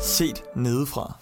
Set 0.00 0.42
nedefra. 0.56 1.18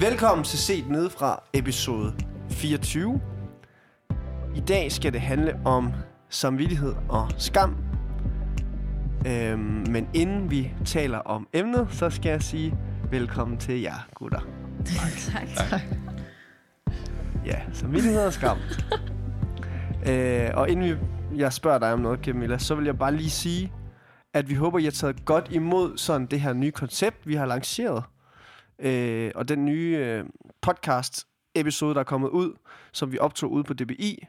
Velkommen 0.00 0.44
til 0.44 0.58
Set 0.58 0.88
Nedefra, 0.88 1.42
episode 1.52 2.14
24. 2.50 3.20
I 4.56 4.60
dag 4.60 4.92
skal 4.92 5.12
det 5.12 5.20
handle 5.20 5.60
om 5.64 5.92
samvittighed 6.28 6.94
og 7.08 7.28
skam. 7.38 7.76
Øhm, 9.26 9.84
men 9.90 10.08
inden 10.14 10.50
vi 10.50 10.74
taler 10.84 11.18
om 11.18 11.48
emnet, 11.52 11.88
så 11.90 12.10
skal 12.10 12.30
jeg 12.30 12.42
sige 12.42 12.74
velkommen 13.10 13.58
til 13.58 13.80
jer, 13.80 14.08
gutter. 14.14 14.40
tak, 15.32 15.48
tak. 15.70 15.80
Ja, 17.46 17.62
samvittighed 17.72 18.26
og 18.26 18.32
skam. 18.32 18.58
øh, 20.08 20.50
og 20.54 20.70
inden 20.70 20.84
vi, 20.84 20.96
jeg 21.38 21.52
spørger 21.52 21.78
dig 21.78 21.92
om 21.92 22.00
noget, 22.00 22.24
Camilla, 22.24 22.58
så 22.58 22.74
vil 22.74 22.84
jeg 22.84 22.98
bare 22.98 23.16
lige 23.16 23.30
sige, 23.30 23.72
at 24.34 24.48
vi 24.48 24.54
håber, 24.54 24.78
I 24.78 24.84
har 24.84 24.90
taget 24.90 25.24
godt 25.24 25.48
imod 25.50 25.98
sådan 25.98 26.26
det 26.26 26.40
her 26.40 26.52
nye 26.52 26.70
koncept, 26.70 27.26
vi 27.26 27.34
har 27.34 27.46
lanceret. 27.46 28.04
Øh, 28.78 29.32
og 29.34 29.48
den 29.48 29.64
nye 29.64 29.96
øh, 30.00 30.24
podcast 30.60 31.26
episode, 31.54 31.94
der 31.94 32.00
er 32.00 32.04
kommet 32.04 32.28
ud, 32.28 32.52
som 32.92 33.12
vi 33.12 33.18
optog 33.18 33.52
ude 33.52 33.64
på 33.64 33.74
DBI. 33.74 34.26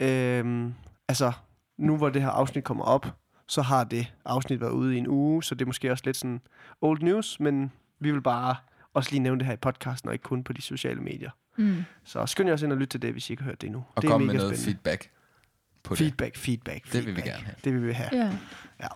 Øh, 0.00 0.66
altså, 1.08 1.32
nu 1.78 1.96
hvor 1.96 2.08
det 2.08 2.22
her 2.22 2.30
afsnit 2.30 2.64
kommer 2.64 2.84
op, 2.84 3.06
så 3.48 3.62
har 3.62 3.84
det 3.84 4.14
afsnit 4.24 4.60
været 4.60 4.72
ude 4.72 4.94
i 4.94 4.98
en 4.98 5.08
uge, 5.08 5.42
så 5.42 5.54
det 5.54 5.62
er 5.62 5.66
måske 5.66 5.92
også 5.92 6.02
lidt 6.06 6.16
sådan 6.16 6.40
old 6.80 7.02
news, 7.02 7.40
men 7.40 7.72
vi 8.00 8.10
vil 8.10 8.22
bare 8.22 8.56
også 8.94 9.10
lige 9.10 9.22
nævne 9.22 9.38
det 9.38 9.46
her 9.46 9.54
i 9.54 9.56
podcasten, 9.56 10.08
og 10.08 10.14
ikke 10.14 10.22
kun 10.22 10.44
på 10.44 10.52
de 10.52 10.62
sociale 10.62 11.00
medier. 11.00 11.30
Mm. 11.56 11.84
Så 12.04 12.26
skynd 12.26 12.48
jer 12.48 12.52
også 12.52 12.66
ind 12.66 12.72
og 12.72 12.78
lytte 12.78 12.90
til 12.94 13.02
det, 13.02 13.12
hvis 13.12 13.30
I 13.30 13.32
ikke 13.32 13.42
har 13.42 13.50
hørt 13.50 13.60
det 13.60 13.66
endnu. 13.66 13.84
Og 13.94 14.02
det 14.02 14.08
er 14.08 14.12
kom 14.12 14.20
med 14.20 14.26
mega 14.26 14.38
noget 14.38 14.58
spændende. 14.58 14.64
feedback 14.82 15.10
på 15.82 15.94
det. 15.94 15.98
Feedback, 15.98 16.36
feedback, 16.36 16.86
feedback. 16.86 16.92
Det 16.92 17.06
vil 17.06 17.16
vi 17.16 17.20
gerne 17.30 17.44
have. 17.44 17.54
Det 17.64 17.72
vil 17.74 17.86
vi 17.86 17.92
have. 17.92 18.08
Ja. 18.80 18.88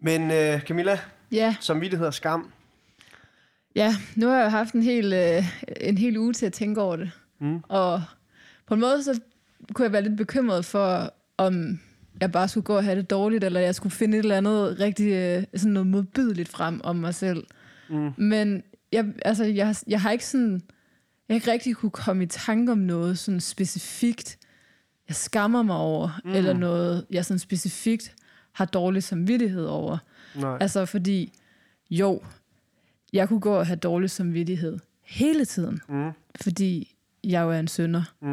Men 0.00 0.22
uh, 0.22 0.60
Camilla, 0.60 0.98
Ja, 1.32 1.56
samvittighed 1.60 2.06
og 2.06 2.14
skam. 2.14 2.52
ja, 3.74 3.94
nu 4.16 4.28
har 4.28 4.36
jeg 4.36 4.50
haft 4.50 4.74
en 4.74 4.82
hel, 4.82 5.12
øh, 5.12 5.44
en 5.80 5.98
hel 5.98 6.16
uge 6.18 6.32
til 6.32 6.46
at 6.46 6.52
tænke 6.52 6.80
over 6.80 6.96
det. 6.96 7.10
Mm. 7.40 7.60
Og 7.68 8.02
på 8.66 8.74
en 8.74 8.80
måde, 8.80 9.04
så 9.04 9.20
kunne 9.72 9.84
jeg 9.84 9.92
være 9.92 10.02
lidt 10.02 10.16
bekymret 10.16 10.64
for, 10.64 11.14
om 11.36 11.80
jeg 12.20 12.32
bare 12.32 12.48
skulle 12.48 12.64
gå 12.64 12.76
og 12.76 12.84
have 12.84 12.96
det 12.96 13.10
dårligt, 13.10 13.44
eller 13.44 13.60
jeg 13.60 13.74
skulle 13.74 13.92
finde 13.92 14.18
et 14.18 14.22
eller 14.22 14.36
andet 14.36 14.80
rigtig 14.80 15.12
øh, 15.12 15.44
sådan 15.56 15.72
noget 15.72 15.86
modbydeligt 15.86 16.48
frem 16.48 16.80
om 16.84 16.96
mig 16.96 17.14
selv. 17.14 17.46
Mm. 17.88 18.10
Men 18.16 18.62
jeg, 18.92 19.06
altså, 19.24 19.44
jeg, 19.44 19.74
jeg 19.86 20.00
har 20.00 20.10
ikke 20.10 20.26
sådan... 20.26 20.62
Jeg 21.28 21.34
ikke 21.34 21.52
rigtig 21.52 21.76
kunne 21.76 21.90
komme 21.90 22.22
i 22.22 22.26
tanke 22.26 22.72
om 22.72 22.78
noget 22.78 23.18
sådan 23.18 23.40
specifikt, 23.40 24.38
jeg 25.08 25.16
skammer 25.16 25.62
mig 25.62 25.76
over, 25.76 26.20
mm. 26.24 26.30
eller 26.32 26.52
noget, 26.52 27.06
jeg 27.10 27.24
sådan 27.24 27.38
specifikt 27.38 28.14
har 28.52 28.64
dårlig 28.64 29.02
samvittighed 29.02 29.64
over. 29.64 29.98
Nej. 30.36 30.58
Altså 30.60 30.86
fordi, 30.86 31.32
jo, 31.90 32.20
jeg 33.12 33.28
kunne 33.28 33.40
gå 33.40 33.54
og 33.54 33.66
have 33.66 33.76
dårlig 33.76 34.10
samvittighed 34.10 34.78
hele 35.02 35.44
tiden, 35.44 35.80
Mm. 35.88 36.10
fordi 36.40 36.96
jeg 37.24 37.42
jo 37.42 37.50
er 37.50 37.58
en 37.58 37.68
synder. 37.68 38.02
Mm. 38.22 38.28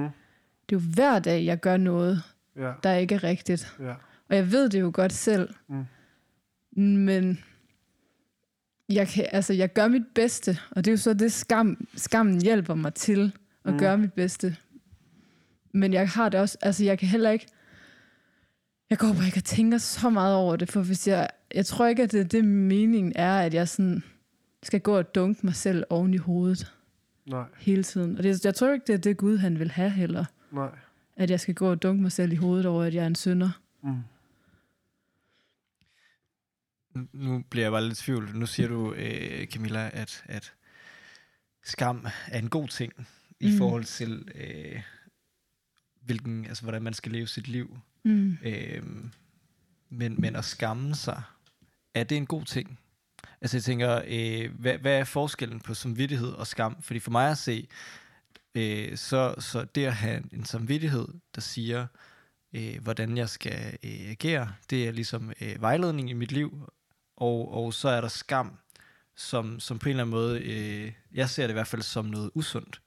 Det 0.70 0.76
er 0.76 0.80
jo 0.80 0.94
hver 0.94 1.20
dag, 1.20 1.46
jeg 1.46 1.60
gør 1.60 1.78
noget, 1.78 2.24
Ja, 2.56 2.72
der 2.84 2.94
ikke 2.94 3.16
er 3.16 3.24
rigtigt. 3.24 3.74
ja. 3.80 3.94
Og 4.30 4.36
jeg 4.36 4.52
ved 4.52 4.70
det 4.70 4.82
jo 4.82 4.92
godt 4.94 5.14
selv. 5.14 5.50
Mm. 5.70 5.86
Men 7.02 7.44
jeg, 8.90 9.08
kan, 9.08 9.26
altså, 9.32 9.54
jeg 9.54 9.74
gør 9.74 9.88
mit 9.88 10.08
bedste, 10.16 10.58
og 10.72 10.86
det 10.86 10.92
er 10.92 10.94
jo 10.94 10.98
så 10.98 11.14
det, 11.14 11.32
skam, 11.32 11.88
skammen 11.96 12.42
hjælper 12.42 12.76
mig 12.76 12.94
til 12.94 13.32
at 13.66 13.74
Mm. 13.74 13.80
gøre 13.80 13.98
mit 13.98 14.14
bedste. 14.14 14.56
Men 15.74 15.94
jeg 15.94 16.10
har 16.10 16.30
det 16.30 16.40
også, 16.40 16.58
altså 16.62 16.84
jeg 16.86 17.00
kan 17.00 17.08
heller 17.08 17.30
ikke, 17.30 17.48
jeg 18.90 18.98
går 18.98 19.14
bare 19.14 19.26
ikke 19.26 19.38
og 19.40 19.44
tænker 19.44 19.78
så 19.78 20.10
meget 20.10 20.36
over 20.36 20.56
det, 20.56 20.72
for 20.72 20.82
hvis 20.82 21.08
jeg, 21.08 21.28
jeg 21.56 21.66
tror 21.66 21.88
ikke, 21.88 22.04
at 22.04 22.12
det, 22.12 22.32
det 22.32 22.46
meningen 22.46 23.14
er, 23.16 23.40
at 23.40 23.54
jeg 23.54 23.68
sådan 23.68 24.04
skal 24.64 24.80
gå 24.82 24.98
og 24.98 25.16
dunke 25.16 25.46
mig 25.46 25.56
selv 25.56 25.84
oven 25.90 26.14
i 26.14 26.18
hovedet 26.18 26.74
Nej, 27.28 27.44
hele 27.58 27.84
tiden. 27.84 28.18
Og 28.18 28.24
det, 28.24 28.46
jeg 28.46 28.56
tror 28.56 28.74
ikke, 28.74 28.84
det 28.88 28.94
er 28.94 28.98
det 28.98 29.18
Gud, 29.18 29.38
han 29.38 29.60
vil 29.60 29.72
have 29.72 29.90
heller. 29.90 30.26
nej. 30.52 30.70
At 31.18 31.30
jeg 31.32 31.40
skal 31.40 31.54
gå 31.56 31.72
og 31.72 31.84
dunke 31.84 32.02
mig 32.02 32.12
selv 32.12 32.32
i 32.32 32.36
hovedet 32.36 32.66
over, 32.66 32.84
at 32.84 32.94
jeg 32.94 33.04
er 33.04 33.08
en 33.08 33.16
synder. 33.16 33.50
Mm. 33.84 33.94
Nu- 37.14 37.44
bliver 37.50 37.66
jeg 37.66 37.72
bare 37.72 37.84
lidt 37.88 38.00
i 38.00 38.04
tvivl. 38.04 38.36
Nu 38.38 38.46
siger 38.46 38.68
du, 38.70 38.94
øh, 38.94 39.48
Camilla, 39.48 39.90
at, 39.94 40.24
at 40.26 40.54
skam 41.64 42.08
er 42.28 42.40
en 42.40 42.50
god 42.50 42.68
ting 42.68 42.94
i 43.40 43.52
Mm. 43.52 43.58
forhold 43.58 43.84
til, 43.84 44.28
øh, 44.36 44.82
hvilken, 46.02 46.46
altså, 46.46 46.64
hvordan 46.64 46.82
man 46.82 46.94
skal 46.94 47.12
leve 47.12 47.28
sit 47.28 47.48
liv. 47.48 47.78
Mm. 48.06 48.38
Øh, 48.44 48.84
men, 49.90 50.16
men 50.22 50.36
at 50.36 50.46
skamme 50.46 50.96
sig, 50.96 51.22
er 51.94 52.04
det 52.04 52.18
en 52.18 52.26
god 52.26 52.46
ting? 52.46 52.80
Altså 53.42 53.58
jeg 53.58 53.64
tænker, 53.64 54.02
øh, 54.08 54.52
hvad, 54.60 54.78
hvad 54.78 55.00
er 55.00 55.04
forskellen 55.04 55.60
på 55.60 55.74
samvittighed 55.74 56.30
og 56.32 56.48
skam? 56.48 56.82
Fordi 56.82 57.00
for 57.00 57.12
mig 57.12 57.32
at 57.32 57.38
se, 57.38 57.68
øh, 58.56 58.98
så, 58.98 59.36
så 59.40 59.66
det 59.76 59.86
at 59.86 59.96
have 59.96 60.24
en 60.34 60.46
samvittighed, 60.46 61.08
der 61.36 61.42
siger, 61.42 61.88
øh, 62.54 62.82
hvordan 62.84 63.18
jeg 63.18 63.30
skal 63.30 63.78
øh, 63.84 64.10
agere, 64.10 64.54
det 64.70 64.88
er 64.88 64.92
ligesom 64.92 65.32
øh, 65.42 65.62
vejledning 65.62 66.10
i 66.10 66.14
mit 66.14 66.32
liv. 66.32 66.70
Og, 67.20 67.54
og 67.54 67.74
så 67.74 67.90
er 67.90 68.02
der 68.02 68.08
skam, 68.08 68.58
som, 69.16 69.60
som 69.60 69.80
på 69.80 69.90
en 69.90 69.90
eller 69.90 70.04
anden 70.04 70.12
måde, 70.12 70.42
øh, 70.42 70.92
jeg 71.14 71.30
ser 71.30 71.44
det 71.44 71.50
i 71.50 71.54
hvert 71.54 71.68
fald 71.68 71.82
som 71.82 72.06
noget 72.06 72.32
usundt. 72.34 72.82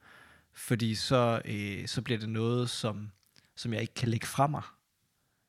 Fordi 0.53 0.95
så, 0.95 1.41
øh, 1.45 1.87
så 1.87 2.01
bliver 2.01 2.19
det 2.19 2.29
noget, 2.29 2.69
som, 2.69 3.11
som 3.55 3.73
jeg 3.73 3.81
ikke 3.81 3.93
kan 3.93 4.09
lægge 4.09 4.27
fra 4.27 4.47
mig. 4.47 4.61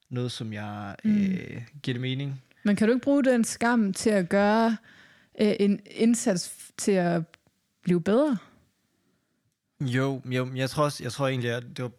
Noget, 0.08 0.32
som 0.32 0.52
jeg 0.52 0.96
øh, 1.04 1.62
giver 1.82 1.94
det 1.94 2.00
mening. 2.00 2.42
Men 2.62 2.76
kan 2.76 2.88
du 2.88 2.94
ikke 2.94 3.04
bruge 3.04 3.24
den 3.24 3.44
skam 3.44 3.92
til 3.92 4.10
at 4.10 4.28
gøre 4.28 4.76
øh, 5.40 5.54
en 5.60 5.80
indsats 5.86 6.72
til 6.76 6.92
at 6.92 7.22
blive 7.82 8.00
bedre? 8.00 8.38
Jo, 9.80 10.22
jo 10.24 10.54
jeg 10.54 10.70
tror, 10.70 10.84
også, 10.84 11.04
jeg 11.04 11.12
tror 11.12 11.28
egentlig, 11.28 11.50
at 11.50 11.64
det 11.76 11.82
var, 11.82 11.90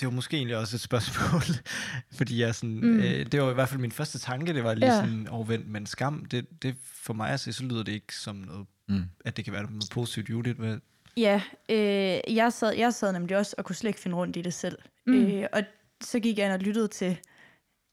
det 0.00 0.06
var 0.06 0.10
måske 0.14 0.36
egentlig 0.36 0.56
også 0.56 0.76
et 0.76 0.80
spørgsmål, 0.80 1.42
fordi 2.18 2.40
jeg 2.40 2.54
sådan, 2.54 2.80
mm. 2.80 2.98
Øh, 3.00 3.26
det 3.26 3.42
var 3.42 3.50
i 3.50 3.54
hvert 3.54 3.68
fald 3.68 3.80
min 3.80 3.92
første 3.92 4.18
tanke, 4.18 4.54
det 4.54 4.64
var 4.64 4.74
lige 4.74 4.92
ja. 4.94 5.00
Sådan 5.00 5.28
overvendt, 5.28 5.68
men 5.68 5.86
skam, 5.86 6.24
det, 6.24 6.62
det 6.62 6.76
for 6.84 7.14
mig 7.14 7.30
at 7.30 7.40
se, 7.40 7.52
så 7.52 7.64
lyder 7.64 7.82
det 7.82 7.92
ikke 7.92 8.16
som 8.16 8.36
noget, 8.36 8.66
Mm. 8.90 9.04
at 9.24 9.36
det 9.36 9.44
kan 9.44 9.52
være 9.54 9.62
noget 9.62 9.88
positivt, 9.92 10.30
Judith. 10.30 10.58
Hvad? 10.58 10.78
Ja, 11.16 11.42
øh, 11.68 12.34
jeg, 12.36 12.52
sad, 12.52 12.72
jeg 12.74 12.94
sad 12.94 13.12
nemlig 13.12 13.36
også 13.36 13.54
og 13.58 13.64
kunne 13.64 13.76
slet 13.76 13.88
ikke 13.88 14.00
finde 14.00 14.16
rundt 14.16 14.36
i 14.36 14.42
det 14.42 14.54
selv. 14.54 14.78
Mm. 15.06 15.26
Øh, 15.26 15.46
og 15.52 15.62
så 16.00 16.20
gik 16.20 16.38
jeg 16.38 16.44
ind 16.46 16.52
og 16.54 16.58
lyttede 16.60 16.88
til 16.88 17.18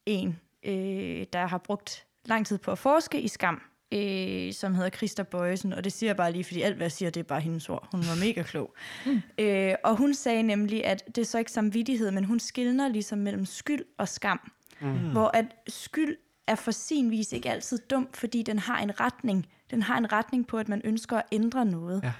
en, 0.05 0.39
øh, 0.65 1.25
der 1.33 1.47
har 1.47 1.57
brugt 1.57 2.05
lang 2.25 2.45
tid 2.47 2.57
på 2.57 2.71
at 2.71 2.79
forske 2.79 3.21
i 3.21 3.27
skam, 3.27 3.61
øh, 3.95 4.53
som 4.53 4.75
hedder 4.75 4.89
Christa 4.89 5.23
Bøjesen, 5.23 5.73
og 5.73 5.83
det 5.83 5.93
siger 5.93 6.07
jeg 6.09 6.17
bare 6.17 6.31
lige, 6.31 6.43
fordi 6.43 6.61
alt, 6.61 6.75
hvad 6.75 6.85
jeg 6.85 6.91
siger, 6.91 7.09
det 7.09 7.19
er 7.19 7.23
bare 7.23 7.41
hendes 7.41 7.69
ord. 7.69 7.87
Hun 7.91 7.99
var 8.01 8.25
mega 8.25 8.43
klog. 8.43 8.73
Mm. 9.05 9.21
Øh, 9.37 9.75
og 9.83 9.97
hun 9.97 10.13
sagde 10.13 10.43
nemlig, 10.43 10.85
at 10.85 11.03
det 11.07 11.17
er 11.17 11.25
så 11.25 11.37
ikke 11.37 11.51
samvittighed, 11.51 12.11
men 12.11 12.23
hun 12.23 12.39
skiller 12.39 12.87
ligesom 12.87 13.17
mellem 13.17 13.45
skyld 13.45 13.85
og 13.97 14.07
skam. 14.07 14.51
Mm. 14.81 15.11
Hvor 15.11 15.31
at 15.33 15.45
skyld 15.67 16.15
er 16.47 16.55
for 16.55 16.71
sin 16.71 17.11
vis 17.11 17.31
ikke 17.31 17.49
altid 17.49 17.77
dum, 17.77 18.07
fordi 18.13 18.43
den 18.43 18.59
har 18.59 18.79
en 18.79 18.99
retning. 18.99 19.45
Den 19.71 19.83
har 19.83 19.97
en 19.97 20.11
retning 20.11 20.47
på, 20.47 20.57
at 20.57 20.69
man 20.69 20.81
ønsker 20.83 21.17
at 21.17 21.23
ændre 21.31 21.65
noget. 21.65 22.03
Ja. 22.03 22.11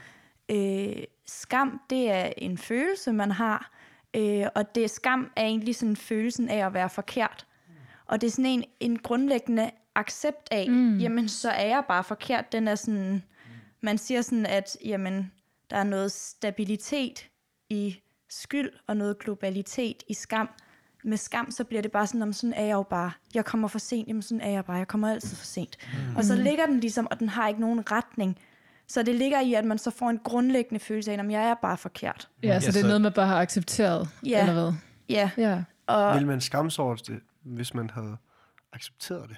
Øh, 0.56 1.04
skam, 1.26 1.82
det 1.90 2.12
er 2.12 2.34
en 2.38 2.58
følelse, 2.58 3.14
man 3.14 3.32
har, 3.32 3.72
øh, 4.16 4.46
og 4.56 4.76
det 4.76 4.90
skam 4.90 5.32
er 5.36 5.44
egentlig 5.44 5.76
sådan 5.76 5.96
følelsen 5.96 6.50
af 6.50 6.66
at 6.66 6.74
være 6.74 6.90
forkert. 6.90 7.46
Og 8.08 8.22
det 8.22 8.28
er 8.28 8.32
sådan 8.32 8.46
en, 8.46 8.64
en 8.80 9.00
grundlæggende 9.00 9.72
accept 9.96 10.48
af, 10.52 10.70
mm. 10.70 10.98
jamen 10.98 11.30
så 11.30 11.50
er 11.50 11.66
jeg 11.68 11.84
bare 11.88 12.04
forkert. 12.04 12.52
Den 12.52 12.68
er 12.68 12.76
sådan, 12.76 13.24
man 13.82 13.98
siger 13.98 14.22
sådan, 14.22 14.46
at 14.46 14.78
jamen, 14.86 15.32
der 15.70 15.78
er 15.78 15.84
noget 15.84 16.12
stabilitet 16.12 17.28
i 17.70 18.00
skyld 18.30 18.70
og 18.88 18.98
noget 18.98 19.20
globalitet 19.20 20.04
i 20.10 20.14
skam. 20.14 20.50
Med 21.04 21.18
skam, 21.18 21.52
så 21.52 21.64
bliver 21.64 21.82
det 21.82 21.92
bare 21.92 22.08
sådan, 22.08 22.22
om 22.22 22.34
sådan 22.34 22.54
er 22.54 22.66
jeg 22.66 22.74
jo 22.74 22.84
bare. 22.84 23.12
Jeg 23.34 23.46
kommer 23.46 23.68
for 23.68 23.80
sent, 23.80 24.08
jamen 24.08 24.22
sådan 24.22 24.42
er 24.42 24.50
jeg 24.50 24.66
bare. 24.66 24.78
Jeg 24.78 24.88
kommer 24.88 25.12
altid 25.12 25.38
for 25.38 25.46
sent. 25.46 25.78
Mm. 26.10 26.16
Og 26.16 26.24
så 26.24 26.36
ligger 26.36 26.66
den 26.66 26.80
ligesom, 26.80 27.08
og 27.12 27.20
den 27.20 27.30
har 27.30 27.48
ikke 27.48 27.62
nogen 27.62 27.92
retning. 27.92 28.38
Så 28.88 29.04
det 29.04 29.16
ligger 29.16 29.42
i, 29.42 29.54
at 29.54 29.66
man 29.66 29.78
så 29.78 29.92
får 29.92 30.10
en 30.10 30.20
grundlæggende 30.24 30.80
følelse 30.80 31.12
af, 31.12 31.18
at 31.20 31.32
jeg 31.32 31.50
er 31.50 31.54
bare 31.62 31.78
forkert. 31.78 32.30
Ja, 32.44 32.48
Ja, 32.48 32.60
så 32.60 32.72
det 32.72 32.82
er 32.82 32.88
noget, 32.88 33.02
man 33.02 33.12
bare 33.14 33.28
har 33.28 33.40
accepteret, 33.42 34.10
Ja. 34.26 34.40
eller 34.42 34.54
hvad? 34.54 34.74
Ja, 35.10 35.30
Ja. 35.38 35.64
og 35.88 36.16
Vil 36.18 36.28
man 36.28 36.42
skamme 36.42 36.72
sig 36.72 36.84
over 36.86 36.96
det, 36.96 37.20
hvis 37.46 37.74
man 37.74 37.90
havde 37.90 38.18
accepteret 38.74 39.30
det? 39.30 39.38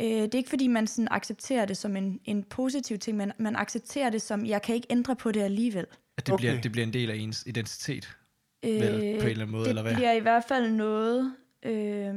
øh, 0.00 0.06
det 0.22 0.34
er 0.34 0.38
ikke 0.38 0.50
fordi, 0.50 0.66
man 0.66 0.86
sådan 0.86 1.08
accepterer 1.10 1.64
det 1.64 1.76
som 1.76 1.96
en, 1.96 2.20
en 2.24 2.44
positiv 2.44 2.98
ting, 2.98 3.16
men 3.16 3.32
man 3.38 3.56
accepterer 3.56 4.10
det 4.10 4.22
som, 4.22 4.46
jeg 4.46 4.62
kan 4.62 4.74
ikke 4.74 4.86
ændre 4.90 5.16
på 5.16 5.32
det 5.32 5.42
alligevel. 5.42 5.86
At 6.16 6.26
det, 6.26 6.32
Okay. 6.34 6.42
bliver, 6.42 6.60
det 6.60 6.72
bliver 6.72 6.86
en 6.86 6.92
del 6.92 7.10
af 7.10 7.14
ens 7.16 7.42
identitet, 7.46 8.16
Øh, 8.62 8.80
vel, 8.80 8.90
på 8.90 9.00
en 9.00 9.10
eller 9.12 9.30
anden 9.30 9.50
måde, 9.50 9.62
det 9.64 9.68
eller 9.68 9.82
hvad? 9.82 9.94
bliver 9.94 10.12
i 10.12 10.20
hvert 10.20 10.44
fald 10.48 10.70
noget... 10.70 11.34
Øh, 11.62 12.14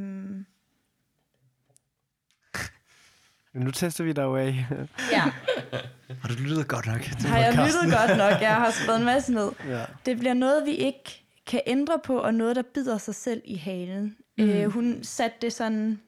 Nu 3.53 3.71
tester 3.71 4.03
vi 4.03 4.11
dig 4.13 4.21
jo 4.23 4.35
af. 4.35 4.65
Ja, 5.11 5.21
Har 6.21 6.27
du 6.29 6.33
lyttet 6.43 6.67
godt 6.67 6.85
nok 6.85 7.01
til 7.01 7.15
har 7.29 7.39
jeg 7.39 7.53
lyttet 7.53 7.97
godt 7.99 8.17
nok? 8.17 8.41
Jeg 8.41 8.55
har 8.55 8.71
skrevet 8.71 8.99
en 8.99 9.05
masse 9.05 9.33
ned. 9.33 9.51
ja. 9.65 9.85
Det 10.05 10.19
bliver 10.19 10.33
noget, 10.33 10.65
vi 10.65 10.71
ikke 10.71 11.25
kan 11.45 11.61
ændre 11.67 11.99
på, 12.03 12.17
og 12.19 12.33
noget, 12.33 12.55
der 12.55 12.61
bider 12.73 12.97
sig 12.97 13.15
selv 13.15 13.41
i 13.45 13.55
halen. 13.55 14.17
Mm. 14.39 14.49
Øh, 14.49 14.65
hun 14.71 15.03
satte 15.03 15.37
det 15.41 15.53
sådan... 15.53 16.01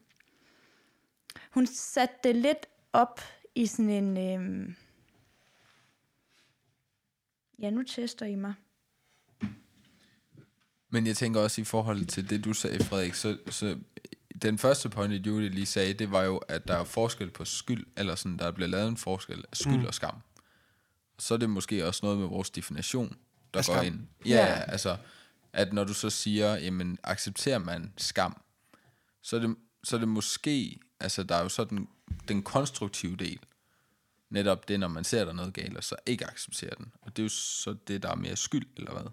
Hun 1.52 1.68
satte 1.68 2.16
det 2.24 2.36
lidt 2.36 2.66
op 2.94 3.22
i 3.56 3.66
sådan 3.66 3.90
en... 3.90 4.18
Øh, 4.18 4.74
ja, 7.60 7.70
nu 7.70 7.84
tester 7.84 8.26
I 8.26 8.36
mig. 8.36 8.54
Men 10.90 11.08
jeg 11.08 11.18
tænker 11.18 11.40
også 11.42 11.62
i 11.62 11.64
forhold 11.64 12.06
til 12.06 12.30
det, 12.30 12.44
du 12.46 12.54
sagde, 12.54 12.84
Frederik, 12.84 13.14
så, 13.14 13.38
så 13.50 13.78
den 14.42 14.58
første 14.58 14.90
point, 14.90 15.28
Julie 15.28 15.50
lige 15.50 15.66
sagde, 15.66 15.94
det 15.94 16.12
var 16.12 16.24
jo, 16.24 16.38
at 16.38 16.68
der 16.68 16.76
er 16.76 16.84
forskel 16.84 17.30
på 17.30 17.46
skyld, 17.46 17.86
eller 17.98 18.16
sådan, 18.16 18.38
der 18.38 18.52
bliver 18.52 18.68
lavet 18.68 18.88
en 18.88 18.98
forskel 18.98 19.46
af 19.52 19.58
skyld 19.58 19.78
mm. 19.78 19.86
og 19.86 19.94
skam. 19.94 20.16
Så 21.20 21.34
er 21.34 21.38
det 21.38 21.50
måske 21.50 21.88
også 21.88 22.00
noget 22.04 22.20
med 22.20 22.28
vores 22.28 22.50
definition, 22.50 23.18
der 23.54 23.60
Af 23.60 23.66
går 23.66 23.74
skam. 23.74 23.86
ind. 23.86 24.00
Ja, 24.26 24.30
Ja. 24.30 24.46
ja, 24.46 24.62
altså, 24.72 24.98
at 25.54 25.74
når 25.74 25.84
du 25.84 25.94
så 25.94 26.10
siger, 26.10 26.56
jamen, 26.56 26.98
accepterer 27.04 27.58
man 27.58 27.94
skam, 27.98 28.42
så 29.22 29.36
er 29.36 29.40
det, 29.40 29.56
så 29.84 29.96
er 29.96 30.00
det 30.00 30.08
måske, 30.08 30.80
altså, 31.00 31.24
der 31.24 31.36
er 31.36 31.44
jo 31.44 31.50
så 31.50 31.64
den, 31.64 31.88
den 32.28 32.44
konstruktive 32.44 33.16
del, 33.16 33.40
netop 34.30 34.68
det, 34.68 34.80
når 34.80 34.88
man 34.88 35.04
ser 35.04 35.24
der 35.24 35.32
er 35.32 35.36
noget 35.36 35.54
galt, 35.54 35.78
og 35.78 35.84
så 35.84 35.96
ikke 36.06 36.28
accepterer 36.28 36.76
den. 36.76 36.92
Og 37.02 37.18
det 37.18 37.22
er 37.22 37.26
jo 37.26 37.30
så 37.30 37.76
det, 37.88 38.04
der 38.04 38.12
er 38.12 38.16
mere 38.16 38.36
skyld, 38.36 38.68
eller 38.78 38.92
hvad? 38.92 39.12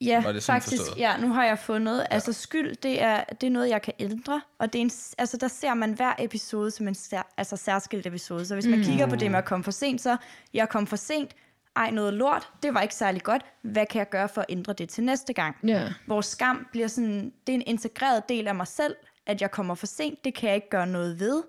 Ja, 0.00 0.22
Var 0.22 0.32
det 0.32 0.42
faktisk. 0.42 0.76
forstået? 0.76 0.98
Ja, 0.98 1.16
nu 1.16 1.32
har 1.32 1.44
jeg 1.44 1.58
fundet. 1.58 1.98
Ja. 1.98 2.04
Altså 2.10 2.32
skyld, 2.32 2.76
det 2.76 3.02
er, 3.02 3.24
det 3.24 3.46
er 3.46 3.50
noget, 3.50 3.68
jeg 3.68 3.82
kan 3.82 3.94
ændre. 3.98 4.42
Og 4.58 4.72
det 4.72 4.78
er 4.78 4.82
en, 4.82 4.90
altså, 5.18 5.36
der 5.36 5.48
ser 5.48 5.74
man 5.74 5.92
hver 5.92 6.14
episode 6.18 6.70
som 6.70 6.88
en 6.88 6.94
sær, 6.94 7.34
altså, 7.36 7.56
særskilt 7.56 8.06
episode. 8.06 8.46
Så 8.46 8.54
hvis 8.54 8.66
man 8.66 8.82
kigger 8.82 9.06
på 9.06 9.16
det 9.16 9.30
med 9.30 9.38
at 9.38 9.44
komme 9.44 9.64
for 9.64 9.70
sent, 9.70 10.00
så 10.00 10.16
jeg 10.54 10.68
kom 10.68 10.86
for 10.86 10.96
sent. 10.96 11.34
Ej, 11.76 11.90
noget 11.90 12.14
lort. 12.14 12.50
Det 12.62 12.74
var 12.74 12.80
ikke 12.80 12.94
særlig 12.94 13.22
godt. 13.22 13.44
Hvad 13.62 13.86
kan 13.86 13.98
jeg 13.98 14.08
gøre 14.10 14.28
for 14.28 14.40
at 14.40 14.46
ændre 14.48 14.72
det 14.72 14.88
til 14.88 15.04
næste 15.04 15.32
gang? 15.32 15.56
Ja. 15.66 15.92
Hvor 16.06 16.20
skam 16.20 16.66
bliver 16.72 16.88
sådan, 16.88 17.32
det 17.46 17.52
er 17.52 17.54
en 17.54 17.62
integreret 17.66 18.28
del 18.28 18.48
af 18.48 18.54
mig 18.54 18.66
selv, 18.66 18.96
at 19.26 19.40
jeg 19.40 19.50
kommer 19.50 19.74
for 19.74 19.86
sent. 19.86 20.24
Det 20.24 20.34
kan 20.34 20.48
jeg 20.48 20.56
ikke 20.56 20.70
gøre 20.70 20.86
noget 20.86 21.20
ved. 21.20 21.42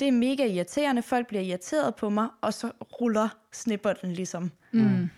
Det 0.00 0.08
er 0.08 0.12
mega 0.12 0.46
irriterende. 0.46 1.02
Folk 1.02 1.26
bliver 1.26 1.42
irriteret 1.42 1.94
på 1.94 2.10
mig, 2.10 2.28
og 2.40 2.54
så 2.54 2.72
ruller 3.00 3.28
snipper 3.52 3.92
den 3.92 4.12
ligesom. 4.12 4.52
Mm. 4.72 5.10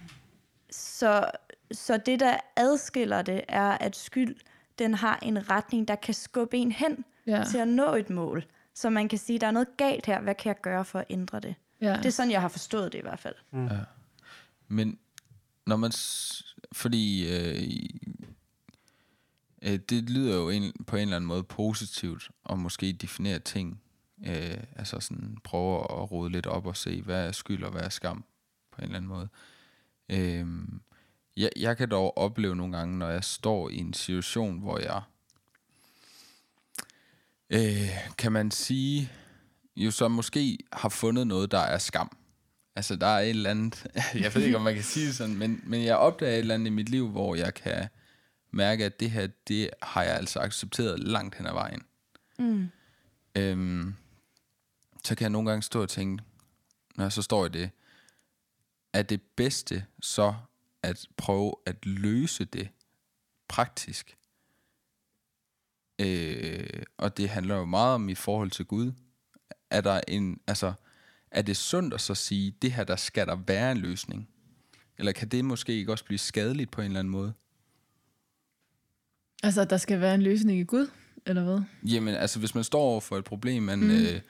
Så, 0.70 1.30
så 1.72 1.96
det, 1.96 2.20
der 2.20 2.36
adskiller 2.56 3.22
det, 3.22 3.40
er, 3.48 3.70
at 3.70 3.96
skyld, 3.96 4.36
den 4.78 4.94
har 4.94 5.18
en 5.22 5.50
retning, 5.50 5.88
der 5.88 5.94
kan 5.94 6.14
skubbe 6.14 6.56
en 6.56 6.72
hen 6.72 7.04
ja. 7.26 7.44
til 7.50 7.58
at 7.58 7.68
nå 7.68 7.94
et 7.94 8.10
mål. 8.10 8.44
Så 8.74 8.90
man 8.90 9.08
kan 9.08 9.18
sige, 9.18 9.38
der 9.38 9.46
er 9.46 9.50
noget 9.50 9.76
galt 9.76 10.06
her. 10.06 10.20
Hvad 10.20 10.34
kan 10.34 10.48
jeg 10.48 10.60
gøre 10.62 10.84
for 10.84 10.98
at 10.98 11.04
ændre 11.10 11.40
det? 11.40 11.54
Ja. 11.80 11.96
Det 11.96 12.06
er 12.06 12.10
sådan, 12.10 12.30
jeg 12.30 12.40
har 12.40 12.48
forstået 12.48 12.92
det 12.92 12.98
i 12.98 13.02
hvert 13.02 13.20
fald. 13.20 13.34
Men 14.72 14.98
når 15.66 15.76
man... 15.76 15.92
s- 15.92 16.56
Fordi 16.72 17.28
øh, 17.36 17.68
øh, 19.62 19.78
det 19.78 20.10
lyder 20.10 20.36
jo 20.36 20.48
en, 20.50 20.72
på 20.86 20.96
en 20.96 21.02
eller 21.02 21.16
anden 21.16 21.28
måde 21.28 21.42
positivt 21.44 22.30
og 22.44 22.58
måske 22.58 22.92
definere 22.92 23.38
ting. 23.38 23.82
Øh, 24.26 24.64
altså 24.76 25.00
sådan 25.00 25.36
prøve 25.44 25.78
at 25.80 26.10
rode 26.12 26.30
lidt 26.32 26.46
op 26.46 26.66
og 26.66 26.76
se, 26.76 27.02
hvad 27.02 27.26
er 27.26 27.32
skyld 27.32 27.64
og 27.64 27.70
hvad 27.72 27.82
er 27.82 27.88
skam 27.88 28.24
på 28.72 28.78
en 28.78 28.84
eller 28.84 28.96
anden 28.96 29.08
måde. 29.08 29.28
Øh, 30.08 30.46
jeg, 31.36 31.50
jeg 31.56 31.76
kan 31.76 31.90
dog 31.90 32.18
opleve 32.18 32.56
nogle 32.56 32.76
gange, 32.76 32.98
når 32.98 33.08
jeg 33.08 33.24
står 33.24 33.68
i 33.68 33.76
en 33.76 33.92
situation, 33.94 34.58
hvor 34.58 34.78
jeg... 34.78 35.02
Øh, 37.50 37.88
kan 38.18 38.32
man 38.32 38.50
sige, 38.50 39.12
jo 39.76 39.90
så 39.90 40.08
måske 40.08 40.58
har 40.72 40.88
fundet 40.88 41.26
noget, 41.26 41.50
der 41.50 41.58
er 41.58 41.78
skam. 41.78 42.16
Altså, 42.76 42.96
der 42.96 43.06
er 43.06 43.20
et 43.20 43.30
eller 43.30 43.50
andet, 43.50 43.86
jeg 44.14 44.34
ved 44.34 44.42
ikke, 44.42 44.56
om 44.56 44.62
man 44.62 44.74
kan 44.74 44.82
sige 44.82 45.06
det 45.06 45.14
sådan, 45.14 45.36
men, 45.36 45.62
men 45.66 45.84
jeg 45.84 45.96
opdager 45.96 46.32
et 46.32 46.38
eller 46.38 46.54
andet 46.54 46.66
i 46.66 46.70
mit 46.70 46.88
liv, 46.88 47.08
hvor 47.08 47.34
jeg 47.34 47.54
kan 47.54 47.88
mærke, 48.50 48.84
at 48.84 49.00
det 49.00 49.10
her, 49.10 49.28
det 49.48 49.70
har 49.82 50.02
jeg 50.02 50.16
altså 50.16 50.40
accepteret 50.40 51.00
langt 51.00 51.34
hen 51.34 51.46
ad 51.46 51.52
vejen. 51.52 51.82
Mm. 52.38 52.68
Øhm, 53.36 53.94
så 55.04 55.14
kan 55.14 55.22
jeg 55.22 55.30
nogle 55.30 55.50
gange 55.50 55.62
stå 55.62 55.82
og 55.82 55.88
tænke, 55.88 56.24
når 56.96 57.08
så 57.08 57.22
står 57.22 57.46
i 57.46 57.48
det, 57.48 57.70
er 58.92 59.02
det 59.02 59.22
bedste 59.36 59.86
så 60.00 60.34
at 60.82 61.06
prøve 61.16 61.54
at 61.66 61.86
løse 61.86 62.44
det 62.44 62.68
praktisk? 63.48 64.16
Øh, 65.98 66.82
og 66.96 67.16
det 67.16 67.28
handler 67.28 67.56
jo 67.56 67.64
meget 67.64 67.94
om 67.94 68.08
i 68.08 68.14
forhold 68.14 68.50
til 68.50 68.64
Gud. 68.64 68.92
Er 69.70 69.80
der 69.80 70.00
en, 70.08 70.40
altså, 70.46 70.72
er 71.32 71.42
det 71.42 71.56
sundt 71.56 71.94
at 71.94 72.00
så 72.00 72.14
sige, 72.14 72.54
det 72.62 72.72
her, 72.72 72.84
der 72.84 72.96
skal 72.96 73.26
der 73.26 73.36
være 73.46 73.72
en 73.72 73.78
løsning? 73.78 74.28
Eller 74.98 75.12
kan 75.12 75.28
det 75.28 75.44
måske 75.44 75.72
ikke 75.72 75.92
også 75.92 76.04
blive 76.04 76.18
skadeligt 76.18 76.70
på 76.70 76.80
en 76.80 76.86
eller 76.86 76.98
anden 76.98 77.12
måde? 77.12 77.32
Altså, 79.42 79.60
at 79.60 79.70
der 79.70 79.76
skal 79.76 80.00
være 80.00 80.14
en 80.14 80.22
løsning 80.22 80.60
i 80.60 80.64
Gud, 80.64 80.86
eller 81.26 81.44
hvad? 81.44 81.60
Jamen, 81.82 82.14
altså, 82.14 82.38
hvis 82.38 82.54
man 82.54 82.64
står 82.64 82.80
over 82.80 83.00
for 83.00 83.18
et 83.18 83.24
problem, 83.24 83.62
man, 83.62 83.78
mm. 83.78 83.90
øh, 83.90 84.20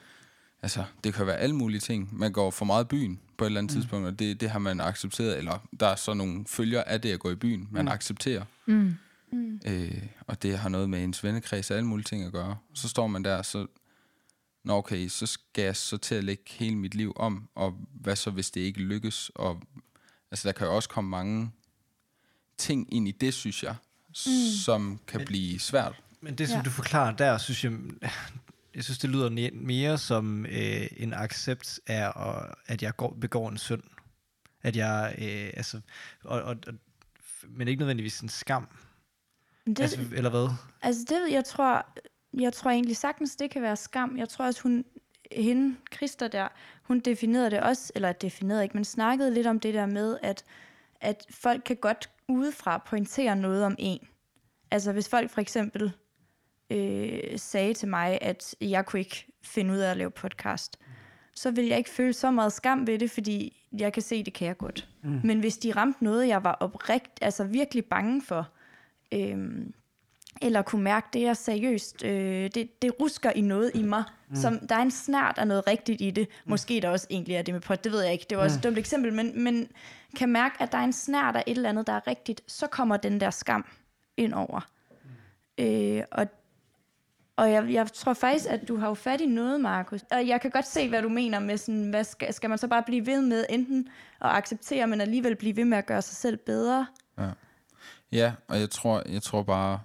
altså, 0.61 0.83
det 1.03 1.13
kan 1.13 1.27
være 1.27 1.37
alle 1.37 1.55
mulige 1.55 1.79
ting. 1.79 2.19
Man 2.19 2.31
går 2.31 2.51
for 2.51 2.65
meget 2.65 2.85
i 2.85 2.87
byen 2.87 3.19
på 3.37 3.43
et 3.43 3.47
eller 3.47 3.59
andet 3.59 3.75
mm. 3.75 3.81
tidspunkt, 3.81 4.07
og 4.07 4.19
det, 4.19 4.41
det 4.41 4.49
har 4.49 4.59
man 4.59 4.81
accepteret, 4.81 5.37
eller 5.37 5.67
der 5.79 5.87
er 5.87 5.95
så 5.95 6.13
nogle 6.13 6.45
følger 6.47 6.83
af 6.83 7.01
det 7.01 7.11
at 7.11 7.19
gå 7.19 7.31
i 7.31 7.35
byen, 7.35 7.67
man 7.71 7.85
mm. 7.85 7.91
accepterer. 7.91 8.45
Mm. 8.65 8.95
Øh, 9.65 10.03
og 10.27 10.43
det 10.43 10.57
har 10.57 10.69
noget 10.69 10.89
med 10.89 11.03
ens 11.03 11.23
vennekreds 11.23 11.71
og 11.71 11.77
alle 11.77 11.87
mulige 11.87 12.03
ting 12.03 12.23
at 12.23 12.31
gøre. 12.31 12.57
Så 12.73 12.89
står 12.89 13.07
man 13.07 13.23
der, 13.23 13.41
så, 13.41 13.67
nå 14.63 14.73
okay, 14.77 15.07
så 15.07 15.25
skal 15.25 15.63
jeg 15.63 15.75
så 15.75 15.97
til 15.97 16.15
at 16.15 16.23
lægge 16.23 16.43
hele 16.47 16.75
mit 16.75 16.95
liv 16.95 17.13
om, 17.15 17.49
og 17.55 17.77
hvad 17.93 18.15
så, 18.15 18.31
hvis 18.31 18.51
det 18.51 18.61
ikke 18.61 18.79
lykkes? 18.79 19.31
Og, 19.35 19.61
altså, 20.31 20.47
der 20.47 20.53
kan 20.53 20.67
jo 20.67 20.75
også 20.75 20.89
komme 20.89 21.09
mange 21.09 21.51
ting 22.57 22.93
ind 22.93 23.07
i 23.07 23.11
det, 23.11 23.33
synes 23.33 23.63
jeg, 23.63 23.75
mm. 24.09 24.15
som 24.65 24.99
kan 25.07 25.25
blive 25.25 25.59
svært. 25.59 26.01
Men 26.21 26.35
det, 26.35 26.49
som 26.49 26.57
Ja. 26.57 26.63
du 26.63 26.69
forklarer 26.69 27.15
der, 27.15 27.37
synes 27.37 27.63
jeg, 27.63 27.71
jeg 28.75 28.83
synes, 28.83 28.97
det 28.97 29.09
lyder 29.09 29.49
mere 29.53 29.97
som 29.97 30.45
øh, 30.45 30.87
en 30.97 31.13
accept 31.13 31.79
af, 31.87 32.11
at- 32.67 32.81
jeg 32.83 32.95
går, 32.95 33.17
begår 33.21 33.49
en 33.49 33.57
synd. 33.57 33.83
At 34.61 34.75
jeg, 34.75 35.15
øh, 35.17 35.51
altså, 35.57 35.81
og, 36.23 36.41
og, 36.41 36.55
og, 36.67 36.73
men 37.47 37.67
ikke 37.67 37.79
nødvendigvis 37.79 38.19
en 38.19 38.29
skam. 38.29 38.67
Men 39.65 39.75
det, 39.75 39.83
Altså, 39.83 39.99
eller 40.11 40.29
hvad? 40.29 40.49
Altså 40.81 41.01
det, 41.09 41.31
jeg 41.33 41.45
tror, 41.45 41.85
jeg 42.39 42.53
tror 42.53 42.71
egentlig 42.71 42.97
sagtens, 42.97 43.35
det 43.35 43.51
kan 43.51 43.61
være 43.61 43.75
skam. 43.75 44.17
Jeg 44.17 44.29
tror 44.29 44.45
også, 44.45 44.61
hun, 44.61 44.85
hende, 45.31 45.75
Christa 45.95 46.27
der, 46.27 46.47
hun 46.83 46.99
definerede 46.99 47.51
det 47.51 47.59
også, 47.59 47.91
eller 47.95 48.11
definerede 48.11 48.63
ikke, 48.63 48.77
men 48.77 48.85
snakkede 48.85 49.33
lidt 49.33 49.47
om 49.47 49.59
det 49.59 49.73
der 49.73 49.85
med, 49.85 50.17
at, 50.21 50.43
at 51.01 51.25
folk 51.29 51.63
kan 51.65 51.75
godt 51.75 52.09
udefra 52.27 52.77
pointere 52.77 53.35
noget 53.35 53.65
om 53.65 53.75
en. 53.79 54.07
Altså 54.71 54.91
hvis 54.91 55.09
folk 55.09 55.29
for 55.29 55.41
eksempel 55.41 55.91
øh, 56.69 57.19
sagde 57.35 57.73
til 57.73 57.87
mig, 57.87 58.17
at 58.21 58.55
jeg 58.61 58.85
kunne 58.85 58.99
ikke 58.99 59.27
finde 59.43 59.73
ud 59.73 59.77
af 59.77 59.91
at 59.91 59.97
lave 59.97 60.11
podcast, 60.11 60.79
så 61.35 61.51
vil 61.51 61.65
jeg 61.65 61.77
ikke 61.77 61.89
føle 61.89 62.13
så 62.13 62.31
meget 62.31 62.53
skam 62.53 62.87
ved 62.87 62.99
det, 62.99 63.11
fordi 63.11 63.67
jeg 63.79 63.93
kan 63.93 64.03
se, 64.03 64.23
det 64.23 64.33
kan 64.33 64.47
jeg 64.47 64.57
godt. 64.57 64.89
Mm. 65.03 65.21
Men 65.23 65.39
hvis 65.39 65.57
de 65.57 65.71
ramte 65.71 66.03
noget, 66.03 66.27
jeg 66.27 66.43
var 66.43 66.51
oprigt, 66.51 67.19
altså 67.21 67.43
virkelig 67.43 67.85
bange 67.85 68.21
for, 68.21 68.49
øhm, 69.11 69.73
eller 70.43 70.61
kunne 70.61 70.83
mærke, 70.83 71.07
det 71.13 71.27
er 71.27 71.33
seriøst, 71.33 72.03
øh, 72.03 72.49
det, 72.55 72.81
det 72.81 72.91
rusker 72.99 73.31
i 73.31 73.41
noget 73.41 73.71
i 73.75 73.83
mig, 73.83 74.03
mm. 74.29 74.35
som 74.35 74.67
der 74.67 74.75
er 74.75 74.81
en 74.81 74.91
snært 74.91 75.37
af 75.37 75.47
noget 75.47 75.67
rigtigt 75.67 76.01
i 76.01 76.11
det. 76.11 76.27
Måske 76.45 76.81
der 76.81 76.89
også 76.89 77.07
egentlig 77.09 77.35
er 77.35 77.41
det 77.41 77.53
med 77.53 77.61
pot, 77.61 77.83
det 77.83 77.91
ved 77.91 78.01
jeg 78.01 78.13
ikke, 78.13 78.25
det 78.29 78.37
var 78.37 78.43
også 78.43 78.57
et 78.57 78.63
dumt 78.63 78.77
eksempel, 78.77 79.13
men, 79.13 79.43
men 79.43 79.67
kan 80.17 80.29
mærke, 80.29 80.55
at 80.59 80.71
der 80.71 80.77
er 80.77 80.83
en 80.83 80.93
snært 80.93 81.35
af 81.35 81.43
et 81.47 81.57
eller 81.57 81.69
andet, 81.69 81.87
der 81.87 81.93
er 81.93 82.07
rigtigt, 82.07 82.41
så 82.47 82.67
kommer 82.67 82.97
den 82.97 83.19
der 83.19 83.29
skam 83.29 83.65
ind 84.17 84.33
over. 84.33 84.67
Øh, 85.57 86.01
og 86.11 86.27
og 87.35 87.51
jeg, 87.51 87.71
jeg 87.71 87.87
tror 87.93 88.13
faktisk, 88.13 88.45
at 88.49 88.67
du 88.67 88.77
har 88.77 88.87
jo 88.87 88.93
fat 88.93 89.21
i 89.21 89.25
noget, 89.25 89.61
Markus. 89.61 90.01
Og 90.11 90.27
jeg 90.27 90.41
kan 90.41 90.51
godt 90.51 90.67
se, 90.67 90.89
hvad 90.89 91.01
du 91.01 91.09
mener 91.09 91.39
med 91.39 91.57
sådan, 91.57 91.89
hvad 91.89 92.03
skal, 92.03 92.33
skal 92.33 92.49
man 92.49 92.57
så 92.57 92.67
bare 92.67 92.83
blive 92.83 93.05
ved 93.05 93.21
med 93.21 93.45
enten 93.49 93.87
at 94.21 94.29
acceptere, 94.29 94.87
men 94.87 95.01
alligevel 95.01 95.35
blive 95.35 95.55
ved 95.55 95.65
med 95.65 95.77
at 95.77 95.85
gøre 95.85 96.01
sig 96.01 96.15
selv 96.15 96.37
bedre? 96.37 96.87
Ja, 98.11 98.33
og 98.47 98.59
jeg 98.59 98.69
tror, 98.69 99.03
jeg 99.09 99.23
tror 99.23 99.43
bare, 99.43 99.79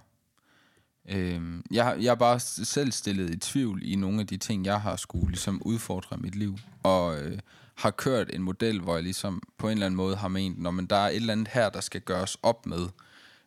øh, 1.09 1.41
jeg, 1.71 1.97
jeg 2.01 2.09
har 2.11 2.15
bare 2.15 2.39
selv 2.39 2.91
stillet 2.91 3.29
i 3.29 3.37
tvivl 3.37 3.81
i 3.83 3.95
nogle 3.95 4.19
af 4.21 4.27
de 4.27 4.37
ting, 4.37 4.65
jeg 4.65 4.81
har 4.81 4.95
skulle 4.95 5.27
ligesom 5.27 5.61
udfordre 5.65 6.17
mit 6.17 6.35
liv, 6.35 6.57
og 6.83 7.19
øh, 7.21 7.39
har 7.75 7.91
kørt 7.91 8.29
en 8.35 8.41
model, 8.43 8.79
hvor 8.81 8.93
jeg 8.95 9.03
ligesom 9.03 9.41
på 9.57 9.67
en 9.67 9.71
eller 9.71 9.85
anden 9.85 9.95
måde 9.97 10.15
har 10.15 10.27
ment, 10.27 10.59
når 10.61 10.71
man 10.71 10.85
der 10.85 10.95
er 10.95 11.09
et 11.09 11.15
eller 11.15 11.33
andet 11.33 11.47
her, 11.47 11.69
der 11.69 11.81
skal 11.81 12.01
gøres 12.01 12.37
op 12.43 12.65
med, 12.65 12.87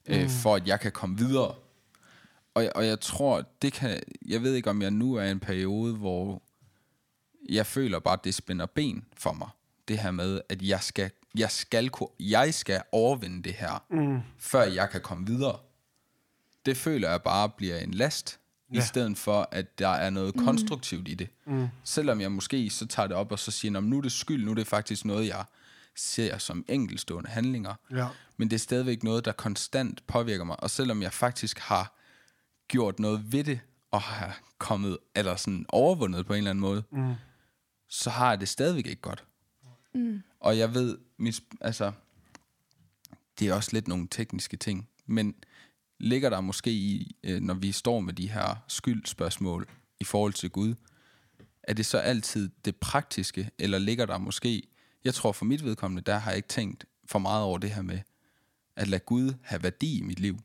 øh, 0.07 0.31
for 0.31 0.55
at 0.57 0.67
jeg 0.69 0.81
kan 0.81 0.93
komme 0.93 1.19
videre. 1.19 1.55
Og, 2.55 2.63
jeg- 2.65 2.73
og 2.77 2.87
jeg 2.87 3.01
tror, 3.01 3.45
det 3.63 3.73
kan, 3.73 4.01
jeg 4.27 4.43
ved 4.43 4.55
ikke, 4.55 4.71
om 4.71 4.83
jeg 4.83 4.91
nu 4.91 5.15
er 5.15 5.23
i 5.25 5.31
en 5.31 5.41
periode, 5.41 5.95
hvor 5.95 6.43
jeg 7.49 7.67
føler 7.67 7.99
bare, 7.99 8.15
at 8.15 8.25
det 8.25 8.35
spænder 8.35 8.67
ben 8.67 9.05
for 9.17 9.33
mig. 9.33 9.49
Det 9.89 9.99
her 9.99 10.11
med, 10.11 10.41
at 10.49 10.63
jeg 10.63 10.81
skal, 10.83 11.11
jeg 11.39 11.51
skal, 11.51 11.91
jeg 12.21 12.55
skal 12.55 12.83
overvinde 12.93 13.43
det 13.43 13.53
her, 13.53 13.85
mm. 13.91 14.19
før 14.39 14.63
jeg 14.63 14.91
kan 14.91 15.01
komme 15.01 15.27
videre. 15.27 15.59
Det 16.67 16.77
føler 16.77 17.11
jeg 17.11 17.23
bare 17.23 17.49
bliver 17.49 17.79
en 17.79 17.95
last. 17.95 18.39
ja. 18.73 18.79
i 18.79 18.83
stedet 18.83 19.19
for, 19.19 19.49
at 19.51 19.79
der 19.79 19.89
er 19.89 20.11
noget 20.11 20.37
mm. 20.37 20.45
konstruktivt 20.45 21.09
i 21.09 21.15
det. 21.15 21.29
Mm. 21.47 21.69
Selvom 21.85 22.21
jeg 22.21 22.33
måske 22.33 22.71
så 22.71 22.87
tager 22.87 23.07
det 23.07 23.17
op 23.17 23.33
og 23.33 23.39
så 23.39 23.51
siger, 23.51 23.73
"Nå, 23.73 23.81
men 23.81 23.91
nu 23.91 23.99
er 23.99 24.03
det 24.03 24.13
skyld, 24.13 24.45
nu 24.45 24.51
er 24.51 24.55
det 24.55 24.67
faktisk 24.67 25.05
noget, 25.05 25.27
jeg 25.29 25.45
ser 25.97 26.39
som 26.39 26.65
enkelstående 26.69 27.31
handlinger. 27.31 27.75
Ja. 27.91 28.07
Men 28.37 28.51
det 28.51 28.55
er 28.57 28.59
stadigvæk 28.61 29.03
noget, 29.03 29.25
der 29.25 29.33
konstant 29.33 30.07
påvirker 30.07 30.45
mig. 30.45 30.63
Og 30.63 30.71
selvom 30.71 31.03
jeg 31.03 31.13
faktisk 31.13 31.59
har 31.59 31.95
gjort 32.69 32.99
noget 32.99 33.33
ved 33.33 33.45
det, 33.45 33.61
og 33.91 34.03
har 34.03 34.41
kommet, 34.59 34.99
eller 35.15 35.37
sådan 35.37 35.67
overvundet 35.69 36.27
på 36.27 36.33
en 36.33 36.39
eller 36.39 36.51
anden 36.51 36.61
måde, 36.61 36.83
Mm. 36.91 37.15
så 37.89 38.11
har 38.11 38.29
jeg 38.31 38.41
det 38.41 38.49
stadigvæk 38.49 38.87
ikke 38.87 39.03
godt. 39.03 39.25
Mm. 39.95 40.23
Og 40.41 40.59
jeg 40.59 40.75
ved, 40.75 40.99
mis, 41.17 41.43
altså, 41.61 41.93
det 43.39 43.49
er 43.49 43.55
også 43.55 43.71
lidt 43.73 43.89
nogle 43.89 44.09
tekniske 44.11 44.57
ting, 44.57 44.89
men 45.07 45.35
ligger 46.03 46.31
der 46.31 46.41
måske 46.41 46.71
i, 46.73 47.17
øh, 47.25 47.41
når 47.41 47.55
vi 47.55 47.73
står 47.73 48.01
med 48.01 48.13
de 48.15 48.29
her 48.31 48.57
skyldspørgsmål 48.69 49.69
i 50.01 50.05
forhold 50.05 50.33
til 50.33 50.51
Gud, 50.51 50.75
er 51.63 51.75
det 51.75 51.87
så 51.87 51.99
altid 51.99 52.51
det 52.65 52.77
praktiske, 52.77 53.51
eller 53.59 53.79
ligger 53.79 54.07
der 54.07 54.19
måske, 54.19 54.63
jeg 55.05 55.15
tror 55.15 55.33
for 55.33 55.45
mit 55.45 55.65
vedkommende, 55.65 56.03
der 56.03 56.19
har 56.19 56.31
jeg 56.31 56.37
ikke 56.37 56.49
tænkt 56.49 56.85
for 57.07 57.19
meget 57.19 57.45
over 57.45 57.59
det 57.59 57.71
her 57.71 57.83
med, 57.83 57.99
at 58.77 58.89
lade 58.89 59.01
Gud 59.07 59.35
have 59.43 59.63
værdi 59.63 59.99
i 59.99 60.03
mit 60.03 60.21
liv, 60.21 60.39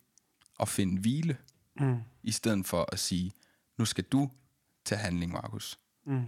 og 0.60 0.68
finde 0.68 1.02
hvile, 1.02 1.38
Mm. 1.80 1.98
i 2.24 2.32
stedet 2.32 2.66
for 2.66 2.90
at 2.92 3.00
sige, 3.00 3.32
nu 3.78 3.86
skal 3.86 4.04
du 4.04 4.30
tage 4.86 5.00
handling, 5.00 5.32
Markus. 5.32 5.80
Mm. 6.06 6.22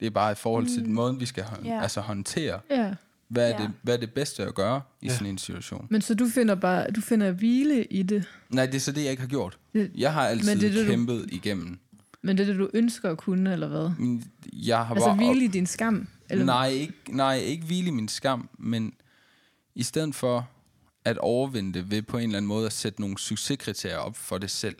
Det 0.00 0.06
er 0.06 0.10
bare 0.10 0.32
i 0.32 0.34
forhold 0.34 0.66
til 0.66 0.84
den 0.84 0.92
måde, 0.92 1.18
vi 1.18 1.26
skal 1.26 1.44
hå- 1.44 1.64
Ja. 1.66 1.82
altså 1.82 2.00
håndtere, 2.00 2.60
Ja. 2.70 2.94
Hvad 3.32 3.50
er, 3.50 3.60
Ja. 3.60 3.62
det, 3.66 3.72
hvad 3.82 3.94
er 3.94 3.98
det 4.00 4.12
bedste 4.14 4.42
at 4.44 4.54
gøre 4.54 4.80
i 5.02 5.06
Ja. 5.06 5.12
sådan 5.12 5.26
en 5.26 5.38
situation. 5.38 5.86
Men 5.90 6.02
så 6.02 6.14
du 6.14 6.28
finder 6.28 6.54
bare, 6.54 6.90
du 6.90 7.00
finder 7.00 7.30
hvile 7.30 7.84
i 7.84 8.02
det. 8.02 8.24
Nej, 8.50 8.66
det 8.66 8.74
er 8.74 8.78
så 8.80 8.92
det, 8.92 9.02
jeg 9.02 9.10
ikke 9.10 9.20
har 9.20 9.28
gjort. 9.28 9.58
Det- 9.74 9.90
Jeg 9.94 10.12
har 10.12 10.28
altid 10.28 10.48
Men 10.50 10.60
det 10.60 10.68
er 10.68 10.72
det, 10.72 10.86
du- 10.86 10.90
kæmpet 10.90 11.26
igennem. 11.32 11.78
Men 12.22 12.36
det 12.38 12.42
er 12.42 12.46
det, 12.52 12.58
du 12.58 12.70
ønsker 12.74 13.10
at 13.10 13.18
kunne, 13.18 13.52
eller 13.52 13.68
hvad? 13.68 13.90
Jeg 14.52 14.86
har 14.86 14.94
Altså 14.94 15.08
bare 15.08 15.16
hvile 15.16 15.44
i 15.44 15.48
din 15.48 15.66
skam? 15.66 16.08
Eller? 16.30 16.44
Nej, 16.44 16.68
ikke, 16.68 16.92
nej, 17.08 17.36
ikke 17.36 17.64
hvile 17.66 17.88
i 17.88 17.90
min 17.90 18.08
skam, 18.08 18.48
men 18.58 18.92
i 19.74 19.82
stedet 19.82 20.14
for 20.14 20.48
at 21.04 21.18
overvinde 21.18 21.72
det 21.78 21.90
ved 21.90 22.02
på 22.02 22.16
en 22.18 22.22
eller 22.24 22.36
anden 22.36 22.48
måde 22.48 22.66
at 22.66 22.72
sætte 22.72 23.00
nogle 23.00 23.18
succeskriterier 23.18 23.96
op 23.96 24.16
for 24.16 24.38
det 24.38 24.50
selv. 24.50 24.76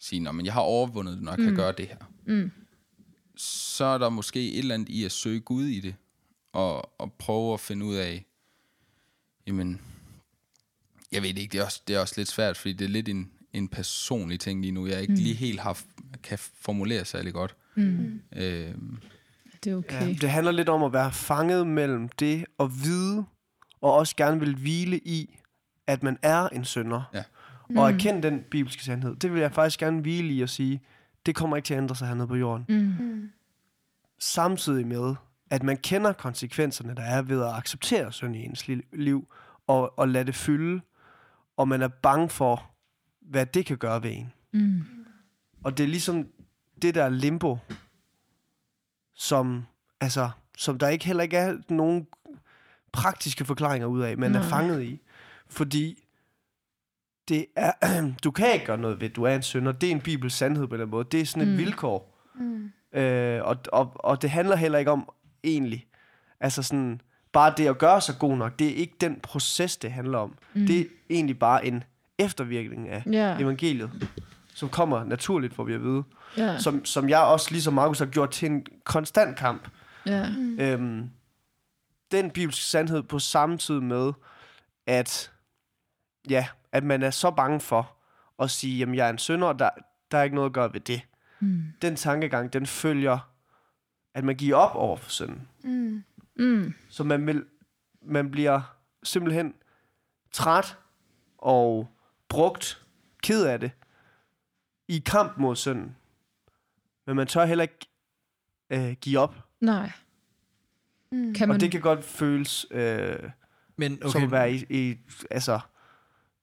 Sige, 0.00 0.20
"Nå, 0.20 0.32
men 0.32 0.46
jeg 0.46 0.52
har 0.54 0.60
overvundet 0.60 1.14
det, 1.14 1.22
når 1.22 1.32
jeg 1.32 1.38
mm. 1.38 1.44
kan 1.44 1.54
gøre 1.56 1.72
det 1.78 1.86
her. 1.88 1.96
Mm. 2.26 2.50
Så 3.36 3.84
er 3.84 3.98
der 3.98 4.08
måske 4.08 4.52
et 4.52 4.58
eller 4.58 4.74
andet 4.74 4.88
i 4.88 5.04
at 5.04 5.12
søge 5.12 5.40
Gud 5.40 5.64
i 5.64 5.80
det, 5.80 5.94
og, 6.52 7.00
og 7.00 7.12
prøve 7.12 7.54
at 7.54 7.60
finde 7.60 7.86
ud 7.86 7.94
af, 7.94 8.26
jamen, 9.46 9.80
jeg 11.12 11.22
ved 11.22 11.28
ikke, 11.28 11.52
det 11.52 11.60
er 11.60 11.64
også, 11.64 11.82
det 11.88 11.96
er 11.96 12.00
også 12.00 12.14
lidt 12.16 12.28
svært, 12.28 12.56
fordi 12.56 12.72
det 12.72 12.84
er 12.84 12.88
lidt 12.88 13.08
en, 13.08 13.30
en 13.52 13.68
personlig 13.68 14.40
ting 14.40 14.60
lige 14.60 14.72
nu, 14.72 14.86
jeg 14.86 15.00
ikke 15.00 15.12
mm. 15.12 15.18
lige 15.18 15.34
helt 15.34 15.60
har, 15.60 15.80
kan 16.22 16.38
formulere 16.38 17.04
særlig 17.04 17.32
godt. 17.32 17.56
Mm. 17.74 18.20
Øhm, 18.36 18.98
Det 19.64 19.70
er 19.70 19.70
Ja, 19.72 19.76
okay. 19.76 20.14
det 20.20 20.30
handler 20.30 20.52
lidt 20.52 20.68
om 20.68 20.82
at 20.82 20.92
være 20.92 21.12
fanget 21.12 21.66
mellem 21.66 22.08
det 22.08 22.44
at 22.60 22.70
vide, 22.84 23.24
og 23.80 23.94
også 23.94 24.16
gerne 24.16 24.40
vil 24.40 24.54
hvile 24.56 24.98
i, 24.98 25.38
at 25.86 26.02
man 26.02 26.18
er 26.22 26.48
en 26.48 26.64
synder. 26.64 27.02
Ja. 27.14 27.24
Og 27.76 27.90
erkende 27.92 28.22
den 28.22 28.44
bibelske 28.50 28.84
sandhed. 28.84 29.16
Det 29.16 29.32
vil 29.32 29.40
jeg 29.40 29.52
faktisk 29.52 29.80
gerne 29.80 30.00
hvile 30.00 30.28
i 30.28 30.42
at 30.42 30.50
sige, 30.50 30.80
det 31.26 31.34
kommer 31.34 31.56
ikke 31.56 31.66
til 31.66 31.74
at 31.74 31.78
ændre 31.78 31.96
sig 31.96 32.08
hernede 32.08 32.26
på 32.28 32.34
jorden. 32.36 32.64
Mm. 32.68 33.30
Samtidig 34.18 34.86
med, 34.86 35.14
at 35.50 35.62
man 35.62 35.76
kender 35.76 36.12
konsekvenserne, 36.12 36.94
der 36.94 37.02
er 37.02 37.22
ved 37.22 37.42
at 37.42 37.52
acceptere 37.54 38.12
synd 38.12 38.36
i 38.36 38.44
ens 38.44 38.68
li- 38.68 38.88
liv, 38.96 39.28
og, 39.66 39.98
og 39.98 40.08
lade 40.08 40.24
det 40.24 40.34
fylde, 40.34 40.80
og 41.56 41.68
man 41.68 41.82
er 41.82 41.88
bange 41.88 42.28
for, 42.28 42.70
hvad 43.20 43.46
det 43.46 43.66
kan 43.66 43.76
gøre 43.76 44.02
ved 44.02 44.10
en. 44.10 44.32
Mm. 44.52 44.82
Og 45.64 45.78
det 45.78 45.84
er 45.84 45.88
ligesom 45.88 46.28
det 46.82 46.94
der 46.94 47.08
limbo, 47.08 47.58
som, 49.14 49.66
altså, 50.00 50.30
som 50.56 50.78
der 50.78 50.88
ikke 50.88 51.04
heller 51.04 51.22
ikke 51.22 51.36
er 51.36 51.56
nogen 51.68 52.06
praktiske 52.92 53.44
forklaringer 53.44 53.86
ud 53.86 54.00
af, 54.00 54.18
man 54.18 54.34
er 54.34 54.40
Nej. 54.40 54.48
fanget 54.48 54.82
i. 54.82 55.00
Fordi 55.48 56.04
det 57.28 57.46
er, 57.56 57.72
du 58.24 58.30
kan 58.30 58.52
ikke 58.52 58.66
gøre 58.66 58.78
noget 58.78 59.00
ved, 59.00 59.10
du 59.10 59.22
er 59.22 59.34
en 59.34 59.42
synder. 59.42 59.72
Det 59.72 59.86
er 59.86 59.90
en 59.90 60.00
bibels 60.00 60.34
sandhed 60.34 60.66
på 60.66 60.76
den 60.76 60.90
måde. 60.90 61.08
Det 61.12 61.20
er 61.20 61.26
sådan 61.26 61.48
et 61.48 61.54
mm. 61.54 61.58
vilkår. 61.58 62.16
Mm. 62.34 62.72
Øh, 62.92 63.44
og, 63.44 63.56
og, 63.72 63.92
og 63.94 64.22
det 64.22 64.30
handler 64.30 64.56
heller 64.56 64.78
ikke 64.78 64.90
om 64.90 65.08
egentlig, 65.44 65.86
altså 66.40 66.62
sådan, 66.62 67.00
bare 67.32 67.54
det 67.56 67.66
at 67.68 67.78
gøre 67.78 68.00
sig 68.00 68.14
god 68.18 68.36
nok, 68.36 68.58
det 68.58 68.66
er 68.66 68.74
ikke 68.74 68.94
den 69.00 69.20
proces, 69.22 69.76
det 69.76 69.92
handler 69.92 70.18
om. 70.18 70.38
Mm. 70.54 70.66
Det 70.66 70.80
er 70.80 70.84
egentlig 71.10 71.38
bare 71.38 71.66
en 71.66 71.84
eftervirkning 72.18 72.88
af 72.88 73.02
Ja, 73.12 73.38
evangeliet, 73.38 74.08
som 74.54 74.68
kommer 74.68 75.04
naturligt, 75.04 75.54
får 75.54 75.64
vi 75.64 75.74
at 75.74 75.82
vide 75.82 76.02
ja, 76.36 76.58
som, 76.58 76.84
som 76.84 77.08
jeg 77.08 77.20
også, 77.20 77.48
ligesom 77.50 77.74
Markus, 77.74 77.98
har 77.98 78.06
gjort 78.06 78.30
til 78.30 78.50
en 78.50 78.66
konstant 78.84 79.36
kamp. 79.38 79.68
ja. 80.06 80.26
Øhm, 80.58 81.10
den 82.12 82.30
bibelske 82.30 82.64
sandhed 82.64 83.02
på 83.02 83.18
samme 83.18 83.58
tid 83.58 83.80
med, 83.80 84.12
at, 84.86 85.32
ja, 86.30 86.46
at 86.72 86.84
man 86.84 87.02
er 87.02 87.10
så 87.10 87.30
bange 87.30 87.60
for 87.60 87.92
at 88.42 88.50
sige, 88.50 88.78
jamen 88.78 88.94
jeg 88.94 89.06
er 89.06 89.10
en 89.10 89.18
synder, 89.18 89.48
og 89.48 89.58
der, 89.58 89.70
der 90.10 90.18
er 90.18 90.22
ikke 90.22 90.34
noget 90.34 90.48
at 90.48 90.52
gøre 90.52 90.72
ved 90.72 90.80
det. 90.80 91.00
Mm. 91.40 91.62
Den 91.82 91.96
tankegang, 91.96 92.52
den 92.52 92.66
følger, 92.66 93.29
at 94.14 94.24
man 94.24 94.36
giver 94.36 94.56
op 94.56 94.74
over 94.76 94.96
for 94.96 95.10
synden. 95.10 95.48
Mm. 95.64 96.02
Mm. 96.36 96.74
Så 96.88 97.04
man, 97.04 97.26
vil, 97.26 97.44
man 98.02 98.30
bliver 98.30 98.76
simpelthen 99.02 99.54
træt 100.32 100.76
og 101.38 101.88
brugt, 102.28 102.84
ked 103.22 103.44
af 103.44 103.60
det, 103.60 103.70
i 104.88 104.98
kamp 104.98 105.38
mod 105.38 105.56
synden. 105.56 105.96
Men 107.06 107.16
man 107.16 107.26
tør 107.26 107.44
heller 107.44 107.62
ikke 107.62 107.86
øh, 108.70 108.92
give 109.00 109.18
op. 109.18 109.36
Nej. 109.60 109.92
Mm. 111.12 111.34
Kan 111.34 111.48
man, 111.48 111.54
Og 111.54 111.60
det 111.60 111.70
kan 111.70 111.80
godt 111.80 112.04
føles 112.04 112.66
øh, 112.70 113.16
Men 113.76 113.92
okay. 114.02 114.12
som 114.12 114.22
at 114.22 114.30
være 114.30 114.52
i, 114.52 114.64
i 114.70 114.98
altså, 115.30 115.60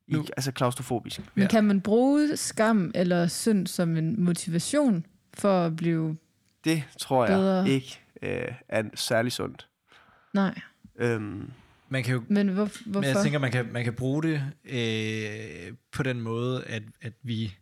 i, 0.08 0.14
Nu- 0.14 0.26
altså 0.38 0.52
klaustrofobisk. 0.52 1.20
men 1.36 1.42
Ja. 1.44 1.48
kan 1.50 1.64
man 1.64 1.82
bruge 1.82 2.38
skam 2.38 2.92
eller 2.96 3.28
synd 3.28 3.68
som 3.68 3.98
en 3.98 4.24
motivation 4.24 5.06
for 5.34 5.66
at 5.66 5.76
blive... 5.76 6.18
Det 6.68 6.84
tror 7.00 7.26
jeg 7.26 7.38
Bedre. 7.38 7.70
ikke 7.70 8.00
øh, 8.22 8.52
er 8.70 8.84
særlig 8.96 9.32
sundt. 9.32 9.68
Nej. 10.34 10.60
Øhm, 10.96 11.52
man 11.90 12.04
kan 12.04 12.14
jo 12.14 12.24
Men 12.28 12.48
hvor, 12.48 12.66
hvorfor? 12.86 13.00
Men 13.00 13.04
jeg 13.04 13.24
tænker, 13.24 13.40
man 13.40 13.52
kan, 13.52 13.66
man 13.72 13.84
kan 13.84 13.94
bruge 13.94 14.24
det 14.24 14.44
øh, 14.66 15.74
på 15.92 16.04
den 16.04 16.22
måde, 16.22 16.64
at, 16.66 16.84
at 17.02 17.14
vi, 17.24 17.56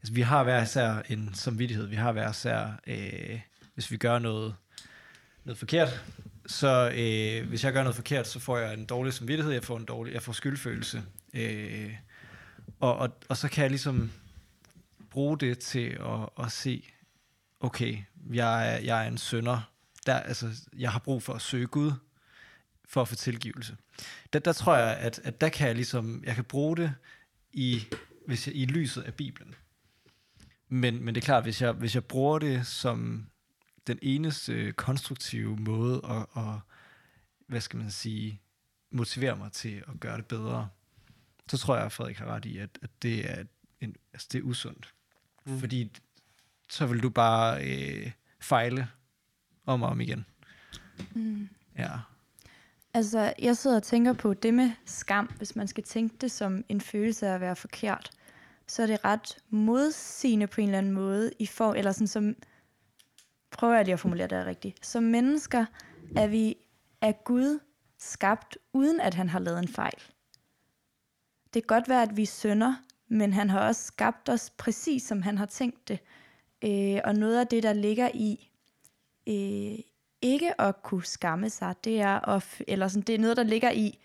altså 0.00 0.14
vi 0.14 0.20
har 0.20 0.44
hver 0.44 0.62
især 0.62 1.02
en 1.08 1.30
samvittighed, 1.34 1.86
vi 1.86 1.96
har 1.96 2.12
hver 2.12 2.30
især, 2.30 2.80
øh, 2.86 3.40
hvis 3.74 3.90
vi 3.90 3.96
gør 3.96 4.18
noget, 4.18 4.54
noget 5.44 5.58
forkert, 5.58 6.04
så 6.46 6.92
øh, 6.96 7.48
hvis 7.48 7.64
jeg 7.64 7.72
gør 7.72 7.82
noget 7.82 7.96
forkert, 7.96 8.28
så 8.28 8.38
får 8.40 8.58
jeg 8.58 8.74
en 8.74 8.84
dårlig 8.84 9.12
samvittighed, 9.12 9.52
jeg 9.52 9.64
får 9.64 9.76
en 9.76 9.84
dårlig, 9.84 10.14
jeg 10.14 10.22
får 10.22 10.32
skyldfølelse. 10.32 11.02
Øh, 11.34 11.94
og, 12.80 12.96
og, 12.96 13.10
og 13.28 13.36
så 13.36 13.48
kan 13.48 13.62
jeg 13.62 13.70
ligesom 13.70 14.10
bruge 15.10 15.38
det 15.38 15.58
til 15.58 15.98
at, 16.00 16.44
at 16.44 16.52
se, 16.52 16.84
okay, 17.64 17.98
jeg 18.32 18.74
er, 18.74 18.78
jeg 18.78 19.04
er 19.04 19.08
en 19.08 19.18
synder, 19.18 19.70
der, 20.06 20.14
altså, 20.14 20.50
jeg 20.76 20.92
har 20.92 20.98
brug 20.98 21.22
for 21.22 21.32
at 21.32 21.42
søge 21.42 21.66
Gud, 21.66 21.92
for 22.84 23.02
at 23.02 23.08
få 23.08 23.14
tilgivelse 23.14 23.76
der, 24.32 24.38
der 24.38 24.52
tror 24.52 24.76
jeg, 24.76 24.96
at, 24.96 25.20
at 25.24 25.40
der 25.40 25.48
kan 25.48 25.66
jeg 25.66 25.74
ligesom, 25.74 26.24
jeg 26.24 26.34
kan 26.34 26.44
bruge 26.44 26.76
det 26.76 26.94
i, 27.52 27.82
hvis 28.26 28.46
jeg, 28.46 28.56
i 28.56 28.64
lyset 28.64 29.02
af 29.02 29.14
Bibelen. 29.14 29.54
Men, 30.68 31.04
men 31.04 31.14
det 31.14 31.20
er 31.20 31.24
klart, 31.24 31.42
hvis 31.42 31.62
jeg, 31.62 31.72
hvis 31.72 31.94
jeg 31.94 32.04
bruger 32.04 32.38
det 32.38 32.66
som 32.66 33.26
den 33.86 33.98
eneste 34.02 34.72
konstruktive 34.72 35.56
måde 35.56 36.00
at, 36.04 36.42
at, 36.42 36.54
hvad 37.46 37.60
skal 37.60 37.78
man 37.78 37.90
sige, 37.90 38.40
motivere 38.90 39.36
mig 39.36 39.52
til 39.52 39.82
at 39.88 40.00
gøre 40.00 40.16
det 40.16 40.26
bedre, 40.26 40.68
så 41.48 41.58
tror 41.58 41.76
jeg, 41.76 41.84
at 41.84 41.92
Frederik 41.92 42.18
har 42.18 42.26
ret 42.26 42.44
i, 42.44 42.58
at, 42.58 42.78
at 42.82 42.90
det, 43.02 43.30
er 43.30 43.44
en, 43.80 43.96
altså 44.12 44.28
det 44.32 44.38
er 44.38 44.42
usundt. 44.42 44.94
Mm. 45.46 45.60
Fordi 45.60 45.92
så 46.70 46.86
vil 46.86 47.02
du 47.02 47.10
bare 47.10 47.64
øh, 47.64 48.10
fejle 48.40 48.88
om 49.66 49.82
og 49.82 49.88
om 49.88 50.00
igen. 50.00 50.26
Mm. 51.14 51.48
Ja. 51.78 51.90
Altså, 52.94 53.34
jeg 53.38 53.56
sidder 53.56 53.76
og 53.76 53.82
tænker 53.82 54.12
på 54.12 54.34
det 54.34 54.54
med 54.54 54.70
skam. 54.86 55.26
Hvis 55.36 55.56
man 55.56 55.68
skal 55.68 55.84
tænke 55.84 56.16
det 56.20 56.30
som 56.30 56.64
en 56.68 56.80
følelse 56.80 57.26
af 57.26 57.34
at 57.34 57.40
være 57.40 57.56
forkert, 57.56 58.10
så 58.66 58.82
er 58.82 58.86
det 58.86 59.04
ret 59.04 59.38
modsigende 59.50 60.46
på 60.46 60.60
en 60.60 60.68
eller 60.68 60.78
anden 60.78 60.92
måde. 60.92 61.30
I 61.38 61.46
for, 61.46 61.72
eller 61.72 61.92
sådan 61.92 62.06
som, 62.06 62.36
prøver 63.50 63.74
jeg 63.74 63.84
lige 63.84 63.92
at 63.92 64.00
formulere 64.00 64.26
det 64.26 64.46
rigtigt. 64.46 64.86
Som 64.86 65.02
mennesker 65.02 65.66
er 66.16 66.26
vi 66.26 66.56
af 67.00 67.24
Gud 67.24 67.58
skabt, 67.98 68.58
uden 68.72 69.00
at 69.00 69.14
han 69.14 69.28
har 69.28 69.38
lavet 69.38 69.58
en 69.58 69.68
fejl. 69.68 70.02
Det 71.54 71.62
kan 71.62 71.76
godt 71.76 71.88
være, 71.88 72.02
at 72.02 72.16
vi 72.16 72.26
synder, 72.26 72.74
men 73.08 73.32
han 73.32 73.50
har 73.50 73.60
også 73.60 73.84
skabt 73.84 74.28
os 74.28 74.50
præcis, 74.50 75.02
som 75.02 75.22
han 75.22 75.38
har 75.38 75.46
tænkt 75.46 75.88
det. 75.88 75.98
Øh, 76.64 77.00
og 77.04 77.14
noget 77.14 77.40
af 77.40 77.46
det, 77.46 77.62
der 77.62 77.72
ligger 77.72 78.10
i 78.14 78.50
øh, 79.26 79.78
ikke 80.22 80.60
at 80.60 80.82
kunne 80.82 81.04
skamme 81.04 81.50
sig, 81.50 81.74
det 81.84 82.00
er, 82.00 82.28
at, 82.28 82.62
eller 82.68 82.88
sådan, 82.88 83.02
det 83.02 83.14
er 83.14 83.18
noget, 83.18 83.36
der 83.36 83.42
ligger 83.42 83.70
i, 83.70 83.98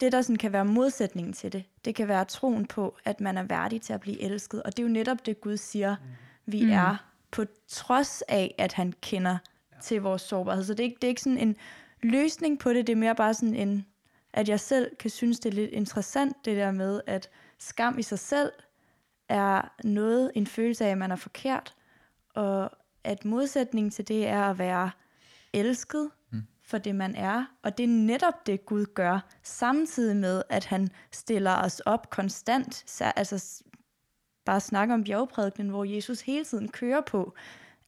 det, 0.00 0.12
der 0.12 0.22
sådan 0.22 0.36
kan 0.36 0.52
være 0.52 0.64
modsætningen 0.64 1.32
til 1.32 1.52
det, 1.52 1.64
det 1.84 1.94
kan 1.94 2.08
være 2.08 2.24
troen 2.24 2.66
på, 2.66 2.96
at 3.04 3.20
man 3.20 3.38
er 3.38 3.42
værdig 3.42 3.82
til 3.82 3.92
at 3.92 4.00
blive 4.00 4.20
elsket. 4.20 4.62
Og 4.62 4.76
det 4.76 4.82
er 4.82 4.86
jo 4.86 4.92
netop 4.92 5.26
det, 5.26 5.40
Gud 5.40 5.56
siger, 5.56 5.96
vi 6.46 6.64
Mm. 6.64 6.70
er, 6.70 6.96
på 7.30 7.44
trods 7.68 8.22
af, 8.28 8.54
at 8.58 8.72
han 8.72 8.92
kender 9.00 9.38
til 9.82 10.02
vores 10.02 10.22
sårbarhed. 10.22 10.64
Så 10.64 10.74
det 10.74 10.80
er, 10.80 10.84
ikke, 10.84 10.96
det 10.96 11.04
er 11.04 11.08
ikke 11.08 11.20
sådan 11.20 11.38
en 11.38 11.56
løsning 12.02 12.58
på 12.58 12.72
det, 12.72 12.86
det 12.86 12.92
er 12.92 12.96
mere 12.96 13.14
bare 13.14 13.34
sådan 13.34 13.54
en, 13.54 13.86
at 14.32 14.48
jeg 14.48 14.60
selv 14.60 14.96
kan 14.96 15.10
synes, 15.10 15.40
det 15.40 15.50
er 15.50 15.54
lidt 15.54 15.70
interessant, 15.70 16.36
det 16.44 16.56
der 16.56 16.70
med, 16.70 17.00
at 17.06 17.30
skam 17.58 17.98
i 17.98 18.02
sig 18.02 18.18
selv 18.18 18.52
er 19.28 19.74
noget, 19.84 20.30
en 20.34 20.46
følelse 20.46 20.84
af, 20.84 20.90
at 20.90 20.98
man 20.98 21.10
er 21.10 21.16
forkert, 21.16 21.74
og 22.34 22.70
at 23.04 23.24
modsætningen 23.24 23.90
til 23.90 24.08
det 24.08 24.26
er 24.26 24.42
at 24.42 24.58
være 24.58 24.90
elsket 25.52 26.10
mm. 26.30 26.42
for 26.62 26.78
det, 26.78 26.94
man 26.94 27.14
er. 27.14 27.44
Og 27.62 27.78
det 27.78 27.84
er 27.84 27.88
netop 27.88 28.46
det, 28.46 28.66
Gud 28.66 28.84
gør, 28.94 29.20
samtidig 29.42 30.16
med, 30.16 30.42
at 30.48 30.64
han 30.64 30.88
stiller 31.12 31.56
os 31.56 31.80
op 31.80 32.10
konstant. 32.10 32.90
Så, 32.90 33.04
altså 33.04 33.64
bare 34.44 34.60
snakke 34.60 34.94
om 34.94 35.04
bjergprædikenen, 35.04 35.70
hvor 35.70 35.84
Jesus 35.84 36.20
hele 36.20 36.44
tiden 36.44 36.68
kører 36.68 37.00
på, 37.00 37.34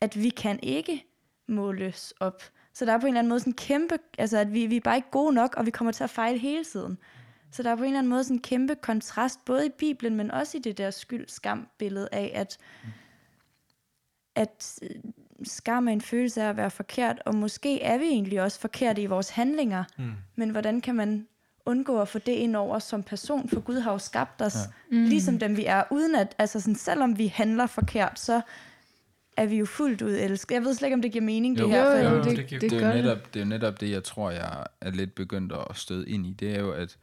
at 0.00 0.22
vi 0.22 0.28
kan 0.28 0.60
ikke 0.62 1.06
måles 1.48 2.14
op. 2.20 2.42
Så 2.72 2.84
der 2.84 2.92
er 2.92 2.98
på 2.98 3.06
en 3.06 3.08
eller 3.08 3.18
anden 3.18 3.28
måde 3.28 3.40
sådan 3.40 3.50
en 3.50 3.56
kæmpe, 3.56 3.98
altså 4.18 4.38
at 4.38 4.52
vi, 4.52 4.66
vi 4.66 4.76
er 4.76 4.80
bare 4.80 4.96
ikke 4.96 5.10
gode 5.10 5.34
nok, 5.34 5.54
og 5.56 5.66
vi 5.66 5.70
kommer 5.70 5.92
til 5.92 6.04
at 6.04 6.10
fejle 6.10 6.38
hele 6.38 6.64
tiden. 6.64 6.98
Så 7.56 7.62
der 7.62 7.70
er 7.70 7.76
på 7.76 7.82
en 7.82 7.86
eller 7.88 7.98
anden 7.98 8.10
måde 8.10 8.24
sådan 8.24 8.36
en 8.36 8.42
kæmpe 8.42 8.74
kontrast, 8.74 9.44
både 9.44 9.66
i 9.66 9.70
Bibelen, 9.78 10.16
men 10.16 10.30
også 10.30 10.58
i 10.58 10.60
det 10.60 10.78
der 10.78 10.90
skyld-skam-billede 10.90 12.08
af, 12.12 12.32
at, 12.34 12.58
at 14.34 14.78
øh, 14.82 14.90
skam 15.44 15.88
er 15.88 15.92
en 15.92 16.00
følelse 16.00 16.42
af 16.42 16.48
at 16.48 16.56
være 16.56 16.70
forkert, 16.70 17.22
og 17.26 17.34
måske 17.34 17.82
er 17.82 17.98
vi 17.98 18.04
egentlig 18.04 18.42
også 18.42 18.60
forkerte 18.60 19.02
i 19.02 19.06
vores 19.06 19.30
handlinger, 19.30 19.84
mm. 19.98 20.12
men 20.36 20.50
hvordan 20.50 20.80
kan 20.80 20.94
man 20.94 21.26
undgå 21.66 22.00
at 22.00 22.08
få 22.08 22.18
det 22.18 22.32
ind 22.32 22.56
over 22.56 22.78
som 22.78 23.02
person, 23.02 23.48
for 23.48 23.60
Gud 23.60 23.78
har 23.80 23.92
jo 23.92 23.98
skabt 23.98 24.42
os, 24.42 24.56
ja. 24.92 24.96
ligesom 24.96 25.38
dem 25.38 25.56
vi 25.56 25.64
er, 25.64 25.82
uden 25.90 26.14
at, 26.14 26.34
altså 26.38 26.60
sådan, 26.60 26.74
selvom 26.74 27.18
vi 27.18 27.26
handler 27.26 27.66
forkert, 27.66 28.20
så 28.20 28.40
er 29.36 29.46
vi 29.46 29.56
jo 29.58 29.66
fuldt 29.66 30.02
ud 30.02 30.10
elsket. 30.12 30.54
Jeg 30.54 30.62
ved 30.64 30.74
slet 30.74 30.86
ikke, 30.86 30.94
om 30.94 31.02
det 31.02 31.12
giver 31.12 31.24
mening, 31.24 31.58
Jo. 31.58 31.64
det 31.64 31.72
her. 31.72 31.84
Jo, 31.84 31.90
for- 31.90 31.96
jo, 32.08 32.16
Jo, 32.16 32.16
det, 32.16 32.24
det 32.26 32.36
det, 32.36 32.46
giver- 32.46 32.60
det, 32.60 32.70
det, 32.70 32.82
er 32.82 32.88
jo 32.96 33.02
netop, 33.02 33.34
det 33.34 33.40
er 33.40 33.44
jo 33.44 33.48
netop 33.48 33.80
det, 33.80 33.90
jeg 33.90 34.04
tror, 34.04 34.30
jeg 34.30 34.64
er 34.80 34.90
lidt 34.90 35.14
begyndt 35.14 35.52
at 35.52 35.76
støde 35.76 36.08
ind 36.08 36.26
i. 36.26 36.32
Det 36.32 36.54
er 36.56 36.60
jo, 36.60 36.72
at 36.72 36.96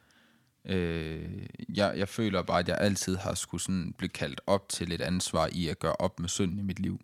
øh, 0.66 1.48
jeg, 1.70 1.94
jeg 1.98 2.10
føler 2.10 2.42
bare, 2.42 2.60
at 2.60 2.68
jeg 2.68 2.78
altid 2.80 3.16
har 3.18 3.34
skulle 3.34 3.62
sådan 3.62 3.94
blive 3.98 4.10
kaldt 4.10 4.42
op 4.48 4.70
til 4.70 4.92
et 4.92 5.02
ansvar 5.02 5.50
i 5.52 5.68
at 5.68 5.80
gøre 5.80 5.96
op 5.96 6.20
med 6.20 6.30
synden 6.30 6.60
i 6.60 6.62
mit 6.62 6.80
liv. 6.80 7.02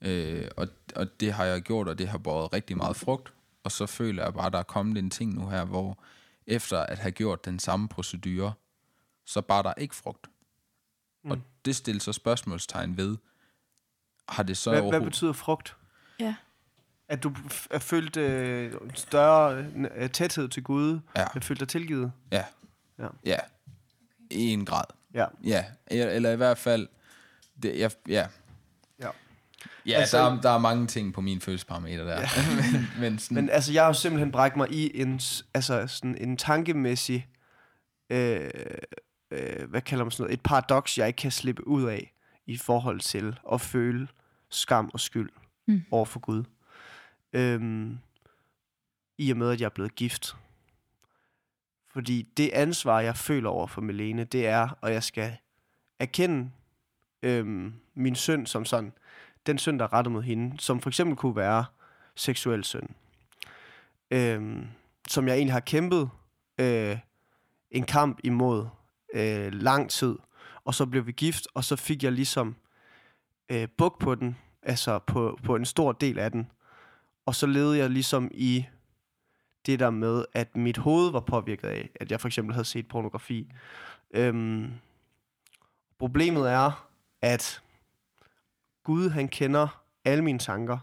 Øh, 0.00 0.48
og, 0.56 0.68
og 0.96 1.20
det 1.20 1.32
har 1.32 1.44
jeg 1.44 1.62
gjort, 1.62 1.88
og 1.88 1.98
det 1.98 2.08
har 2.08 2.18
båret 2.18 2.52
rigtig 2.52 2.76
meget 2.76 2.96
frugt. 2.96 3.32
Og 3.64 3.72
så 3.72 3.86
føler 3.86 4.24
jeg 4.24 4.34
bare, 4.34 4.46
at 4.46 4.52
der 4.52 4.58
er 4.58 4.62
kommet 4.62 4.98
en 4.98 5.10
ting 5.10 5.34
nu 5.34 5.48
her, 5.48 5.64
hvor 5.64 5.98
efter 6.46 6.78
at 6.80 6.98
have 6.98 7.12
gjort 7.12 7.44
den 7.44 7.58
samme 7.58 7.88
procedure, 7.88 8.52
så 9.26 9.40
bare 9.40 9.62
der 9.62 9.74
ikke 9.76 9.94
frugt. 9.94 10.26
Mm. 11.24 11.30
Og 11.30 11.38
det 11.64 11.76
stiller 11.76 12.00
så 12.00 12.12
spørgsmålstegn 12.12 12.96
ved, 12.96 13.16
har 14.28 14.42
det 14.42 14.56
så 14.56 14.70
Hvad, 14.70 14.82
hvad 14.82 15.00
betyder 15.00 15.32
frugt? 15.32 15.76
Ja. 16.20 16.34
At 17.08 17.22
du 17.22 17.28
f- 17.28 17.66
er 17.70 17.78
følt 17.78 18.16
øh, 18.16 18.72
større 18.94 19.64
øh, 19.96 20.10
tæthed 20.10 20.48
til 20.48 20.62
Gud? 20.62 21.00
Ja. 21.16 21.26
Jeg 21.34 21.42
følt 21.42 21.60
dig 21.60 21.68
tilgivet? 21.68 22.12
Ja. 22.32 22.44
Ja. 22.98 23.08
Ja. 23.24 23.36
I 24.30 24.52
en 24.52 24.64
grad. 24.64 24.84
Ja. 25.14 25.26
Ja, 25.44 25.64
eller 25.86 26.06
eller 26.10 26.30
i 26.30 26.36
hvert 26.36 26.58
fald, 26.58 26.88
det, 27.62 27.78
jeg, 27.78 27.90
ja. 28.08 28.26
Ja. 29.00 29.08
Ja, 29.86 29.92
Altså- 29.92 30.18
der, 30.18 30.24
er, 30.24 30.40
der 30.40 30.50
er 30.50 30.58
mange 30.58 30.86
ting 30.86 31.14
på 31.14 31.20
min 31.20 31.40
følelsesparameter 31.40 32.04
der. 32.04 32.20
Ja. 32.20 32.28
men, 32.72 32.86
men, 33.00 33.18
sådan, 33.18 33.34
Men 33.34 33.50
altså, 33.50 33.72
jeg 33.72 33.82
har 33.82 33.86
jo 33.86 33.94
simpelthen 33.94 34.32
brækket 34.32 34.56
mig 34.56 34.72
i 34.72 35.00
en, 35.00 35.20
altså, 35.54 35.86
sådan 35.86 36.18
en 36.20 36.36
tankemæssig, 36.36 37.28
øh, 38.10 38.50
øh, 39.30 39.70
hvad 39.70 39.80
kalder 39.80 40.04
man 40.04 40.10
sådan 40.10 40.22
noget, 40.22 40.34
et 40.34 40.42
paradoks, 40.42 40.98
jeg 40.98 41.06
ikke 41.06 41.16
kan 41.16 41.30
slippe 41.30 41.68
ud 41.68 41.84
af 41.84 42.12
i 42.46 42.56
forhold 42.56 43.00
til 43.00 43.38
at 43.52 43.60
føle 43.60 44.08
skam 44.50 44.90
og 44.92 45.00
skyld 45.00 45.30
mm. 45.66 45.82
over 45.90 46.04
for 46.04 46.20
Gud. 46.20 46.44
Øhm, 47.32 47.98
I 49.18 49.30
og 49.30 49.36
med, 49.36 49.50
at 49.50 49.60
jeg 49.60 49.66
er 49.66 49.70
blevet 49.70 49.94
gift. 49.94 50.36
Fordi 51.96 52.22
det 52.36 52.50
ansvar, 52.52 53.00
jeg 53.00 53.16
føler 53.16 53.50
over 53.50 53.66
for 53.66 53.80
Melene, 53.80 54.24
det 54.24 54.46
er, 54.46 54.68
og 54.80 54.92
jeg 54.92 55.02
skal 55.02 55.36
erkende 56.00 56.50
øhm, 57.22 57.72
min 57.94 58.14
synd 58.14 58.46
som 58.46 58.64
sådan, 58.64 58.92
den 59.46 59.58
synd, 59.58 59.78
der 59.78 59.84
er 59.84 59.92
rettet 59.92 60.12
mod 60.12 60.22
hende, 60.22 60.60
som 60.60 60.80
for 60.80 60.90
eksempel 60.90 61.16
kunne 61.16 61.36
være 61.36 61.64
seksuel 62.14 62.64
synd 62.64 62.88
øhm, 64.10 64.66
som 65.08 65.28
jeg 65.28 65.34
egentlig 65.34 65.52
har 65.52 65.60
kæmpet 65.60 66.10
øh, 66.60 66.98
en 67.70 67.82
kamp 67.82 68.20
imod 68.24 68.66
øh, 69.14 69.52
lang 69.52 69.90
tid. 69.90 70.16
Og 70.64 70.74
så 70.74 70.86
blev 70.86 71.06
vi 71.06 71.12
gift, 71.12 71.46
og 71.54 71.64
så 71.64 71.76
fik 71.76 72.02
jeg 72.02 72.12
ligesom 72.12 72.56
øh, 73.48 73.68
buk 73.78 74.00
på 74.00 74.14
den, 74.14 74.36
altså 74.62 74.98
på, 74.98 75.38
på 75.44 75.56
en 75.56 75.64
stor 75.64 75.92
del 75.92 76.18
af 76.18 76.30
den. 76.30 76.50
Og 77.26 77.34
så 77.34 77.46
levede 77.46 77.78
jeg 77.78 77.90
ligesom 77.90 78.30
i 78.34 78.66
det 79.66 79.80
der 79.80 79.90
med, 79.90 80.24
at 80.32 80.56
mit 80.56 80.76
hoved 80.76 81.12
var 81.12 81.20
påvirket 81.20 81.68
af, 81.68 81.90
at 81.94 82.10
jeg 82.10 82.20
for 82.20 82.28
eksempel 82.28 82.54
havde 82.54 82.64
set 82.64 82.88
pornografi. 82.88 83.52
Øhm, 84.10 84.72
problemet 85.98 86.50
er, 86.50 86.88
at 87.22 87.62
Gud 88.84 89.08
han 89.08 89.28
kender 89.28 89.82
alle 90.04 90.24
mine 90.24 90.38
tanker 90.38 90.78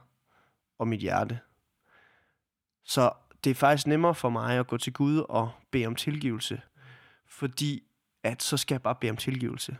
og 0.77 0.87
mit 0.87 0.99
hjerte. 0.99 1.39
Så 2.83 3.11
det 3.43 3.49
er 3.49 3.55
faktisk 3.55 3.87
nemmere 3.87 4.15
for 4.15 4.29
mig 4.29 4.59
at 4.59 4.67
gå 4.67 4.77
til 4.77 4.93
Gud 4.93 5.25
og 5.29 5.51
bede 5.71 5.85
om 5.85 5.95
tilgivelse, 5.95 6.61
fordi 7.27 7.83
at 8.23 8.43
så 8.43 8.57
skal 8.57 8.75
jeg 8.75 8.81
bare 8.81 8.95
bede 8.95 9.09
om 9.09 9.17
tilgivelse. 9.17 9.77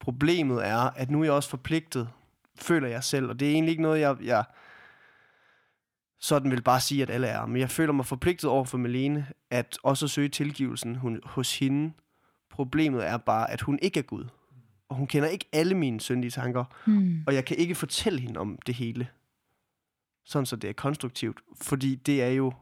Problemet 0.00 0.66
er, 0.66 0.78
at 0.78 1.10
nu 1.10 1.20
er 1.20 1.24
jeg 1.24 1.32
også 1.32 1.50
forpligtet, 1.50 2.08
føler 2.56 2.88
jeg 2.88 3.04
selv, 3.04 3.28
og 3.28 3.40
det 3.40 3.48
er 3.48 3.52
egentlig 3.52 3.70
ikke 3.70 3.82
noget, 3.82 4.00
jeg, 4.00 4.16
jeg 4.22 4.44
sådan 6.20 6.50
vil 6.50 6.62
bare 6.62 6.80
sige, 6.80 7.02
at 7.02 7.10
alle 7.10 7.26
er, 7.26 7.46
men 7.46 7.56
jeg 7.60 7.70
føler 7.70 7.92
mig 7.92 8.06
forpligtet 8.06 8.50
over 8.50 8.64
for 8.64 8.78
Melene, 8.78 9.26
at 9.50 9.78
også 9.82 10.08
søge 10.08 10.28
tilgivelsen 10.28 10.94
hun, 10.96 11.20
hos 11.24 11.58
hende. 11.58 11.92
Problemet 12.50 13.06
er 13.06 13.16
bare, 13.16 13.50
at 13.50 13.60
hun 13.60 13.78
ikke 13.82 13.98
er 13.98 14.04
Gud, 14.04 14.24
og 14.88 14.96
hun 14.96 15.06
kender 15.06 15.28
ikke 15.28 15.44
alle 15.52 15.74
mine 15.74 16.00
syndige 16.00 16.30
tanker, 16.30 16.64
Mm. 16.86 17.22
og 17.26 17.34
jeg 17.34 17.44
kan 17.44 17.56
ikke 17.56 17.74
fortælle 17.74 18.20
hende 18.20 18.40
om 18.40 18.58
det 18.66 18.74
hele. 18.74 19.08
Sådan 20.24 20.46
så 20.46 20.56
det 20.56 20.70
er 20.70 20.74
konstruktivt. 20.74 21.40
Fordi 21.62 21.94
det 21.94 22.22
er 22.22 22.28
jo 22.28 22.52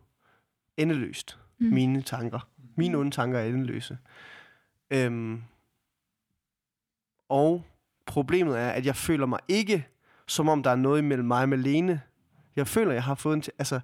endeløst. 0.77 1.39
Mm. 1.59 1.67
Mine 1.67 2.03
tanker. 2.03 2.49
Mine 2.77 2.99
onde 2.99 3.11
tanker 3.11 3.39
er 3.39 3.45
endeløse. 3.47 3.99
Øhm, 4.91 5.43
og 7.29 7.65
problemet 8.07 8.59
er, 8.59 8.69
at 8.71 8.87
jeg 8.87 8.97
føler 8.97 9.27
mig 9.27 9.39
ikke, 9.49 9.87
som 10.27 10.49
om 10.49 10.63
der 10.63 10.71
er 10.71 10.77
noget 10.77 10.99
imellem 10.99 11.27
mig 11.27 11.43
og 11.43 11.49
Malene. 11.49 12.01
Jeg 12.57 12.69
føler, 12.69 12.93
jeg 12.93 13.03
har 13.03 13.15
fået 13.15 13.37
en 13.37 13.43
altså, 13.59 13.81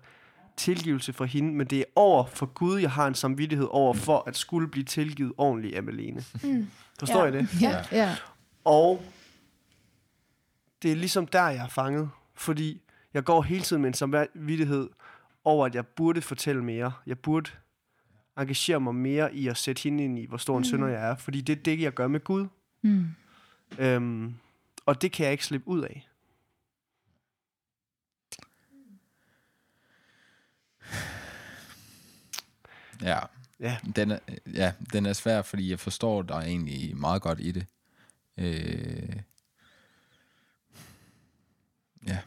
tilgivelse 0.56 1.12
fra 1.12 1.24
hende, 1.24 1.54
men 1.54 1.66
det 1.66 1.78
er 1.78 1.84
over 1.96 2.26
for 2.26 2.46
Gud, 2.46 2.80
jeg 2.80 2.90
har 2.90 3.06
en 3.06 3.14
samvittighed 3.14 3.66
over 3.70 3.94
for 3.94 4.24
at 4.26 4.36
skulle 4.36 4.68
blive 4.68 4.84
tilgivet 4.84 5.32
ordentligt 5.36 5.74
af 5.74 5.82
Malene. 5.82 6.24
Mm. 6.42 6.70
Forstår 6.98 7.24
Ja. 7.24 7.32
I 7.32 7.32
det? 7.32 7.62
Ja, 7.62 7.84
ja. 7.92 8.16
Og 8.64 9.02
det 10.82 10.92
er 10.92 10.96
ligesom 10.96 11.26
der, 11.26 11.48
jeg 11.48 11.64
er 11.64 11.68
fanget. 11.68 12.10
Fordi 12.34 12.82
jeg 13.14 13.24
går 13.24 13.42
hele 13.42 13.62
tiden 13.62 13.82
med 13.82 13.88
en 13.88 13.94
samvittighed 13.94 14.88
over, 15.44 15.66
at 15.66 15.74
jeg 15.74 15.86
burde 15.86 16.22
fortælle 16.22 16.64
mere. 16.64 16.92
Jeg 17.06 17.18
burde 17.18 17.50
engagere 18.38 18.80
mig 18.80 18.94
mere 18.94 19.34
i 19.34 19.48
at 19.48 19.56
sætte 19.56 19.82
hende 19.82 20.04
ind 20.04 20.18
i, 20.18 20.26
hvor 20.26 20.36
stor 20.36 20.56
en 20.56 20.60
mm. 20.60 20.64
synder 20.64 20.88
jeg 20.88 21.10
er. 21.10 21.16
Fordi 21.16 21.40
det 21.40 21.58
er 21.58 21.62
det, 21.62 21.80
jeg 21.80 21.92
gør 21.94 22.08
med 22.08 22.20
Gud. 22.20 22.46
Mm. 22.82 23.06
Øhm, 23.78 24.34
og 24.86 25.02
det 25.02 25.12
kan 25.12 25.24
jeg 25.24 25.32
ikke 25.32 25.44
slippe 25.44 25.68
ud 25.68 25.82
af. 25.82 26.08
Ja, 33.02 33.18
Ja, 33.60 33.76
den 33.96 34.10
er, 34.10 34.18
ja, 34.54 34.72
den 34.92 35.06
er 35.06 35.12
svær, 35.12 35.42
fordi 35.42 35.70
jeg 35.70 35.80
forstår 35.80 36.22
dig 36.22 36.42
egentlig 36.46 36.96
meget 36.96 37.22
godt 37.22 37.40
i 37.40 37.50
det. 37.50 37.66
Øh, 38.38 39.16
ja, 42.06 42.18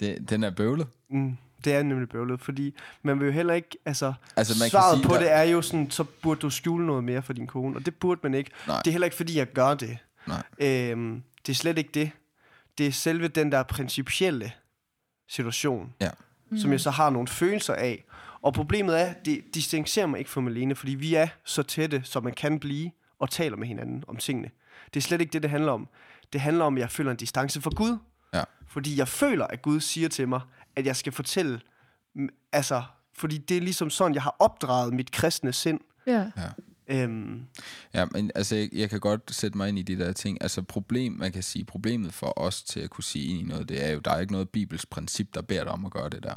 det, 0.00 0.30
den 0.30 0.44
er 0.44 0.50
bøvlet. 0.50 0.86
mm, 1.10 1.36
det 1.64 1.74
er 1.74 1.82
nemlig 1.82 2.08
bøvlet, 2.08 2.40
fordi 2.40 2.74
man 3.02 3.20
vil 3.20 3.26
jo 3.26 3.32
heller 3.32 3.54
ikke, 3.54 3.68
altså, 3.84 4.14
Altså, 4.36 4.54
man 4.54 4.64
kan 4.64 4.70
svaret 4.70 4.96
sige, 4.98 5.06
på 5.08 5.14
der- 5.14 5.20
det 5.20 5.32
er 5.32 5.42
jo 5.42 5.62
sådan, 5.62 5.90
så 5.90 6.04
burde 6.04 6.40
du 6.40 6.50
skjule 6.50 6.86
noget 6.86 7.04
mere 7.04 7.22
for 7.22 7.32
din 7.32 7.46
kone, 7.46 7.76
og 7.76 7.86
det 7.86 7.94
burde 7.94 8.20
man 8.22 8.34
ikke. 8.34 8.50
Nej. 8.66 8.78
Det 8.82 8.86
er 8.86 8.92
heller 8.92 9.04
ikke, 9.06 9.16
fordi 9.16 9.38
jeg 9.38 9.52
gør 9.52 9.74
det. 9.74 9.98
Nej. 10.26 10.42
Øhm, 10.58 11.22
det 11.46 11.52
er 11.52 11.56
slet 11.56 11.78
ikke 11.78 11.90
det. 11.94 12.10
Det 12.78 12.86
er 12.86 12.92
selve 12.92 13.28
den 13.28 13.52
der 13.52 13.62
principielle 13.62 14.52
situation, 15.28 15.94
Ja. 16.00 16.10
mm. 16.50 16.58
som 16.58 16.72
jeg 16.72 16.80
så 16.80 16.90
har 16.90 17.10
nogle 17.10 17.28
følelser 17.28 17.74
af. 17.74 18.04
Og 18.42 18.54
problemet 18.54 19.00
er, 19.00 19.12
det 19.12 19.44
distancerer 19.54 20.06
mig 20.06 20.18
ikke 20.18 20.30
fra 20.30 20.40
Malene, 20.40 20.74
fordi 20.74 20.94
vi 20.94 21.14
er 21.14 21.28
så 21.44 21.62
tætte, 21.62 22.02
som 22.04 22.24
man 22.24 22.32
kan 22.32 22.60
blive, 22.60 22.90
og 23.18 23.30
taler 23.30 23.56
med 23.56 23.66
hinanden 23.66 24.04
om 24.08 24.16
tingene. 24.16 24.50
Det 24.94 25.00
er 25.00 25.02
slet 25.02 25.20
ikke 25.20 25.32
det, 25.32 25.42
det 25.42 25.50
handler 25.50 25.72
om. 25.72 25.88
Det 26.32 26.40
handler 26.40 26.64
om, 26.64 26.74
at 26.74 26.80
jeg 26.80 26.90
føler 26.90 27.10
en 27.10 27.16
distance 27.16 27.60
fra 27.60 27.70
Gud. 27.76 27.98
Ja. 28.34 28.42
Fordi 28.68 28.98
jeg 28.98 29.08
føler, 29.08 29.46
at 29.46 29.62
Gud 29.62 29.80
siger 29.80 30.08
til 30.08 30.28
mig, 30.28 30.40
at 30.76 30.86
jeg 30.86 30.96
skal 30.96 31.12
fortælle, 31.12 31.60
altså, 32.52 32.82
fordi 33.14 33.38
det 33.38 33.56
er 33.56 33.60
ligesom 33.60 33.90
sådan, 33.90 34.14
jeg 34.14 34.22
har 34.22 34.36
opdraget 34.38 34.94
mit 34.94 35.10
kristne 35.12 35.52
sind, 35.52 35.80
Ja. 36.36 37.02
Øhm, 37.02 37.46
Ja, 37.94 38.06
men 38.10 38.30
altså, 38.34 38.56
jeg, 38.56 38.68
jeg 38.72 38.90
kan 38.90 39.00
godt 39.00 39.34
sætte 39.34 39.56
mig 39.56 39.68
ind 39.68 39.78
i 39.78 39.82
de 39.82 39.98
der 39.98 40.12
ting. 40.12 40.38
Altså, 40.40 40.62
problem, 40.62 41.12
man 41.12 41.32
kan 41.32 41.42
sige, 41.42 41.64
problemet 41.64 42.14
for 42.14 42.38
os 42.38 42.62
til 42.62 42.80
at 42.80 42.90
kunne 42.90 43.04
sige 43.04 43.26
ind 43.26 43.38
i 43.38 43.42
noget, 43.42 43.68
det 43.68 43.86
er 43.86 43.92
jo, 43.92 43.98
der 43.98 44.10
er 44.10 44.20
ikke 44.20 44.32
noget 44.32 44.48
bibelsk 44.48 44.90
princip, 44.90 45.34
der 45.34 45.42
beder 45.42 45.64
dig 45.64 45.72
om 45.72 45.86
at 45.86 45.92
gøre 45.92 46.08
det 46.08 46.22
der, 46.22 46.34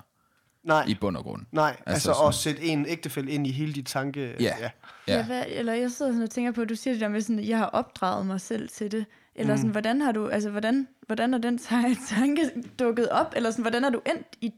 nej, 0.63 0.86
i 0.88 0.95
bund 1.02 1.17
og 1.17 1.24
grund. 1.24 1.45
nej, 1.52 1.69
altså, 1.69 1.84
altså 1.93 2.13
sådan- 2.13 2.28
at 2.28 2.34
sætte 2.34 2.62
en 2.63 2.86
ægtefælle 2.88 3.32
ind 3.32 3.48
i 3.48 3.52
hele 3.52 3.74
dit 3.74 3.86
tanke. 3.88 4.36
Ja. 4.39 4.56
ja. 4.60 4.69
Ja. 5.08 5.26
Hvad, 5.26 5.43
eller 5.48 5.74
jeg 5.74 5.91
sidder 5.91 6.12
sådan 6.12 6.24
og 6.24 6.30
tænker 6.30 6.52
på, 6.52 6.62
at 6.62 6.69
du 6.69 6.76
siger 6.76 6.93
det 6.93 7.02
der 7.02 7.08
med 7.08 7.22
sådan, 7.22 7.39
at 7.39 7.48
jeg 7.48 7.58
har 7.58 7.65
opdraget 7.65 8.26
mig 8.26 8.41
selv 8.41 8.69
til 8.69 8.91
det. 8.91 9.06
Eller 9.36 9.56
sådan, 9.56 9.72
hvordan 9.72 10.02
har 10.02 10.12
du, 10.12 10.28
altså 10.28 10.50
hvordan, 10.50 10.88
hvordan 11.08 11.34
er 11.34 11.38
den 11.38 11.58
ta- 11.58 11.95
tanke 12.15 12.41
dukket 12.80 13.10
op? 13.10 13.34
Eller 13.36 13.52
sådan, 13.52 13.63
hvordan 13.63 13.84
er 13.84 13.89
du 13.89 14.02
endt 14.15 14.28
i, 14.41 14.54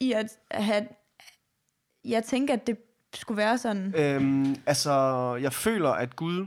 i 0.00 0.12
at 0.12 0.38
have, 0.50 0.86
jeg 2.04 2.24
tænker, 2.24 2.54
at 2.54 2.66
det 2.66 2.76
skulle 3.14 3.36
være 3.38 3.58
sådan. 3.58 3.94
Øhm, 3.96 4.56
altså, 4.66 4.90
jeg 5.42 5.52
føler, 5.52 5.88
at 5.90 6.16
Gud 6.16 6.46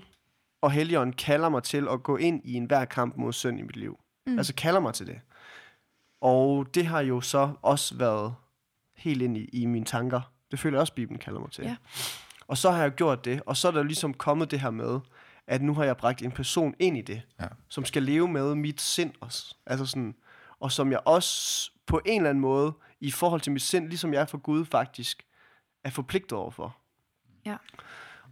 og 0.62 0.72
Helligånden 0.72 1.14
kalder 1.16 1.50
mig 1.50 1.64
til 1.64 1.88
at 1.92 2.04
gå 2.04 2.18
ind 2.18 2.42
i 2.44 2.54
enhver 2.54 2.86
kamp 2.86 3.18
mod 3.18 3.34
synd 3.34 3.60
i 3.60 3.62
mit 3.62 3.76
liv. 3.78 3.98
Mm. 4.28 4.38
Altså 4.38 4.54
kalder 4.56 4.80
mig 4.80 4.94
til 4.94 5.08
det. 5.08 5.20
Og 6.22 6.68
det 6.76 6.86
har 6.86 7.02
jo 7.02 7.22
så 7.22 7.50
også 7.62 7.96
været 7.98 8.34
helt 8.98 9.22
ind 9.22 9.38
i, 9.38 9.46
i 9.46 9.66
mine 9.66 9.86
tanker. 9.86 10.22
Det 10.52 10.60
føler 10.60 10.78
jeg 10.78 10.82
også, 10.82 10.94
Bibelen 10.94 11.20
kalder 11.20 11.40
mig 11.40 11.52
til. 11.52 11.64
Ja. 11.64 11.76
Og 12.48 12.58
så 12.58 12.72
har 12.72 12.82
jeg 12.82 12.92
gjort 12.92 13.26
det, 13.26 13.42
og 13.46 13.58
så 13.58 13.68
er 13.68 13.72
der 13.72 13.84
ligesom 13.84 14.14
kommet 14.14 14.52
det 14.52 14.60
her 14.60 14.70
med, 14.70 15.00
at 15.48 15.62
nu 15.62 15.74
har 15.74 15.84
jeg 15.84 15.98
bragt 15.98 16.22
en 16.22 16.32
person 16.32 16.74
ind 16.80 16.98
i 16.98 17.02
det, 17.02 17.22
Ja. 17.42 17.48
som 17.70 17.86
skal 17.86 18.04
leve 18.04 18.28
med 18.28 18.56
mit 18.56 18.82
sind 18.82 19.14
også. 19.20 19.56
Altså 19.66 19.86
sådan, 19.86 20.16
og 20.60 20.72
som 20.72 20.92
jeg 20.92 21.00
også 21.06 21.72
på 21.86 22.02
en 22.06 22.18
eller 22.22 22.30
anden 22.30 22.42
måde, 22.42 22.74
i 23.00 23.12
forhold 23.12 23.42
til 23.42 23.52
mit 23.52 23.62
sind, 23.62 23.88
ligesom 23.90 24.14
jeg 24.14 24.22
er 24.22 24.26
for 24.26 24.38
Gud 24.38 24.66
faktisk, 24.66 25.24
er 25.84 25.90
forpligtet 25.90 26.32
overfor. 26.38 26.78
Ja. 27.46 27.58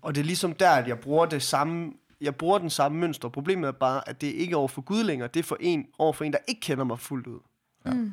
Og 0.02 0.16
det 0.16 0.22
er 0.22 0.26
ligesom 0.26 0.54
der, 0.54 0.70
at 0.72 0.88
jeg 0.88 1.00
bruger 1.00 1.26
det 1.26 1.44
samme, 1.44 1.94
jeg 2.22 2.36
bruger 2.36 2.58
den 2.58 2.70
samme 2.70 2.98
mønster. 2.98 3.30
Problemet 3.30 3.68
er 3.68 3.72
bare, 3.72 4.10
at 4.10 4.22
det 4.22 4.30
er 4.30 4.34
ikke 4.34 4.58
over 4.58 4.68
for 4.68 4.82
Gud 4.82 5.04
længere. 5.04 5.28
Det 5.34 5.40
er 5.40 5.44
for 5.44 5.58
en, 5.60 5.86
over 6.00 6.14
for 6.14 6.24
en, 6.26 6.32
der 6.34 6.40
ikke 6.48 6.62
kender 6.62 6.84
mig 6.84 7.00
fuldt 7.00 7.28
ud. 7.28 7.40
Ja. 7.86 7.94
Mm. 7.94 8.12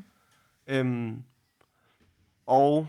Øhm, 0.67 1.23
og 2.53 2.89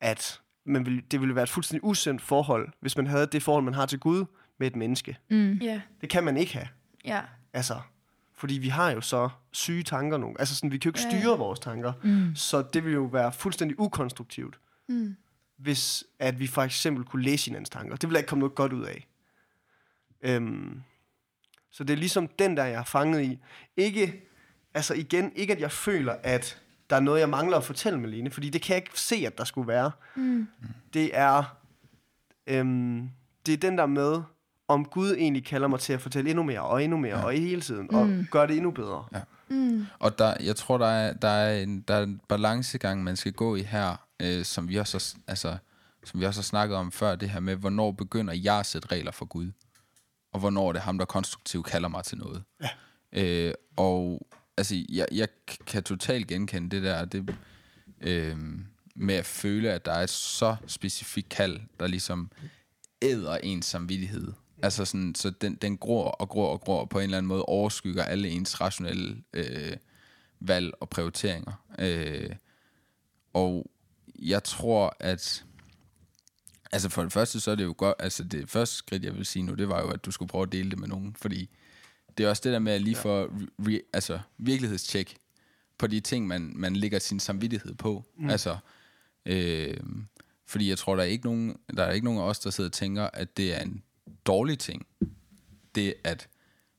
at 0.00 0.40
man 0.64 0.84
ville, 0.86 1.02
det 1.10 1.20
ville 1.20 1.34
være 1.34 1.42
et 1.42 1.50
fuldstændig 1.50 1.84
usendt 1.84 2.22
forhold, 2.22 2.68
hvis 2.80 2.96
man 2.96 3.06
havde 3.06 3.26
det 3.26 3.42
forhold, 3.42 3.64
man 3.64 3.74
har 3.74 3.86
til 3.86 3.98
Gud 4.00 4.24
med 4.58 4.66
et 4.66 4.76
menneske. 4.76 5.18
Mm. 5.30 5.52
Ja, 5.52 5.80
Det 6.00 6.10
kan 6.10 6.24
man 6.24 6.36
ikke 6.36 6.52
have. 6.52 6.68
ja. 7.04 7.20
Altså, 7.54 7.80
fordi 8.34 8.54
vi 8.58 8.68
har 8.68 8.90
jo 8.90 9.00
så 9.00 9.28
syge 9.52 9.82
tanker 9.82 10.16
nu. 10.18 10.36
Altså 10.38 10.54
sådan, 10.56 10.72
vi 10.72 10.78
kan 10.78 10.90
jo 10.92 10.98
ikke 10.98 11.16
styre 11.18 11.38
vores 11.38 11.60
tanker. 11.60 11.92
Mm. 12.02 12.36
Så 12.36 12.62
det 12.62 12.84
vil 12.84 12.92
jo 12.92 13.02
være 13.04 13.32
fuldstændig 13.32 13.80
ukonstruktivt, 13.80 14.58
Mm. 14.88 15.16
hvis 15.56 16.04
at 16.18 16.38
vi 16.38 16.46
for 16.46 16.62
eksempel 16.62 17.04
kunne 17.04 17.22
læse 17.22 17.44
hinandens 17.46 17.70
tanker. 17.70 17.96
Det 17.96 18.08
ville 18.08 18.18
ikke 18.18 18.28
komme 18.28 18.40
noget 18.40 18.54
godt 18.54 18.72
ud 18.72 18.84
af. 18.84 19.06
Øhm, 20.22 20.82
så 21.70 21.84
det 21.84 21.92
er 21.92 21.96
ligesom 21.98 22.28
den, 22.28 22.56
der 22.56 22.64
jeg 22.64 22.80
er 22.80 22.84
fanget 22.84 23.22
i. 23.22 23.38
Ikke, 23.76 24.22
altså 24.74 24.94
igen, 24.94 25.32
ikke 25.34 25.52
at 25.52 25.60
jeg 25.60 25.72
føler, 25.72 26.12
at 26.22 26.61
der 26.92 26.98
er 26.98 27.02
noget, 27.02 27.20
jeg 27.20 27.28
mangler 27.28 27.56
at 27.56 27.64
fortælle 27.64 28.00
Malene, 28.00 28.30
fordi 28.30 28.50
det 28.50 28.62
kan 28.62 28.74
jeg 28.74 28.82
ikke 28.82 29.00
se, 29.00 29.24
at 29.26 29.38
der 29.38 29.44
skulle 29.44 29.68
være. 29.68 29.90
Mm. 30.14 30.48
Det 30.94 31.10
er, 31.16 31.56
øhm, 32.46 33.10
det 33.46 33.52
er 33.54 33.56
den 33.56 33.78
der 33.78 33.86
med, 33.86 34.22
om 34.68 34.84
Gud 34.84 35.10
egentlig 35.12 35.44
kalder 35.44 35.68
mig 35.68 35.80
til 35.80 35.92
at 35.92 36.00
fortælle 36.00 36.30
endnu 36.30 36.42
mere, 36.42 36.60
og 36.60 36.84
endnu 36.84 36.98
mere, 36.98 37.18
ja. 37.18 37.24
og 37.24 37.32
hele 37.32 37.60
tiden, 37.60 37.94
og 37.94 38.06
Mm. 38.06 38.26
gøre 38.30 38.46
det 38.46 38.56
endnu 38.56 38.70
bedre. 38.70 39.04
Ja. 39.12 39.20
Mm. 39.48 39.86
Og 39.98 40.18
der, 40.18 40.34
jeg 40.40 40.56
tror, 40.56 40.78
der 40.78 40.86
er, 40.86 41.12
der, 41.12 41.28
er 41.28 41.62
en, 41.62 41.80
der 41.80 41.94
er 41.94 42.02
en 42.02 42.20
balancegang, 42.28 43.04
man 43.04 43.16
skal 43.16 43.32
gå 43.32 43.56
i 43.56 43.62
her, 43.62 43.96
øh, 44.22 44.44
som, 44.44 44.68
vi 44.68 44.76
også 44.76 45.14
har, 45.16 45.30
altså, 45.30 45.56
som 46.04 46.20
vi 46.20 46.26
også 46.26 46.40
har 46.40 46.44
snakket 46.44 46.76
om 46.76 46.92
før, 46.92 47.14
det 47.16 47.30
her 47.30 47.40
med, 47.40 47.56
hvornår 47.56 47.90
begynder 47.92 48.34
jeg 48.34 48.58
at 48.58 48.66
sætte 48.66 48.88
regler 48.88 49.12
for 49.12 49.24
Gud, 49.24 49.50
og 50.32 50.40
hvornår 50.40 50.68
er 50.68 50.72
det 50.72 50.82
ham, 50.82 50.98
der 50.98 51.04
konstruktivt 51.04 51.66
kalder 51.66 51.88
mig 51.88 52.04
til 52.04 52.18
noget. 52.18 52.42
Ja. 52.62 52.68
Øh, 53.22 53.54
og 53.76 54.26
altså, 54.56 54.84
jeg, 54.88 55.06
jeg 55.12 55.28
kan 55.66 55.82
totalt 55.82 56.26
genkende 56.26 56.70
det 56.70 56.82
der, 56.82 57.04
det, 57.04 57.36
øh, 58.00 58.36
med 58.94 59.14
at 59.14 59.26
føle, 59.26 59.70
at 59.70 59.84
der 59.84 59.92
er 59.92 60.02
et 60.02 60.10
så 60.10 60.56
specifikt 60.66 61.28
kald, 61.28 61.60
der 61.80 61.86
ligesom 61.86 62.30
æder 63.02 63.36
ens 63.36 63.66
samvittighed. 63.66 64.32
Altså 64.62 64.84
sådan, 64.84 65.14
så 65.14 65.30
den, 65.30 65.54
den 65.54 65.78
gror 65.78 66.10
og 66.10 66.28
gror 66.28 66.48
og 66.48 66.60
gror, 66.60 66.80
og 66.80 66.88
på 66.88 66.98
en 66.98 67.04
eller 67.04 67.18
anden 67.18 67.28
måde 67.28 67.42
overskygger 67.42 68.04
alle 68.04 68.28
ens 68.28 68.60
rationelle 68.60 69.22
øh, 69.32 69.76
valg 70.40 70.72
og 70.80 70.88
prioriteringer. 70.88 71.64
Øh, 71.78 72.30
og 73.32 73.70
jeg 74.18 74.44
tror, 74.44 74.96
at 75.00 75.44
altså 76.72 76.88
for 76.88 77.02
det 77.02 77.12
første, 77.12 77.40
så 77.40 77.50
er 77.50 77.54
det 77.54 77.64
jo 77.64 77.74
godt, 77.76 77.94
altså 77.98 78.24
det 78.24 78.50
første 78.50 78.76
skridt, 78.76 79.04
jeg 79.04 79.14
vil 79.14 79.26
sige 79.26 79.42
nu, 79.42 79.54
det 79.54 79.68
var 79.68 79.80
jo, 79.80 79.88
at 79.88 80.04
du 80.04 80.10
skulle 80.10 80.28
prøve 80.28 80.42
at 80.42 80.52
dele 80.52 80.70
det 80.70 80.78
med 80.78 80.88
nogen, 80.88 81.16
fordi 81.20 81.50
det 82.18 82.26
er 82.26 82.30
også 82.30 82.42
det 82.44 82.52
der 82.52 82.58
med 82.58 82.72
at 82.72 82.80
lige 82.80 82.96
få 82.96 83.30
re, 83.58 83.80
altså, 83.92 84.20
virkelighedstjek 84.38 85.16
på 85.78 85.86
de 85.86 86.00
ting, 86.00 86.26
man, 86.26 86.52
man 86.54 86.76
lægger 86.76 86.98
sin 86.98 87.20
samvittighed 87.20 87.74
på. 87.74 88.04
Mm. 88.16 88.30
Altså, 88.30 88.56
øh, 89.26 89.76
fordi 90.46 90.68
jeg 90.68 90.78
tror, 90.78 90.96
der 90.96 91.02
er, 91.02 91.06
ikke 91.06 91.24
nogen, 91.24 91.56
der 91.76 91.84
er 91.84 91.92
ikke 91.92 92.04
nogen 92.04 92.20
af 92.20 92.24
os, 92.24 92.38
der 92.38 92.50
sidder 92.50 92.68
og 92.68 92.74
tænker, 92.74 93.08
at 93.12 93.36
det 93.36 93.54
er 93.54 93.60
en 93.60 93.82
dårlig 94.26 94.58
ting, 94.58 94.86
det 95.74 95.94
at 96.04 96.28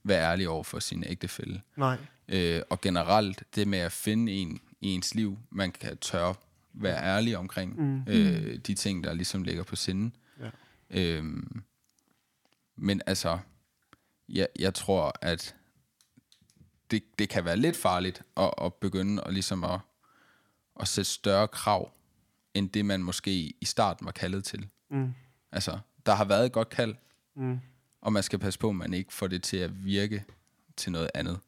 være 0.04 0.32
ærlig 0.32 0.50
over 0.50 0.64
for 0.64 0.80
sin 0.80 1.04
ægtefælle. 1.08 1.62
Nej. 1.76 1.98
Øh, 2.28 2.62
og 2.70 2.82
generelt 2.82 3.44
det 3.56 3.68
med 3.68 3.80
at 3.80 3.92
finde 3.92 4.32
en 4.32 4.60
i 4.82 4.88
ens 4.88 5.16
liv, 5.16 5.40
man 5.50 5.72
kan 5.72 5.98
tørre 5.98 6.36
være 6.74 7.04
ærlig 7.04 7.38
omkring 7.38 7.82
mm. 7.82 8.04
øh, 8.08 8.58
de 8.58 8.74
ting, 8.74 9.04
der 9.04 9.14
ligesom 9.14 9.44
ligger 9.44 9.64
på 9.64 9.76
sinden. 9.76 10.16
Ja. 10.40 10.50
Øhm, 10.90 11.64
men 12.76 13.02
altså, 13.06 13.40
jeg, 14.30 14.48
jeg 14.60 14.74
tror, 14.74 15.14
at 15.22 15.56
det, 16.92 17.04
det 17.20 17.30
kan 17.30 17.46
være 17.46 17.58
lidt 17.58 17.78
farligt 17.78 18.22
at, 18.38 18.54
at 18.62 18.74
begynde 18.74 19.24
at, 19.26 19.34
ligesom 19.34 19.64
at, 19.64 19.80
at 20.80 20.88
sætte 20.88 21.10
større 21.12 21.48
krav, 21.48 21.92
end 22.54 22.70
det 22.70 22.86
man 22.86 23.04
måske 23.04 23.32
i 23.62 23.66
starten 23.66 24.06
var 24.06 24.12
kaldet 24.12 24.44
til. 24.46 24.68
Mm. 24.90 25.14
Altså, 25.52 25.80
der 26.06 26.14
har 26.16 26.26
været 26.26 26.46
et 26.46 26.52
godt 26.52 26.70
kald, 26.70 26.96
Mm. 27.36 27.60
og 28.02 28.14
man 28.14 28.24
skal 28.24 28.40
passe 28.40 28.60
på, 28.60 28.70
at 28.70 28.76
man 28.76 28.94
ikke 28.94 29.14
får 29.14 29.28
det 29.28 29.44
til 29.44 29.58
at 29.58 29.86
virke 29.86 30.24
til 30.78 30.92
noget 30.92 31.10
andet. 31.14 31.40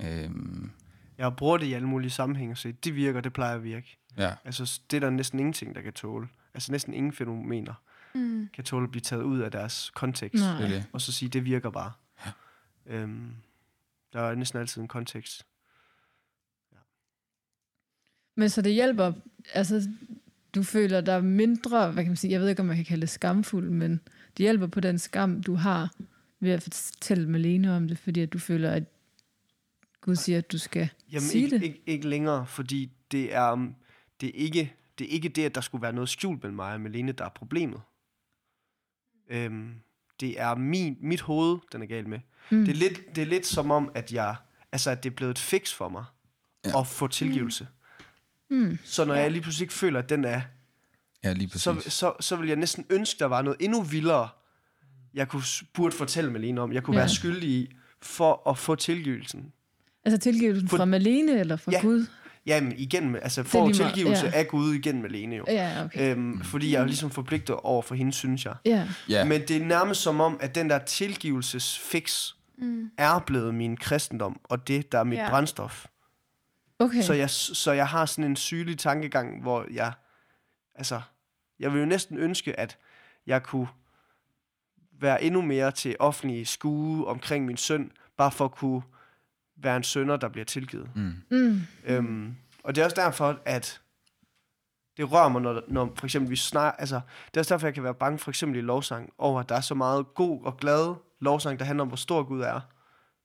Øhm, 0.00 0.70
Jeg 1.18 1.36
bruger 1.36 1.58
det 1.58 1.66
i 1.66 1.72
alle 1.72 1.88
mulige 1.88 2.10
sammenhænge, 2.10 2.56
så 2.56 2.72
det 2.84 2.94
virker, 2.94 3.20
det 3.20 3.32
plejer 3.32 3.54
at 3.54 3.64
virke. 3.64 3.98
ja, 4.16 4.34
Altså, 4.44 4.80
det 4.90 4.96
er 4.96 5.00
der 5.00 5.10
næsten 5.10 5.38
ingenting, 5.38 5.74
der 5.74 5.82
kan 5.82 5.92
tåle. 5.92 6.28
Altså, 6.54 6.72
næsten 6.72 6.94
ingen 6.94 7.12
fænomener 7.12 7.74
Mm. 8.14 8.48
kan 8.54 8.64
tåle 8.64 8.84
at 8.84 8.90
blive 8.90 9.00
taget 9.00 9.22
ud 9.22 9.38
af 9.38 9.50
deres 9.50 9.90
kontekst. 9.94 10.44
Nej. 10.44 10.82
Og 10.92 11.00
så 11.00 11.12
sige, 11.12 11.28
det 11.28 11.44
virker 11.44 11.70
bare. 11.70 11.92
Ja. 12.26 12.30
Øhm, 12.86 13.30
der 14.12 14.20
er 14.20 14.34
næsten 14.34 14.60
altid 14.60 14.82
en 14.82 14.88
kontekst. 14.88 15.46
Men 18.36 18.50
så 18.50 18.62
det 18.62 18.72
hjælper, 18.72 19.12
altså 19.54 19.88
du 20.54 20.62
føler 20.62 21.00
dig 21.00 21.24
mindre, 21.24 21.92
hvad 21.92 22.04
kan 22.04 22.10
man 22.10 22.16
sige, 22.16 22.30
jeg 22.30 22.40
ved 22.40 22.48
ikke, 22.48 22.60
om 22.60 22.66
man 22.66 22.76
kan 22.76 22.84
kalde 22.84 23.00
det 23.00 23.10
skamfuld, 23.10 23.70
men 23.70 23.92
det 24.36 24.44
hjælper 24.44 24.66
på 24.66 24.80
den 24.80 24.98
skam, 24.98 25.42
du 25.42 25.54
har 25.54 25.94
ved 26.40 26.50
at 26.50 26.62
fortælle 26.62 27.28
Malene 27.28 27.76
om 27.76 27.88
det, 27.88 27.98
fordi 27.98 28.20
at 28.20 28.32
du 28.32 28.38
føler, 28.38 28.70
at 28.70 28.84
Gud 30.00 30.16
siger, 30.16 30.38
at 30.38 30.52
du 30.52 30.58
skal 30.58 30.88
Jamen, 31.12 31.22
sige 31.22 31.44
ikke, 31.44 31.56
det. 31.56 31.62
ikke, 31.62 31.82
ikke 31.86 32.08
længere, 32.08 32.46
fordi 32.46 32.90
det 33.10 33.34
er, 33.34 33.52
um, 33.52 33.74
det, 34.20 34.28
er 34.28 34.32
ikke, 34.34 34.72
det 34.98 35.04
er 35.04 35.10
ikke 35.10 35.28
det, 35.28 35.44
at 35.44 35.54
der 35.54 35.60
skulle 35.60 35.82
være 35.82 35.92
noget 35.92 36.08
skjult 36.08 36.42
mellem 36.42 36.56
mig 36.56 36.74
og 36.74 36.80
Melene, 36.80 37.12
der 37.12 37.24
er 37.24 37.28
problemet. 37.28 37.80
Øhm, 39.28 39.70
det 40.20 40.40
er 40.40 40.54
min, 40.54 40.96
mit 41.00 41.20
hoved, 41.20 41.58
den 41.72 41.82
er 41.82 41.86
galt 41.86 42.06
med. 42.06 42.18
Mm. 42.50 42.64
Det, 42.64 42.72
er 42.72 42.76
lidt, 42.76 43.00
det 43.16 43.22
er 43.22 43.26
lidt 43.26 43.46
som 43.46 43.70
om, 43.70 43.90
at 43.94 44.12
jeg, 44.12 44.36
altså, 44.72 44.90
at 44.90 45.02
det 45.04 45.10
er 45.10 45.14
blevet 45.14 45.30
et 45.30 45.38
fix 45.38 45.74
for 45.74 45.88
mig 45.88 46.04
Ja. 46.64 46.80
at 46.80 46.86
få 46.86 47.06
tilgivelse. 47.06 47.68
Mm. 48.50 48.78
Så 48.84 49.04
når 49.04 49.14
jeg 49.14 49.30
lige 49.30 49.42
pludselig 49.42 49.64
ikke 49.64 49.74
føler, 49.74 49.98
at 49.98 50.08
den 50.08 50.24
er, 50.24 50.40
Ja, 51.24 51.32
lige 51.32 51.48
præcis. 51.48 51.62
så, 51.62 51.82
så, 51.90 52.12
så 52.20 52.36
vil 52.36 52.48
jeg 52.48 52.56
næsten 52.56 52.86
ønske, 52.90 53.18
der 53.18 53.24
var 53.26 53.42
noget 53.42 53.56
endnu 53.60 53.82
vildere, 53.82 54.28
jeg 55.14 55.28
kunne, 55.28 55.42
burde 55.74 55.96
fortælle 55.96 56.30
Melene 56.32 56.60
om, 56.60 56.72
jeg 56.72 56.82
kunne 56.82 56.96
Ja. 56.96 57.00
ja. 57.00 57.02
være 57.04 57.14
skyldig 57.14 57.48
i, 57.50 57.74
for 58.02 58.50
at 58.50 58.58
få 58.58 58.74
tilgivelsen. 58.74 59.52
Altså 60.04 60.18
tilgivelsen 60.18 60.68
For- 60.68 60.76
fra 60.76 60.84
Malene 60.84 61.40
eller 61.40 61.56
fra 61.56 61.72
Ja. 61.72 61.80
Gud? 61.80 62.06
Jamen, 62.48 62.72
igennem, 62.76 63.14
altså 63.14 63.42
få 63.42 63.66
lige 63.68 63.78
meget, 63.82 63.94
tilgivelse 63.94 64.26
ja. 64.26 64.32
af 64.38 64.48
Gud 64.48 64.74
igennem 64.74 65.02
Melene 65.02 65.36
jo. 65.36 65.44
Ja, 65.48 65.84
okay. 65.84 66.10
Øhm, 66.16 66.42
fordi 66.44 66.72
jeg 66.72 66.80
er 66.82 66.86
ligesom 66.86 67.10
forpligtet 67.10 67.56
over 67.56 67.82
for 67.82 67.94
hende, 67.94 68.12
synes 68.12 68.44
jeg. 68.44 68.54
Ja, 68.64 68.88
ja, 69.08 69.24
Men 69.24 69.40
det 69.40 69.56
er 69.56 69.64
nærmest 69.64 70.00
som 70.02 70.20
om, 70.20 70.36
at 70.40 70.54
den 70.54 70.70
der 70.70 70.78
tilgivelsesfix 70.78 72.32
Mm. 72.60 72.90
er 72.98 73.18
blevet 73.18 73.54
min 73.54 73.76
kristendom, 73.76 74.40
og 74.44 74.68
det, 74.68 74.92
der 74.92 74.98
er 74.98 75.04
mit 75.04 75.16
Ja. 75.18 75.22
ja. 75.24 75.30
brændstof. 75.30 75.86
okay. 76.78 77.02
Så, 77.02 77.12
jeg, 77.12 77.30
så 77.30 77.72
jeg 77.72 77.88
har 77.88 78.06
sådan 78.06 78.24
en 78.24 78.36
sygelig 78.36 78.78
tankegang, 78.78 79.42
hvor 79.42 79.66
jeg, 79.72 79.92
altså, 80.74 81.00
jeg 81.60 81.72
vil 81.72 81.78
jo 81.80 81.86
næsten 81.86 82.18
ønske, 82.18 82.60
at 82.60 82.78
jeg 83.26 83.42
kunne 83.42 83.68
være 85.00 85.22
endnu 85.22 85.42
mere 85.42 85.70
til 85.70 85.96
offentlig 85.98 86.46
skue 86.48 87.06
omkring 87.06 87.44
min 87.46 87.56
søn, 87.56 87.92
bare 88.16 88.30
for 88.30 88.44
at 88.44 88.52
kunne 88.52 88.82
være 89.62 89.76
en 89.76 89.82
sønder, 89.82 90.16
der 90.16 90.28
bliver 90.28 90.44
tilgivet. 90.44 90.90
mm, 90.94 91.14
Mm. 91.30 91.60
Øhm, 91.84 92.34
og 92.64 92.74
det 92.74 92.80
er 92.80 92.84
også 92.84 92.96
derfor, 93.00 93.40
at 93.44 93.80
det 94.96 95.12
rører 95.12 95.28
mig, 95.28 95.42
når, 95.42 95.62
når 95.68 95.92
for 95.96 96.06
eksempel 96.06 96.30
vi 96.30 96.36
snak, 96.36 96.74
altså, 96.78 97.00
det 97.26 97.36
er 97.36 97.40
også 97.40 97.54
derfor, 97.54 97.66
jeg 97.66 97.74
kan 97.74 97.82
være 97.84 97.94
bange, 97.94 98.18
for 98.18 98.30
eksempel 98.30 98.58
i 98.58 98.62
lovsang, 98.62 99.12
over, 99.18 99.40
at 99.40 99.48
der 99.48 99.54
er 99.54 99.60
så 99.60 99.74
meget 99.74 100.14
god 100.14 100.44
og 100.44 100.56
glad 100.56 100.94
lovsang, 101.20 101.58
der 101.58 101.64
handler 101.64 101.82
om, 101.82 101.88
hvor 101.88 101.96
stor 101.96 102.22
Gud 102.22 102.40
er, 102.40 102.60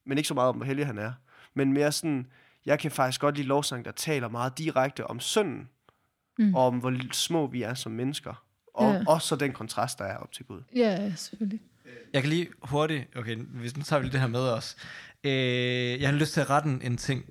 men 0.06 0.18
ikke 0.18 0.28
så 0.28 0.34
meget 0.34 0.48
om, 0.48 0.56
hvor 0.56 0.64
hellig 0.66 0.86
han 0.86 0.98
er. 0.98 1.12
Men 1.54 1.72
mere 1.72 1.92
sådan, 1.92 2.26
jeg 2.66 2.78
kan 2.78 2.90
faktisk 2.90 3.20
godt 3.20 3.36
lide 3.36 3.48
lovsang, 3.48 3.84
der 3.84 3.92
taler 3.92 4.28
meget 4.28 4.58
direkte 4.58 5.06
om 5.06 5.20
synden, 5.20 5.68
mm. 6.38 6.54
og 6.54 6.66
om 6.66 6.78
hvor 6.78 7.12
små 7.12 7.46
vi 7.46 7.62
er 7.62 7.74
som 7.74 7.92
mennesker. 7.92 8.44
Og 8.74 8.92
Ja. 8.92 9.02
også 9.08 9.28
så 9.28 9.36
den 9.36 9.52
kontrast, 9.52 9.98
der 9.98 10.04
er 10.04 10.16
op 10.16 10.32
til 10.32 10.44
Gud. 10.44 10.62
Ja, 10.76 11.12
selvfølgelig. 11.16 11.60
Jeg 12.12 12.22
kan 12.22 12.28
lige 12.30 12.48
hurtigt, 12.62 13.16
okay, 13.16 13.36
hvis 13.36 13.76
nu 13.76 13.82
tager 13.82 14.00
vi 14.00 14.04
lige 14.06 14.12
det 14.12 14.20
her 14.20 14.28
med 14.28 14.40
os. 14.40 14.76
Øh, 15.24 16.00
jeg 16.00 16.08
har 16.08 16.16
lyst 16.16 16.32
til 16.32 16.40
at 16.40 16.50
rette 16.50 16.68
en- 16.82 16.96
ting 16.96 17.24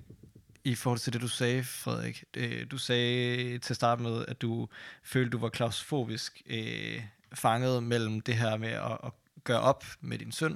i 0.64 0.76
forhold 0.76 1.00
til 1.00 1.14
det, 1.14 1.22
du 1.22 1.28
sagde, 1.28 1.64
Frederik. 1.64 2.24
Øh, 2.38 2.66
du 2.72 2.78
sagde 2.78 3.58
til 3.58 3.74
at 3.74 3.76
starte 3.76 4.02
med, 4.02 4.26
at 4.28 4.42
du 4.42 4.68
følte, 5.04 5.30
du 5.30 5.38
var 5.38 5.50
klaustrofobisk 5.50 6.42
øh, 6.46 7.02
fanget 7.34 7.84
mellem 7.84 8.22
det 8.22 8.36
her 8.36 8.58
med 8.58 8.70
at, 8.70 8.98
at 9.04 9.12
gøre 9.44 9.60
op 9.60 9.86
med 10.02 10.18
din 10.18 10.32
søn, 10.32 10.54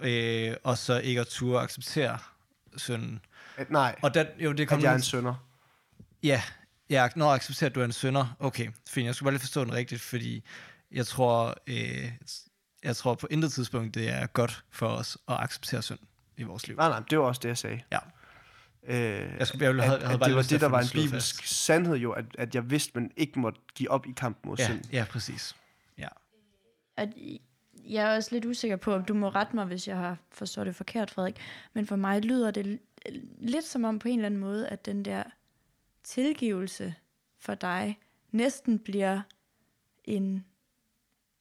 mm. 0.00 0.06
øh, 0.06 0.56
og 0.64 0.78
så 0.78 1.00
ikke 1.00 1.20
at 1.20 1.26
turde 1.26 1.60
acceptere 1.60 2.18
synden. 2.76 3.20
At, 3.56 3.70
nej, 3.70 3.96
Og 4.02 4.14
der, 4.14 4.24
jo, 4.38 4.52
det 4.52 4.68
kom 4.68 4.78
at 4.78 4.84
jeg 4.84 4.90
er 4.90 4.96
en 4.96 5.02
sønder. 5.02 5.34
Ja, 6.22 6.42
jeg 6.90 7.10
når 7.16 7.26
jeg 7.26 7.34
accepterer, 7.34 7.70
at 7.70 7.74
du 7.74 7.80
er 7.80 7.84
en 7.84 7.92
sønder. 7.92 8.36
Okay, 8.38 8.68
fint. 8.88 9.06
Jeg 9.06 9.14
skulle 9.14 9.26
bare 9.26 9.32
lige 9.34 9.40
forstå 9.40 9.64
den 9.64 9.72
rigtigt, 9.72 10.00
fordi 10.00 10.44
jeg 10.92 11.06
tror, 11.06 11.54
øh, 11.66 12.12
jeg 12.82 12.96
tror 12.96 13.14
på 13.14 13.26
intet 13.30 13.52
tidspunkt, 13.52 13.94
det 13.94 14.08
er 14.08 14.26
godt 14.26 14.64
for 14.70 14.88
os 14.88 15.18
at 15.28 15.36
acceptere 15.40 15.82
synd 15.82 15.98
i 16.38 16.42
vores 16.42 16.68
liv. 16.68 16.76
Nej, 16.76 16.88
nej, 16.88 17.00
det 17.10 17.18
var 17.18 17.24
også 17.24 17.40
det, 17.42 17.48
jeg 17.48 17.58
sagde. 17.58 17.80
Ja. 17.92 17.98
Øh, 18.82 18.96
Jeg, 19.38 19.46
skulle, 19.46 19.64
jeg, 19.66 19.74
havde, 19.74 19.96
at, 19.96 20.02
havde 20.02 20.14
at 20.14 20.20
bare 20.20 20.28
det 20.28 20.36
var 20.36 20.42
det, 20.42 20.60
der 20.60 20.68
var 20.68 20.80
en 20.80 20.88
bibelsk 20.92 21.40
fast. 21.42 21.54
sandhed 21.64 21.96
jo, 21.96 22.12
at, 22.12 22.24
at 22.38 22.54
jeg 22.54 22.70
vidste, 22.70 22.92
man 23.00 23.10
ikke 23.16 23.38
måtte 23.40 23.60
give 23.74 23.90
op 23.90 24.06
i 24.06 24.12
kampen 24.16 24.48
mod 24.48 24.56
Ja, 24.58 24.64
synd. 24.66 24.84
ja, 24.92 25.04
præcis. 25.10 25.56
Ja. 25.98 26.08
at 26.96 27.08
jeg 27.84 28.12
er 28.12 28.16
også 28.16 28.28
lidt 28.32 28.44
usikker 28.44 28.76
på, 28.76 28.94
om 28.94 29.04
du 29.04 29.14
må 29.14 29.28
rette 29.28 29.56
mig, 29.56 29.64
hvis 29.64 29.88
jeg 29.88 29.96
har 29.96 30.16
forstået 30.30 30.66
det 30.66 30.76
forkert, 30.76 31.10
Frederik. 31.10 31.36
Men 31.72 31.86
for 31.86 31.96
mig 31.96 32.24
lyder 32.24 32.50
det 32.50 32.78
lidt 33.38 33.64
som 33.64 33.84
om 33.84 33.98
på 33.98 34.08
en 34.08 34.14
eller 34.18 34.26
anden 34.26 34.40
måde, 34.40 34.68
at 34.68 34.86
den 34.86 35.04
der 35.04 35.22
tilgivelse 36.04 36.94
for 37.40 37.54
dig 37.54 37.98
næsten 38.30 38.78
bliver 38.78 39.20
en 40.04 40.44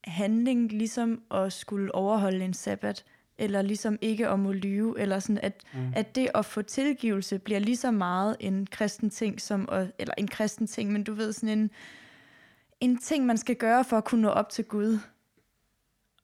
handling, 0.04 0.72
ligesom 0.72 1.24
at 1.32 1.54
skulle 1.54 1.96
overholde 1.96 2.46
en 2.46 2.54
sabbat, 2.54 3.06
eller 3.38 3.62
ligesom 3.62 3.98
ikke 4.02 4.28
at 4.28 4.40
må 4.40 4.52
lyve, 4.52 5.00
eller 5.00 5.20
sådan, 5.20 5.40
at, 5.44 5.64
mm. 5.74 5.94
at 5.96 6.16
det 6.16 6.30
at 6.36 6.46
få 6.46 6.62
tilgivelse 6.62 7.40
bliver 7.40 7.60
lige 7.60 7.78
så 7.78 7.92
meget 7.92 8.38
en 8.40 8.68
kristen 8.72 9.10
ting, 9.10 9.42
som 9.42 9.70
at, 9.72 9.92
eller 10.00 10.14
en 10.18 10.28
kristen 10.28 10.68
ting, 10.68 10.92
men 10.92 11.04
du 11.04 11.14
ved, 11.14 11.34
sådan 11.34 11.60
en, 11.60 11.72
en 12.80 12.98
ting, 12.98 13.26
man 13.26 13.38
skal 13.38 13.56
gøre 13.56 13.84
for 13.86 13.98
at 13.98 14.06
kunne 14.06 14.22
nå 14.22 14.30
op 14.30 14.50
til 14.50 14.66
Gud 14.66 15.00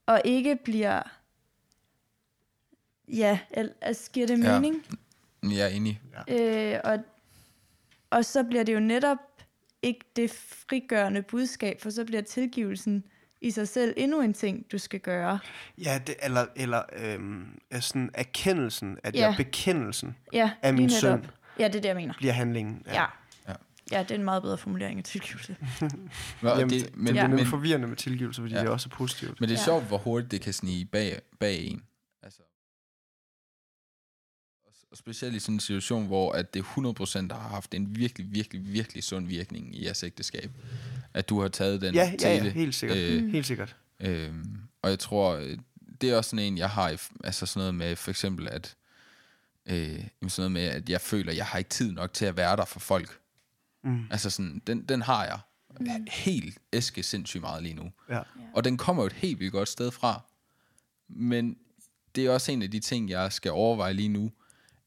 og 0.05 0.21
ikke 0.25 0.55
bliver... 0.63 1.01
Ja, 3.07 3.39
al- 3.51 3.73
altså, 3.81 4.11
giver 4.11 4.27
det 4.27 4.43
Ja. 4.43 4.59
mening? 4.59 4.85
Jeg 5.43 5.59
er 5.59 5.67
enig. 5.67 6.01
Øh, 6.29 6.79
og, 6.83 6.99
og 8.09 8.25
så 8.25 8.43
bliver 8.43 8.63
det 8.63 8.73
jo 8.73 8.79
netop 8.79 9.17
ikke 9.81 10.05
det 10.15 10.31
frigørende 10.31 11.21
budskab, 11.21 11.81
for 11.81 11.89
så 11.89 12.05
bliver 12.05 12.21
tilgivelsen 12.21 13.03
i 13.43 13.51
sig 13.51 13.67
selv 13.67 13.93
endnu 13.97 14.21
en 14.21 14.33
ting, 14.33 14.65
du 14.71 14.77
skal 14.77 14.99
gøre. 14.99 15.39
Ja, 15.77 15.99
det, 16.07 16.15
eller, 16.23 16.45
eller 16.55 16.81
øhm, 16.97 17.45
er 17.71 17.79
sådan 17.79 18.09
erkendelsen, 18.13 18.97
at 19.03 19.15
Ja. 19.15 19.19
jeg 19.27 19.33
bekændelsen 19.37 20.15
Ja, 20.33 20.51
af 20.61 20.73
min 20.73 20.89
synd 20.89 21.23
Ja, 21.59 21.67
det 21.67 21.75
er 21.75 21.81
det, 21.81 21.85
jeg 21.85 21.95
mener. 21.95 22.13
bliver 22.17 22.33
handlingen. 22.33 22.83
Ja. 22.87 22.93
ja. 23.01 23.05
Ja. 23.91 24.03
Det 24.03 24.11
er 24.11 24.15
en 24.15 24.23
meget 24.23 24.43
bedre 24.43 24.57
formulering 24.57 24.97
af 24.97 25.03
tilgivelse. 25.03 25.55
Nå, 26.41 26.49
Jamen, 26.49 26.69
det, 26.69 26.95
men, 26.97 27.07
det 27.07 27.15
Ja. 27.15 27.23
er 27.23 27.27
nemlig 27.27 27.47
forvirrende 27.47 27.87
med 27.87 27.97
tilgivelse, 27.97 28.41
fordi 28.41 28.53
Ja. 28.53 28.57
ja. 28.59 28.61
det 28.63 28.69
er 28.69 28.73
også 28.73 28.89
positivt. 28.89 29.39
men 29.41 29.49
det 29.49 29.55
er 29.55 29.59
Ja. 29.59 29.65
sjovt, 29.65 29.83
hvor 29.85 29.97
hurtigt 29.97 30.31
det 30.31 30.41
kan 30.41 30.53
snige 30.53 30.85
bag, 30.85 31.19
bag 31.39 31.59
en. 31.65 31.81
Altså, 32.23 32.39
og- 34.93 34.97
specielt 34.97 35.35
i 35.35 35.39
sådan 35.39 35.55
en 35.55 35.59
situation, 35.59 36.05
hvor 36.07 36.31
at 36.31 36.53
det 36.53 36.63
100% 36.63 37.33
har 37.33 37.47
haft 37.49 37.73
en 37.73 37.95
virkelig, 37.95 38.33
virkelig, 38.33 38.73
virkelig 38.73 39.03
sund 39.03 39.27
virkning 39.27 39.75
i 39.75 39.85
jeres 39.85 40.03
ægteskab. 40.03 40.51
At 41.13 41.29
du 41.29 41.41
har 41.41 41.47
taget 41.47 41.81
den 41.81 41.93
Ja, 41.95 42.13
til 42.19 42.27
ja, 42.29 42.43
ja, 42.43 42.49
helt 42.49 42.75
sikkert. 42.75 42.97
Øh, 42.97 43.23
Mm. 43.23 43.29
Helt 43.31 43.47
sikkert. 43.47 43.75
Øhm, 43.99 44.57
og 44.81 44.89
jeg 44.89 44.99
tror, 44.99 45.35
øh, 45.35 45.57
det 46.01 46.09
er 46.09 46.17
også 46.17 46.29
sådan 46.29 46.45
en, 46.45 46.57
jeg 46.57 46.69
har, 46.69 47.01
altså 47.23 47.45
sådan 47.45 47.59
noget 47.59 47.75
med 47.75 47.95
for 47.95 48.09
eksempel, 48.11 48.47
at, 48.47 48.75
øh, 49.65 49.99
sådan 50.27 50.31
noget 50.37 50.51
med, 50.51 50.61
at 50.61 50.89
jeg 50.89 51.01
føler, 51.01 51.31
at 51.31 51.37
jeg 51.37 51.45
har 51.45 51.57
ikke 51.57 51.69
tid 51.69 51.91
nok 51.91 52.13
til 52.13 52.25
at 52.25 52.37
være 52.37 52.55
der 52.57 52.65
for 52.65 52.79
folk. 52.79 53.19
Mm. 53.83 54.05
Altså 54.11 54.29
sådan, 54.29 54.61
den, 54.67 54.83
den 54.85 55.01
har 55.01 55.25
jeg 55.25 55.39
mm. 55.79 56.07
helt 56.11 56.57
æske 56.73 57.03
sindssygt 57.03 57.41
meget 57.41 57.63
lige 57.63 57.75
nu. 57.75 57.91
Ja. 58.09 58.21
Og 58.53 58.63
den 58.63 58.77
kommer 58.77 59.03
jo 59.03 59.07
et 59.07 59.13
helt 59.13 59.39
vildt 59.39 59.51
godt 59.53 59.69
sted 59.69 59.91
fra. 59.91 60.21
Men 61.09 61.57
det 62.15 62.25
er 62.25 62.29
også 62.31 62.51
en 62.51 62.61
af 62.61 62.71
de 62.71 62.79
ting, 62.79 63.09
jeg 63.09 63.33
skal 63.33 63.51
overveje 63.51 63.93
lige 63.93 64.09
nu. 64.09 64.31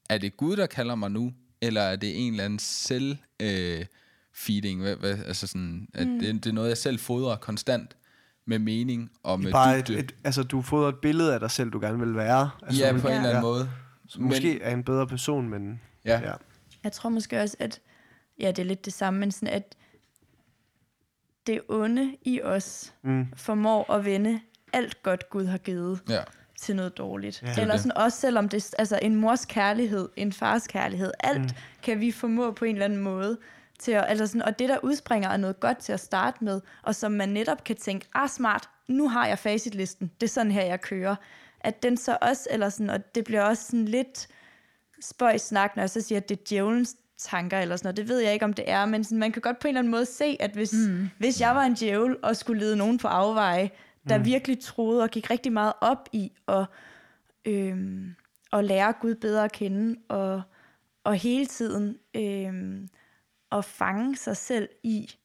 Er 0.09 0.17
det 0.17 0.37
Gud, 0.37 0.55
der 0.57 0.65
kalder 0.67 0.95
mig 0.95 1.11
nu? 1.11 1.33
Eller 1.61 1.81
er 1.81 1.95
det 1.95 2.25
en 2.27 2.33
eller 2.33 2.45
anden 2.45 2.59
selv 2.59 3.17
øh, 3.39 3.85
feeding? 4.33 4.81
Hvad, 4.81 4.95
hvad, 4.95 5.17
altså 5.25 5.47
sådan, 5.47 5.87
at 5.93 6.07
mm. 6.07 6.19
det, 6.19 6.43
det 6.43 6.49
er 6.49 6.53
noget, 6.53 6.69
jeg 6.69 6.77
selv 6.77 6.99
fodrer 6.99 7.35
konstant 7.35 7.97
med 8.45 8.59
mening 8.59 9.11
og 9.23 9.39
med 9.39 9.51
Bare 9.51 9.79
et, 9.79 9.87
dybde. 9.87 9.99
et, 9.99 10.15
altså, 10.23 10.43
du 10.43 10.61
får 10.61 10.89
et 10.89 10.95
billede 11.01 11.33
af 11.33 11.39
dig 11.39 11.51
selv, 11.51 11.69
du 11.71 11.79
gerne 11.79 11.99
vil 11.99 12.15
være. 12.15 12.49
Altså, 12.63 12.85
ja, 12.85 12.91
på 12.91 13.07
en 13.07 13.13
eller 13.13 13.29
anden 13.29 13.41
måde. 13.41 13.69
Så 14.07 14.21
måske 14.21 14.61
er 14.61 14.73
en 14.73 14.83
bedre 14.83 15.07
person, 15.07 15.49
men 15.49 15.81
Ja. 16.05 16.19
ja. 16.19 16.33
Jeg 16.83 16.91
tror 16.91 17.09
måske 17.09 17.41
også, 17.41 17.55
at 17.59 17.81
ja, 18.39 18.47
det 18.47 18.59
er 18.59 18.63
lidt 18.63 18.85
det 18.85 18.93
samme, 18.93 19.19
men 19.19 19.31
sådan, 19.31 19.49
at 19.53 19.75
det 21.47 21.61
onde 21.69 22.15
i 22.25 22.41
os 22.41 22.93
Mm. 23.03 23.25
formår 23.35 23.91
at 23.93 24.05
vende 24.05 24.39
alt 24.73 25.03
godt, 25.03 25.29
Gud 25.29 25.45
har 25.45 25.57
givet 25.57 25.99
ja. 26.09 26.21
Til 26.61 26.75
noget 26.75 26.97
dårligt. 26.97 27.43
Ja. 27.43 27.47
Er 27.47 27.61
Eller 27.61 27.77
sådan 27.77 27.97
også 27.97 28.19
selvom 28.19 28.49
det 28.49 28.73
altså 28.77 28.99
en 29.01 29.15
mors 29.15 29.45
kærlighed, 29.45 30.09
en 30.15 30.33
fars 30.33 30.67
kærlighed, 30.67 31.11
alt 31.19 31.41
mm. 31.41 31.49
kan 31.83 31.99
vi 31.99 32.11
formå 32.11 32.51
på 32.51 32.65
en 32.65 32.75
eller 32.75 32.85
anden 32.85 32.99
måde 32.99 33.37
til 33.79 33.91
at, 33.91 34.05
altså 34.07 34.27
sådan, 34.27 34.41
og 34.41 34.59
det 34.59 34.69
der 34.69 34.77
udspringer 34.83 35.29
af 35.29 35.39
noget 35.39 35.59
godt 35.59 35.77
til 35.77 35.93
at 35.93 35.99
starte 35.99 36.43
med, 36.43 36.61
og 36.83 36.95
som 36.95 37.11
man 37.11 37.29
netop 37.29 37.63
kan 37.63 37.75
tænke, 37.75 38.07
ah 38.13 38.29
smart, 38.29 38.69
nu 38.87 39.09
har 39.09 39.27
jeg 39.27 39.39
facitlisten, 39.39 40.11
det 40.21 40.27
er 40.27 40.31
sådan 40.31 40.51
her, 40.51 40.65
jeg 40.65 40.81
kører. 40.81 41.15
At 41.59 41.83
den 41.83 41.97
så 41.97 42.17
også, 42.21 42.47
eller 42.51 42.69
sådan, 42.69 42.89
og 42.89 43.15
det 43.15 43.23
bliver 43.23 43.41
også 43.41 43.63
sådan 43.63 43.85
lidt 43.85 44.27
spøjs 45.01 45.41
snak, 45.41 45.75
når 45.75 45.83
jeg 45.83 45.89
så 45.89 46.01
siger, 46.01 46.19
at 46.19 46.29
det 46.29 46.39
er 46.39 46.43
djævelens 46.49 46.95
tanker 47.17 47.59
eller 47.59 47.75
sådan 47.75 47.87
noget. 47.87 47.97
Det 47.97 48.09
ved 48.09 48.19
jeg 48.19 48.33
ikke, 48.33 48.45
om 48.45 48.53
det 48.53 48.65
er, 48.67 48.85
men 48.85 49.03
sådan, 49.03 49.17
man 49.17 49.31
kan 49.31 49.41
godt 49.41 49.59
på 49.59 49.67
en 49.67 49.69
eller 49.69 49.79
anden 49.79 49.91
måde 49.91 50.05
se, 50.05 50.37
at 50.39 50.51
hvis, 50.51 50.73
mm. 50.73 51.09
hvis 51.17 51.41
jeg 51.41 51.55
var 51.55 51.63
en 51.63 51.73
djævel 51.73 52.15
og 52.23 52.35
skulle 52.35 52.59
lede 52.59 52.75
nogen 52.75 52.97
på 52.97 53.07
afveje, 53.07 53.69
der 54.09 54.17
mm. 54.17 54.25
virkelig 54.25 54.59
troede 54.59 55.03
og 55.03 55.09
gik 55.09 55.29
rigtig 55.29 55.51
meget 55.53 55.73
op 55.81 56.09
i 56.11 56.31
at, 56.47 56.65
øhm, 57.45 58.15
at 58.53 58.65
lære 58.65 58.93
Gud 59.01 59.15
bedre 59.15 59.43
at 59.43 59.51
kende, 59.51 59.99
og, 60.09 60.41
og 61.03 61.15
hele 61.15 61.45
tiden 61.45 61.97
øhm, 62.15 62.89
at 63.51 63.65
fange 63.65 64.17
sig 64.17 64.37
selv 64.37 64.69
i, 64.83 65.15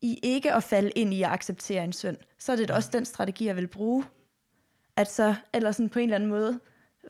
i 0.00 0.18
ikke 0.22 0.52
at 0.52 0.62
falde 0.62 0.90
ind 0.90 1.14
i 1.14 1.22
at 1.22 1.30
acceptere 1.30 1.84
en 1.84 1.92
synd, 1.92 2.16
så 2.38 2.52
er 2.52 2.56
det 2.56 2.70
også 2.70 2.90
den 2.92 3.04
strategi, 3.04 3.46
jeg 3.46 3.56
vil 3.56 3.66
bruge. 3.66 4.04
At 4.96 5.10
så, 5.10 5.34
eller 5.52 5.72
sådan 5.72 5.88
på 5.88 5.98
en 5.98 6.02
eller 6.02 6.14
anden 6.14 6.30
måde, 6.30 6.60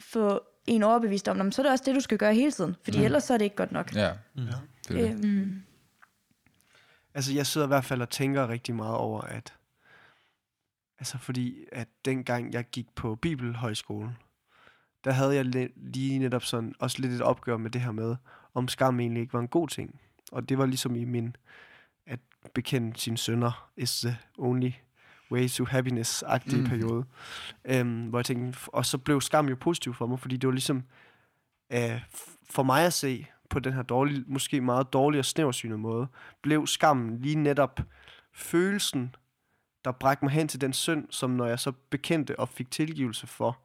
få 0.00 0.40
en 0.66 0.82
overbevist 0.82 1.28
om, 1.28 1.36
"Nå, 1.36 1.42
men 1.42 1.52
så 1.52 1.62
er 1.62 1.64
det 1.64 1.72
også 1.72 1.84
det, 1.86 1.94
du 1.94 2.00
skal 2.00 2.18
gøre 2.18 2.34
hele 2.34 2.52
tiden, 2.52 2.76
fordi 2.84 2.98
mm. 2.98 3.04
ellers 3.04 3.24
så 3.24 3.34
er 3.34 3.38
det 3.38 3.44
ikke 3.44 3.56
godt 3.56 3.72
nok. 3.72 3.94
Ja, 3.94 4.12
mm. 4.36 4.42
det 4.88 5.00
er 5.00 5.14
det. 5.16 5.24
Øhm, 5.24 5.62
Altså, 7.14 7.32
jeg 7.32 7.46
sidder 7.46 7.66
i 7.66 7.68
hvert 7.68 7.84
fald 7.84 8.02
og 8.02 8.10
tænker 8.10 8.48
rigtig 8.48 8.74
meget 8.74 8.96
over, 8.96 9.20
at... 9.20 9.54
Altså, 11.00 11.18
fordi 11.18 11.64
at 11.72 11.88
dengang 12.04 12.52
jeg 12.52 12.64
gik 12.64 12.86
på 12.94 13.14
Bibelhøjskolen, 13.14 14.16
der 15.04 15.12
havde 15.12 15.34
jeg 15.34 15.44
li- 15.44 15.72
lige 15.76 16.18
netop 16.18 16.44
sådan, 16.44 16.74
også 16.78 17.00
lidt 17.00 17.12
et 17.12 17.22
opgør 17.22 17.56
med 17.56 17.70
det 17.70 17.80
her 17.80 17.92
med, 17.92 18.16
om 18.54 18.68
skam 18.68 19.00
egentlig 19.00 19.20
ikke 19.20 19.32
var 19.32 19.40
en 19.40 19.48
god 19.48 19.68
ting. 19.68 20.00
Og 20.32 20.48
det 20.48 20.58
var 20.58 20.66
ligesom 20.66 20.96
i 20.96 21.04
min, 21.04 21.36
at 22.06 22.20
bekende 22.54 23.00
sine 23.00 23.18
sønner 23.18 23.70
is 23.76 24.00
the 24.00 24.18
only 24.38 24.70
way 25.30 25.48
to 25.48 25.64
happiness-agtige 25.64 26.60
mm. 26.60 26.68
periode. 26.68 27.04
Um, 27.80 28.02
hvor 28.02 28.18
jeg 28.18 28.24
tænkte, 28.24 28.58
og 28.66 28.86
så 28.86 28.98
blev 28.98 29.20
skam 29.20 29.48
jo 29.48 29.56
positiv 29.60 29.94
for 29.94 30.06
mig, 30.06 30.20
fordi 30.20 30.36
det 30.36 30.46
var 30.46 30.52
ligesom, 30.52 30.76
uh, 31.74 32.00
for 32.50 32.62
mig 32.62 32.86
at 32.86 32.92
se, 32.92 33.26
på 33.50 33.58
den 33.58 33.72
her 33.72 33.82
dårlige, 33.82 34.24
måske 34.26 34.60
meget 34.60 34.92
dårlige 34.92 35.20
og 35.20 35.24
snæversynede 35.24 35.78
måde, 35.78 36.06
blev 36.42 36.66
skammen 36.66 37.20
lige 37.20 37.36
netop 37.36 37.80
følelsen, 38.32 39.14
der 39.84 39.92
bragte 39.92 40.24
mig 40.24 40.32
hen 40.32 40.48
til 40.48 40.60
den 40.60 40.72
synd, 40.72 41.06
som 41.10 41.30
når 41.30 41.46
jeg 41.46 41.60
så 41.60 41.72
bekendte 41.90 42.38
og 42.38 42.48
fik 42.48 42.70
tilgivelse 42.70 43.26
for, 43.26 43.58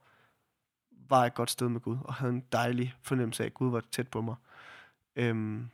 var 1.09 1.25
et 1.25 1.33
godt 1.33 1.51
sted 1.51 1.69
med 1.69 1.81
Gud, 1.81 1.97
og 2.03 2.13
havde 2.13 2.33
en 2.33 2.43
dejlig 2.51 2.95
fornemmelse 3.01 3.43
af, 3.43 3.47
at 3.47 3.53
Gud 3.53 3.71
var 3.71 3.83
tæt 3.91 4.07
på 4.07 4.21
mig. 4.21 4.35
Øhm, 5.15 5.69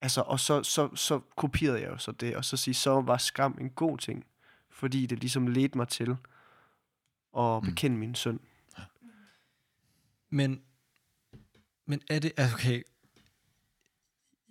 altså, 0.00 0.20
og 0.20 0.40
så, 0.40 0.62
så, 0.62 0.96
så 0.96 1.20
kopierede 1.36 1.80
jeg 1.80 1.90
jo 1.90 1.98
så 1.98 2.12
det, 2.12 2.36
og 2.36 2.44
så 2.44 2.56
sige, 2.56 2.74
så 2.74 3.00
var 3.00 3.16
skam 3.16 3.58
en 3.60 3.70
god 3.70 3.98
ting, 3.98 4.26
fordi 4.70 5.06
det 5.06 5.18
ligesom 5.20 5.46
ledte 5.46 5.78
mig 5.78 5.88
til 5.88 6.16
at 7.38 7.62
Mm. 7.62 7.68
bekende 7.68 7.96
min 7.98 8.14
synd. 8.14 8.40
Men, 10.30 10.62
men 11.86 12.00
er 12.10 12.18
det, 12.18 12.32
altså, 12.36 12.56
okay, 12.56 12.82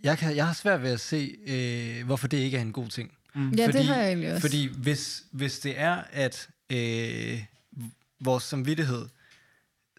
Jeg, 0.03 0.17
kan, 0.17 0.36
jeg 0.36 0.47
har 0.47 0.53
svært 0.53 0.82
ved 0.82 0.91
at 0.91 0.99
se, 0.99 1.38
øh, 1.47 2.06
hvorfor 2.06 2.27
det 2.27 2.38
ikke 2.38 2.58
er 2.58 2.62
en 2.62 2.73
god 2.73 2.88
ting. 2.88 3.16
Ja, 3.58 3.65
fordi, 3.65 3.78
det 3.78 3.86
har 3.86 3.95
jeg 3.95 4.08
egentlig 4.08 4.34
også. 4.34 4.41
Fordi 4.41 4.67
hvis, 4.67 5.23
hvis 5.32 5.60
det 5.60 5.80
er, 5.80 6.04
at 6.12 6.50
øh, 6.69 7.43
vores 8.19 8.43
samvittighed 8.43 9.08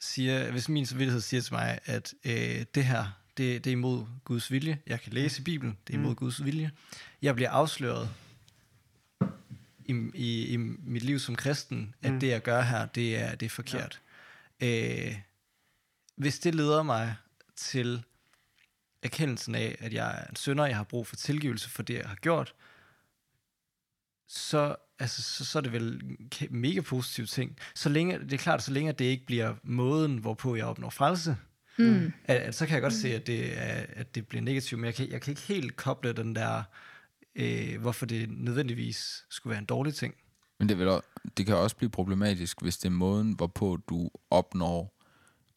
siger, 0.01 0.51
hvis 0.51 0.69
min 0.69 0.87
samvittighed 0.87 1.21
siger 1.21 1.41
til 1.41 1.53
mig, 1.55 1.79
at 1.85 2.15
øh, 2.25 2.65
det 2.75 2.85
her, 2.85 3.19
det, 3.37 3.65
det 3.65 3.71
er 3.71 3.73
imod 3.73 4.05
Guds 4.25 4.51
vilje, 4.53 4.79
jeg 4.87 5.01
kan 5.01 5.13
læse 5.13 5.41
i 5.41 5.45
Bibelen, 5.45 5.79
det 5.87 5.95
er 5.95 5.99
imod 5.99 6.11
mm. 6.11 6.17
Guds 6.17 6.45
vilje, 6.45 6.71
jeg 7.23 7.35
bliver 7.35 7.51
afsløret 7.51 8.11
i, 9.85 10.11
i, 10.15 10.47
i 10.47 10.57
mit 10.57 11.03
liv 11.03 11.19
som 11.19 11.37
kristen, 11.37 11.95
at 12.03 12.13
Mm. 12.13 12.21
det 12.21 12.29
jeg 12.29 12.43
gør 12.43 12.63
her, 12.63 12.87
det 12.87 13.17
er, 13.19 13.35
det 13.35 13.47
er 13.47 13.51
forkert. 13.51 14.01
Ja. 14.61 15.07
Øh, 15.07 15.17
hvis 16.17 16.39
det 16.39 16.55
leder 16.55 16.83
mig 16.83 17.15
til 17.57 18.03
erkendelsen 19.03 19.55
af, 19.55 19.77
at 19.79 19.93
jeg 19.93 20.19
er 20.19 20.27
en 20.31 20.37
synder, 20.37 20.67
jeg 20.67 20.77
har 20.77 20.85
brug 20.85 21.07
for 21.07 21.17
tilgivelse 21.17 21.71
for 21.71 21.83
det, 21.83 21.95
jeg 21.95 22.09
har 22.09 22.15
gjort, 22.17 22.55
så, 24.29 24.77
altså, 24.99 25.23
så, 25.23 25.45
så 25.45 25.59
er 25.59 25.63
det 25.63 25.73
vel 25.73 26.01
en 26.05 26.47
mega 26.51 26.81
positiv 26.81 27.27
ting. 27.27 27.57
Så 27.75 27.89
længe, 27.89 28.19
det 28.19 28.33
er 28.33 28.37
klart, 28.39 28.63
så 28.63 28.73
længe 28.73 28.93
det 28.93 29.05
ikke 29.05 29.27
bliver 29.27 29.55
måden, 29.63 30.19
hvorpå 30.19 30.57
jeg 30.57 30.65
opnår 30.65 30.91
frelse, 30.91 31.37
Mm. 31.81 32.13
at, 32.25 32.37
at, 32.37 32.55
så 32.55 32.67
kan 32.67 32.75
jeg 32.75 32.83
godt 32.83 32.93
se, 32.93 33.15
at 33.15 33.27
det, 33.27 33.59
er, 33.59 33.85
at 33.89 34.15
det 34.15 34.29
bliver 34.29 34.43
negativt, 34.43 34.81
men 34.81 34.87
jeg 34.87 34.95
kan, 34.95 35.11
jeg 35.11 35.21
kan 35.21 35.31
ikke 35.31 35.41
helt 35.43 35.77
koble 35.77 36.13
den 36.13 36.35
der, 36.37 36.63
øh, 37.37 37.81
hvorfor 37.81 38.07
det 38.07 38.31
nødvendigvis 38.31 39.25
skulle 39.31 39.51
være 39.51 39.59
en 39.59 39.65
dårlig 39.65 39.95
ting. 39.95 40.15
Men 40.59 40.69
det, 40.69 40.79
vil, 40.79 40.89
også- 40.89 41.09
det 41.37 41.47
kan 41.47 41.57
også 41.57 41.77
blive 41.77 41.91
problematisk, 41.91 42.63
hvis 42.63 42.77
det 42.79 42.87
er 42.87 42.91
måden, 42.93 43.33
hvorpå 43.33 43.79
du 43.89 44.11
opnår 44.31 44.99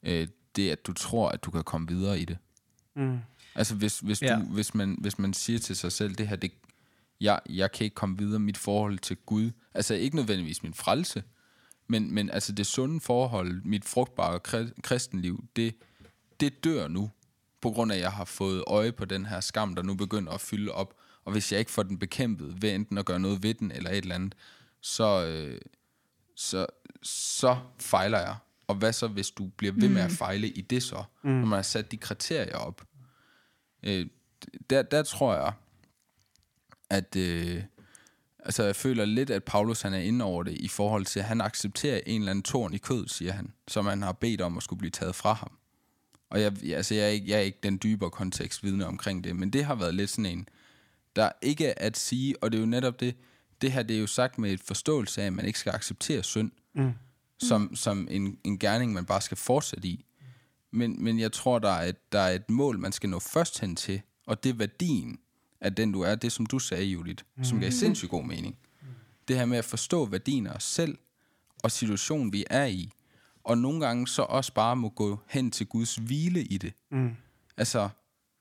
øh, 0.04 0.28
det, 0.56 0.70
at 0.70 0.88
du 0.88 0.94
tror, 0.94 1.30
at 1.30 1.44
du 1.44 1.52
kan 1.52 1.64
komme 1.64 1.88
videre 1.88 2.20
i 2.20 2.26
det. 2.26 2.38
Mm. 2.96 3.18
Altså 3.56 3.76
hvis, 3.76 4.00
hvis, 4.00 4.22
Ja. 4.22 4.36
du, 4.36 4.42
hvis, 4.42 4.76
man, 4.76 4.98
hvis 5.00 5.20
man 5.20 5.34
siger 5.34 5.60
til 5.60 5.76
sig 5.76 5.92
selv, 5.92 6.16
det 6.16 6.28
her, 6.28 6.36
det, 6.36 6.52
jeg, 7.22 7.40
jeg 7.50 7.72
kan 7.72 7.84
ikke 7.84 7.94
komme 7.94 8.18
videre, 8.18 8.40
mit 8.40 8.58
forhold 8.58 9.00
til 9.00 9.18
Gud, 9.26 9.52
altså 9.74 9.94
ikke 9.94 10.16
nødvendigvis 10.16 10.64
min 10.64 10.74
frelse, 10.74 11.24
men, 11.88 12.14
men 12.14 12.30
altså 12.30 12.52
det 12.52 12.66
sunde 12.66 13.00
forhold, 13.00 13.62
mit 13.66 13.86
frugtbare 13.86 14.40
kri- 14.48 14.82
kristenliv, 14.82 15.44
det, 15.56 15.76
det 16.40 16.64
dør 16.64 16.88
nu, 16.88 17.12
på 17.62 17.72
grund 17.72 17.92
af, 17.92 17.96
at 17.96 18.02
jeg 18.02 18.12
har 18.12 18.26
fået 18.26 18.64
øje 18.68 18.92
på 18.92 19.06
den 19.06 19.26
her 19.26 19.40
skam, 19.40 19.76
der 19.76 19.84
nu 19.84 19.96
begynder 19.96 20.32
at 20.32 20.42
fylde 20.42 20.72
op, 20.72 20.94
og 21.26 21.32
hvis 21.32 21.52
jeg 21.52 21.60
ikke 21.60 21.72
får 21.72 21.84
den 21.84 22.00
bekæmpet 22.00 22.62
ved 22.62 22.76
enten 22.76 22.98
at 22.98 23.06
gøre 23.06 23.20
noget 23.20 23.44
ved 23.44 23.54
den, 23.54 23.72
eller 23.72 23.90
et 23.90 23.98
eller 23.98 24.16
andet, 24.16 24.36
så, 24.82 25.26
øh, 25.26 25.62
så, 26.36 26.66
så 27.04 27.58
fejler 27.80 28.20
jeg. 28.20 28.36
Og 28.68 28.76
hvad 28.76 28.94
så, 28.94 29.08
hvis 29.08 29.32
du 29.32 29.48
bliver 29.58 29.74
ved 29.74 29.90
med 29.90 30.02
at 30.02 30.12
fejle 30.12 30.50
i 30.50 30.62
det 30.62 30.84
så, 30.84 31.04
mm. 31.24 31.30
når 31.30 31.46
man 31.46 31.58
har 31.58 31.62
sat 31.62 31.92
de 31.92 31.98
kriterier 31.98 32.58
op? 32.58 32.82
Øh, 33.84 34.08
der, 34.70 34.82
der 34.82 35.04
tror 35.04 35.36
jeg, 35.36 35.54
at 36.92 37.16
øh, 37.16 37.64
altså 38.40 38.64
jeg 38.64 38.76
føler 38.76 39.06
lidt, 39.06 39.30
at 39.30 39.44
Paulus 39.44 39.82
han 39.82 39.94
er 39.94 39.98
inde 40.00 40.26
over 40.26 40.44
det 40.44 40.54
i 40.54 40.68
forhold 40.68 41.06
til, 41.06 41.20
at 41.20 41.26
han 41.26 41.42
accepterer 41.42 42.00
en 42.06 42.22
eller 42.22 42.32
anden 42.32 42.44
torn 42.44 42.74
i 42.74 42.78
kød, 42.78 43.08
siger 43.08 43.32
han, 43.32 43.54
som 43.68 43.86
han 43.86 44.02
har 44.02 44.12
bedt 44.12 44.42
om 44.42 44.58
at 44.58 44.64
skulle 44.64 44.78
blive 44.78 44.92
taget 44.92 45.16
fra 45.16 45.34
ham. 45.34 45.52
Og 46.30 46.42
jeg, 46.42 46.54
altså 46.74 46.96
jeg, 46.96 47.04
er 47.04 47.08
ikke, 47.08 47.30
jeg 47.30 47.38
er 47.38 47.42
ikke 47.42 47.60
den 47.64 47.80
dybere 47.84 48.10
kontekst 48.10 48.64
vidne 48.64 48.86
omkring 48.88 49.24
det, 49.24 49.36
men 49.36 49.50
det 49.54 49.66
har 49.66 49.76
været 49.76 49.96
lidt 49.96 50.10
sådan 50.10 50.26
en, 50.26 50.48
der 51.16 51.32
ikke 51.42 51.66
er 51.68 51.74
at 51.78 51.98
sige, 51.98 52.44
og 52.44 52.52
det 52.52 52.58
er 52.58 52.62
jo 52.62 52.66
netop 52.68 53.00
det, 53.00 53.16
det 53.62 53.72
her 53.72 53.84
det 53.84 53.96
er 53.96 54.00
jo 54.00 54.08
sagt 54.08 54.38
med 54.38 54.52
et 54.52 54.62
forståelse 54.62 55.22
af, 55.22 55.26
at 55.26 55.34
man 55.34 55.46
ikke 55.46 55.60
skal 55.60 55.72
acceptere 55.76 56.24
synd, 56.24 56.52
Mm. 56.74 56.92
som, 57.40 57.76
som 57.76 58.08
en, 58.12 58.38
en 58.44 58.60
gerning, 58.60 58.94
man 58.94 59.06
bare 59.06 59.22
skal 59.22 59.38
fortsætte 59.38 59.88
i. 59.88 60.06
Men, 60.72 61.04
men 61.04 61.20
jeg 61.20 61.32
tror, 61.32 61.60
der 61.60 61.70
er, 61.70 61.90
et, 61.90 62.12
der 62.12 62.20
er 62.20 62.36
et 62.36 62.50
mål, 62.50 62.80
man 62.80 62.92
skal 62.92 63.10
nå 63.10 63.20
først 63.20 63.60
hen 63.60 63.76
til, 63.76 64.02
og 64.28 64.44
det 64.44 64.50
er 64.50 64.54
værdien 64.54 65.20
af 65.62 65.76
den, 65.76 65.92
du 65.92 66.02
er. 66.02 66.16
Det, 66.16 66.32
som 66.32 66.46
du 66.46 66.60
sagde, 66.60 66.86
Judith, 66.86 67.24
mm. 67.38 67.44
som 67.44 67.60
gav 67.60 67.72
sindssygt 67.72 68.12
god 68.12 68.24
mening. 68.24 68.58
Det 69.28 69.38
her 69.38 69.46
med 69.46 69.58
at 69.58 69.66
forstå 69.66 70.06
værdien 70.06 70.48
af 70.48 70.52
os 70.52 70.64
selv, 70.64 70.98
og 71.64 71.72
situationen, 71.72 72.34
vi 72.34 72.46
er 72.50 72.66
i, 72.66 72.92
og 73.44 73.58
nogle 73.58 73.86
gange 73.86 74.08
så 74.08 74.22
også 74.22 74.54
bare 74.54 74.76
må 74.76 74.90
gå 74.90 75.20
hen 75.30 75.52
til 75.52 75.68
Guds 75.68 75.96
hvile 75.96 76.44
i 76.44 76.58
det. 76.58 76.74
Mm. 76.92 77.16
Altså, 77.58 77.90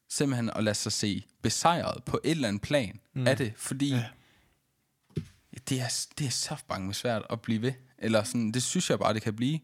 simpelthen 0.08 0.50
at 0.50 0.64
lade 0.64 0.74
sig 0.74 0.92
se 0.92 1.24
besejret 1.42 2.04
på 2.04 2.20
et 2.24 2.30
eller 2.30 2.48
andet 2.48 2.62
plan 2.62 3.00
mm. 3.14 3.26
af 3.26 3.36
det, 3.36 3.52
fordi 3.56 3.90
ja. 3.90 4.04
det, 5.68 5.80
er, 5.80 6.06
det 6.18 6.26
er 6.26 6.30
så 6.30 6.56
bange 6.68 6.94
svært 6.94 7.22
at 7.30 7.40
blive 7.40 7.62
ved. 7.62 7.72
Eller 7.98 8.22
sådan, 8.22 8.52
det 8.52 8.62
synes 8.62 8.90
jeg 8.90 8.98
bare, 8.98 9.14
det 9.14 9.22
kan 9.22 9.36
blive. 9.36 9.58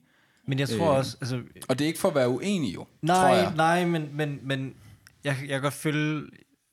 Men 0.48 0.58
jeg 0.58 0.68
tror 0.68 0.90
Øh, 0.90 0.98
også, 0.98 1.16
altså, 1.20 1.42
Og 1.68 1.78
det 1.78 1.84
er 1.84 1.88
ikke 1.88 1.98
for 1.98 2.08
at 2.08 2.14
være 2.14 2.28
uenig 2.28 2.74
jo, 2.74 2.86
Nej, 3.02 3.54
nej, 3.54 3.84
men, 3.84 4.08
men, 4.12 4.38
men 4.42 4.74
jeg, 5.24 5.36
jeg 5.40 5.48
kan 5.48 5.62
godt 5.62 5.74
følge, 5.74 6.26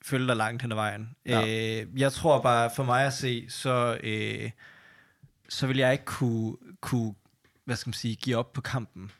følge 0.03 0.27
dig 0.27 0.35
langt 0.35 0.61
hen 0.61 0.71
ad 0.71 0.75
vejen. 0.75 1.15
Ja. 1.25 1.41
Øh, 1.41 1.99
jeg 1.99 2.11
tror 2.11 2.41
bare, 2.41 2.71
for 2.75 2.83
mig 2.83 3.05
at 3.05 3.13
se, 3.13 3.49
så, 3.49 3.99
øh, 4.03 4.51
så 5.49 5.67
vil 5.67 5.77
jeg 5.77 5.91
ikke 5.91 6.05
kunne, 6.05 6.57
kunne, 6.81 7.15
hvad 7.65 7.75
skal 7.75 7.89
man 7.89 7.93
sige, 7.93 8.15
give 8.15 8.37
op 8.37 8.53
på 8.53 8.61
kampen. 8.61 9.11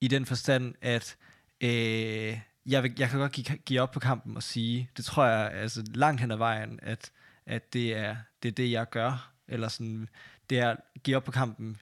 I 0.00 0.08
den 0.08 0.26
forstand, 0.26 0.74
at 0.80 1.16
øh, 1.60 2.40
jeg, 2.66 2.82
vil, 2.82 2.94
jeg 2.98 3.08
kan 3.10 3.18
godt 3.18 3.32
give, 3.32 3.58
give 3.58 3.80
op 3.80 3.90
på 3.90 4.00
kampen 4.00 4.36
og 4.36 4.42
sige, 4.42 4.90
det 4.96 5.04
tror 5.04 5.24
jeg 5.24 5.52
altså 5.52 5.84
langt 5.94 6.20
hen 6.20 6.30
ad 6.30 6.36
vejen, 6.36 6.78
at, 6.82 7.12
at 7.46 7.72
det, 7.72 7.96
er, 7.96 8.16
det 8.42 8.48
er 8.48 8.52
det, 8.52 8.70
jeg 8.70 8.90
gør. 8.90 9.32
Eller 9.48 9.68
sådan, 9.68 10.08
det 10.50 10.58
er 10.58 10.70
at 10.70 10.76
give 11.02 11.16
op 11.16 11.24
på 11.24 11.32
kampen 11.32 11.80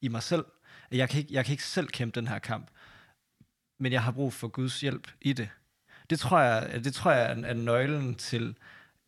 i 0.00 0.08
mig 0.08 0.22
selv. 0.22 0.44
Jeg 0.90 1.08
kan, 1.08 1.20
ikke, 1.20 1.34
jeg 1.34 1.44
kan 1.44 1.52
ikke 1.52 1.64
selv 1.64 1.88
kæmpe 1.88 2.20
den 2.20 2.28
her 2.28 2.38
kamp 2.38 2.70
men 3.78 3.92
jeg 3.92 4.02
har 4.02 4.12
brug 4.12 4.32
for 4.32 4.48
Guds 4.48 4.80
hjælp 4.80 5.08
i 5.20 5.32
det. 5.32 5.48
Det 6.10 6.20
tror 6.20 6.40
jeg, 6.40 6.84
det 6.84 6.94
tror 6.94 7.10
jeg 7.10 7.30
er, 7.30 7.44
er 7.44 7.54
nøglen 7.54 8.14
til, 8.14 8.56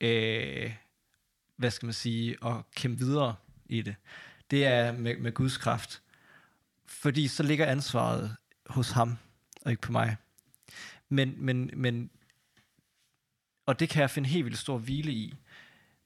øh, 0.01 0.73
hvad 1.57 1.71
skal 1.71 1.87
man 1.87 1.93
sige, 1.93 2.37
at 2.47 2.57
kæmpe 2.75 2.99
videre 2.99 3.37
i 3.67 3.83
det. 3.83 3.97
Det 4.51 4.67
er 4.67 4.93
med, 4.93 5.17
med 5.17 5.33
Guds 5.33 5.57
kraft. 5.57 6.03
Fordi 6.87 7.29
så 7.29 7.43
ligger 7.43 7.67
ansvaret 7.67 8.37
hos 8.67 8.91
ham, 8.91 9.19
og 9.63 9.71
ikke 9.71 9.83
på 9.83 9.93
mig. 9.93 10.17
Men, 11.09 11.35
men, 11.37 11.71
men, 11.75 12.11
og 13.67 13.81
det 13.81 13.89
kan 13.89 14.01
jeg 14.01 14.11
finde 14.11 14.29
helt 14.29 14.45
vildt 14.45 14.59
stor 14.59 14.79
hvile 14.79 15.13
i. 15.13 15.35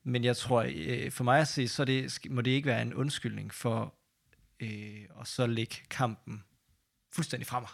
Men 0.03 0.25
jeg 0.25 0.37
tror, 0.37 0.67
øh, 0.75 1.11
for 1.11 1.25
mig 1.25 1.41
at 1.41 1.49
se, 1.49 1.69
så 1.69 1.85
det, 1.85 2.19
må 2.31 2.41
det 2.41 2.51
ikke 2.51 2.67
være 2.67 2.83
en 2.83 2.95
undskyldning 2.95 3.55
for 3.55 3.95
øh, 4.61 5.05
at 5.21 5.29
så 5.29 5.47
lægge 5.47 5.77
kampen 5.91 6.45
fuldstændig 7.13 7.47
fra 7.47 7.61
mig. 7.61 7.69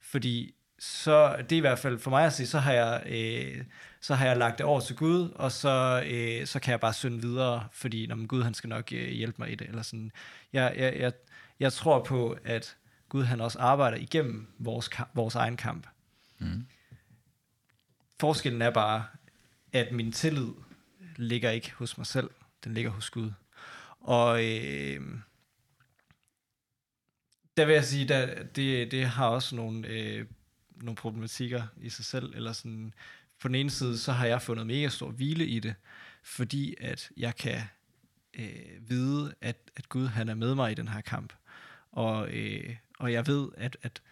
Fordi 0.00 0.54
så, 0.78 1.36
det 1.36 1.52
er 1.52 1.56
i 1.56 1.60
hvert 1.60 1.78
fald 1.78 1.98
for 1.98 2.10
mig 2.10 2.26
at 2.26 2.32
sige, 2.32 2.46
så 2.46 2.58
har 2.58 2.72
jeg, 2.72 3.02
øh, 3.06 3.64
så 4.00 4.14
har 4.14 4.26
jeg 4.26 4.36
lagt 4.36 4.58
det 4.58 4.66
over 4.66 4.80
til 4.80 4.96
Gud, 4.96 5.30
og 5.30 5.52
så, 5.52 6.04
øh, 6.06 6.46
så 6.46 6.60
kan 6.60 6.70
jeg 6.70 6.80
bare 6.80 6.92
synde 6.92 7.20
videre, 7.22 7.68
fordi 7.72 8.06
når 8.06 8.26
Gud 8.26 8.42
han 8.42 8.54
skal 8.54 8.68
nok 8.68 8.92
øh, 8.92 9.08
hjælpe 9.08 9.36
mig 9.38 9.52
i 9.52 9.54
det. 9.54 9.68
Eller 9.68 9.82
sådan. 9.82 10.12
Jeg, 10.52 10.74
jeg, 10.76 10.96
jeg, 10.98 11.12
jeg 11.60 11.72
tror 11.72 12.04
på, 12.04 12.36
at 12.44 12.76
Gud 13.08 13.24
han 13.24 13.40
også 13.40 13.58
arbejder 13.58 13.96
igennem 13.96 14.48
vores, 14.58 14.90
vores 15.14 15.34
egen 15.34 15.56
kamp. 15.56 15.86
Mm. 16.38 16.66
Forskellen 18.20 18.62
er 18.62 18.70
bare, 18.70 19.04
at 19.72 19.92
min 19.92 20.12
tillid 20.12 20.48
ligger 21.16 21.50
ikke 21.50 21.72
hos 21.72 21.98
mig 21.98 22.06
selv, 22.06 22.30
den 22.64 22.74
ligger 22.74 22.90
hos 22.90 23.10
Gud. 23.10 23.30
Og 24.00 24.44
øh, 24.44 25.00
der 27.56 27.64
vil 27.64 27.74
jeg 27.74 27.84
sige, 27.84 28.08
der, 28.08 28.44
det, 28.44 28.90
det 28.90 29.06
har 29.06 29.28
også 29.28 29.56
nogle, 29.56 29.88
øh, 29.88 30.26
nogle 30.80 30.96
problematikker 30.96 31.62
i 31.80 31.88
sig 31.88 32.04
selv. 32.04 32.32
Eller 32.36 32.52
sådan, 32.52 32.94
på 33.40 33.48
den 33.48 33.54
ene 33.54 33.70
side, 33.70 33.98
så 33.98 34.12
har 34.12 34.26
jeg 34.26 34.42
fundet 34.42 34.66
mega 34.66 34.88
stor 34.88 35.10
hvile 35.10 35.46
i 35.46 35.60
det, 35.60 35.74
fordi 36.22 36.74
at 36.80 37.10
jeg 37.16 37.36
kan 37.36 37.60
øh, 38.38 38.88
vide, 38.88 39.34
at, 39.40 39.56
at 39.76 39.88
Gud 39.88 40.06
han 40.06 40.28
er 40.28 40.34
med 40.34 40.54
mig 40.54 40.72
i 40.72 40.74
den 40.74 40.88
her 40.88 41.00
kamp. 41.00 41.32
Og, 41.92 42.30
øh, 42.30 42.76
og 42.98 43.12
jeg 43.12 43.26
ved, 43.26 43.48
at, 43.56 43.76
at 43.82 44.02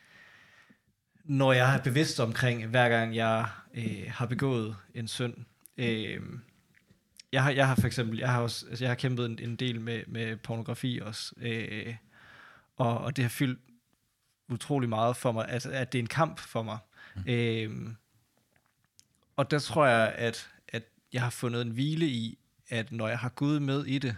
når 1.25 1.53
jeg 1.53 1.75
er 1.75 1.83
bevidst 1.83 2.21
omkring, 2.21 2.67
hver 2.67 2.89
gang 2.89 3.17
jeg 3.17 3.49
øh, 3.75 4.05
har 4.09 4.27
begået 4.27 4.77
en 4.95 5.09
synd, 5.09 5.35
øh, 5.77 6.21
jeg 7.33 7.43
har, 7.43 7.51
jeg 7.51 7.69
har 7.69 7.75
for 7.75 7.87
eksempel, 7.87 8.19
jeg 8.19 8.33
har 8.33 8.41
også, 8.41 8.67
altså 8.69 8.85
jeg 8.85 8.91
har 8.91 8.95
kæmpet 8.95 9.27
en, 9.27 9.39
en 9.43 9.57
del 9.57 9.81
med, 9.81 10.03
med 10.07 10.37
pornografi 10.37 11.01
også, 11.03 11.35
øh, 11.37 11.95
og, 12.77 12.99
og 12.99 13.17
det 13.17 13.25
har 13.25 13.29
fyldt 13.29 13.61
utrolig 14.49 14.89
meget 14.89 15.17
for 15.17 15.33
mig, 15.33 15.49
altså 15.49 15.71
at 15.71 15.93
det 15.93 15.99
er 15.99 16.03
en 16.03 16.07
kamp 16.09 16.39
for 16.39 16.63
mig. 16.63 16.79
Mm. 17.17 17.23
Øh, 17.27 17.95
og 19.37 19.51
der 19.51 19.59
tror 19.59 19.87
jeg, 19.87 20.13
at, 20.13 20.51
at 20.69 20.83
jeg 21.13 21.23
har 21.23 21.31
fundet 21.31 21.63
en 21.63 21.71
hvile 21.71 22.07
i, 22.07 22.39
at 22.69 22.93
når 22.93 23.09
jeg 23.09 23.19
har 23.19 23.29
Gud 23.29 23.61
med 23.61 23.85
i 23.85 23.99
det, 23.99 24.17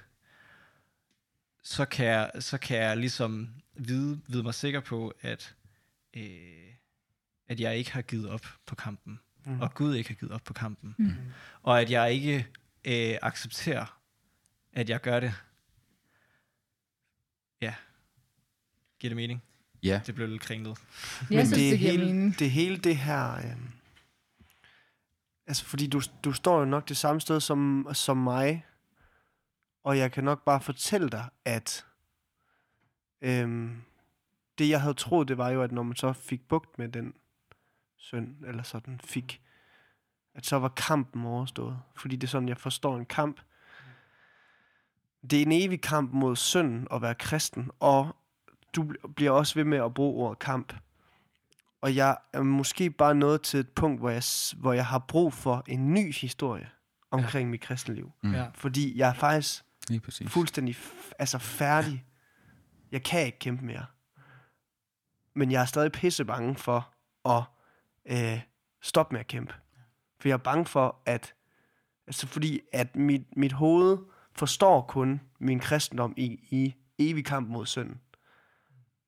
så 1.63 1.85
kan 1.85 2.07
jeg, 2.07 2.31
så 2.41 2.59
kan 2.59 2.77
jeg 2.79 2.97
ligesom 2.97 3.55
vide, 3.75 4.21
vide 4.27 4.43
mig 4.43 4.55
sikker 4.55 4.81
på, 4.81 5.15
at, 5.21 5.55
øh, 6.15 6.73
at 7.49 7.61
jeg 7.61 7.77
ikke 7.77 7.93
har 7.93 8.03
givet 8.03 8.29
op 8.31 8.47
på 8.67 8.75
kampen, 8.75 9.21
mm. 9.45 9.61
og 9.61 9.75
Gud 9.75 9.95
ikke 9.95 10.11
har 10.11 10.15
givet 10.15 10.33
op 10.33 10.45
på 10.45 10.53
kampen, 10.53 10.95
Mm. 10.99 11.15
og 11.63 11.81
at 11.81 11.91
jeg 11.91 12.13
ikke 12.13 12.47
øh, 12.85 13.19
accepterer, 13.23 14.01
at 14.73 14.89
jeg 14.91 15.01
gør 15.01 15.21
det. 15.21 15.35
Ja. 17.61 17.75
Giver 18.99 19.11
det 19.11 19.17
mening? 19.17 19.43
Ja, 19.83 20.01
Det 20.07 20.15
blev 20.15 20.29
lidt 20.29 20.43
kringlet. 20.43 20.79
Jeg 21.31 21.37
Men 21.37 21.47
synes, 21.47 21.51
det, 21.63 21.71
det 21.71 21.79
hele, 21.79 22.05
mening. 22.07 22.39
det 22.39 22.51
hele 22.51 22.77
det 22.77 22.97
her... 22.97 23.35
Øh, 23.37 23.57
Altså, 25.47 25.65
fordi 25.65 25.87
du, 25.87 26.01
du 26.25 26.33
står 26.33 26.59
jo 26.59 26.65
nok 26.65 26.89
det 26.89 26.97
samme 26.97 27.21
sted 27.21 27.41
som, 27.41 27.89
som 27.93 28.17
mig, 28.17 28.67
og 29.85 29.99
jeg 29.99 30.13
kan 30.13 30.25
nok 30.25 30.45
bare 30.45 30.61
fortælle 30.61 31.09
dig, 31.09 31.29
at 31.45 31.87
øhm, 33.23 33.83
det, 34.59 34.69
jeg 34.69 34.81
havde 34.81 34.95
troet, 34.95 35.29
det 35.29 35.39
var 35.39 35.49
jo, 35.51 35.63
at 35.63 35.73
når 35.73 35.83
man 35.83 35.97
så 35.97 36.13
fik 36.13 36.49
bugt 36.49 36.79
med 36.79 36.89
den 36.89 37.15
søn, 37.99 38.37
eller 38.47 38.63
sådan 38.63 39.01
fik, 39.05 39.41
at 40.35 40.47
så 40.47 40.59
var 40.59 40.69
kampen 40.69 41.25
overstået. 41.25 41.79
Fordi 41.97 42.17
det 42.17 42.27
er 42.27 42.31
sådan, 42.31 42.49
jeg 42.49 42.59
forstår 42.59 42.97
en 42.97 43.07
kamp. 43.07 43.41
Det 45.31 45.39
er 45.39 45.43
en 45.47 45.53
evig 45.53 45.81
kamp 45.81 46.13
mod 46.13 46.37
synden 46.37 46.87
at 46.93 47.03
være 47.03 47.15
kristen, 47.15 47.71
og 47.81 48.17
du 48.77 48.83
bl- 48.83 49.13
bliver 49.13 49.31
også 49.31 49.55
ved 49.55 49.65
med 49.65 49.79
at 49.79 49.95
bruge 49.95 50.25
ordet 50.27 50.39
kamp. 50.39 50.75
Og 51.81 51.97
jeg 51.97 52.17
er 52.33 52.43
måske 52.43 52.91
bare 52.91 53.15
nået 53.15 53.43
til 53.43 53.61
et 53.61 53.69
punkt, 53.69 54.01
hvor 54.01 54.11
jeg, 54.11 54.23
hvor 54.57 54.73
jeg 54.73 54.87
har 54.87 54.99
brug 54.99 55.33
for 55.33 55.63
en 55.67 55.95
ny 55.95 56.15
historie 56.15 56.71
omkring 57.11 57.49
ja. 57.49 57.51
mit 57.51 57.61
kristenliv. 57.61 58.13
Mm. 58.23 58.33
Ja. 58.35 58.47
Fordi 58.55 58.99
jeg 58.99 59.09
er 59.09 59.15
faktisk 59.15 59.65
Lige 59.89 60.01
præcis. 60.01 60.31
fuldstændig 60.33 60.75
f- 60.77 61.11
altså 61.19 61.39
færdig. 61.39 62.05
Jeg 62.93 63.03
kan 63.03 63.27
ikke 63.27 63.39
kæmpe 63.39 63.65
mere. 63.65 63.87
Men 65.35 65.51
jeg 65.53 65.61
er 65.63 65.67
stadig 65.67 65.93
pisse 65.93 66.25
bange 66.25 66.55
for 66.57 66.95
at 67.29 67.43
øh, 68.07 68.41
stoppe 68.83 69.13
med 69.15 69.21
at 69.21 69.27
kæmpe. 69.27 69.55
For 70.21 70.29
jeg 70.29 70.35
er 70.35 70.39
bange 70.39 70.67
for, 70.67 70.97
at 71.07 71.35
altså 72.07 72.27
fordi 72.27 72.61
at 72.73 72.97
mit, 72.97 73.37
mit 73.37 73.53
hoved 73.53 73.99
forstår 74.33 74.83
kun 74.83 75.21
min 75.41 75.61
kristendom 75.61 76.15
i, 76.17 76.27
i 76.51 76.75
evig 76.99 77.25
kamp 77.25 77.49
mod 77.49 77.67
synden. 77.67 78.01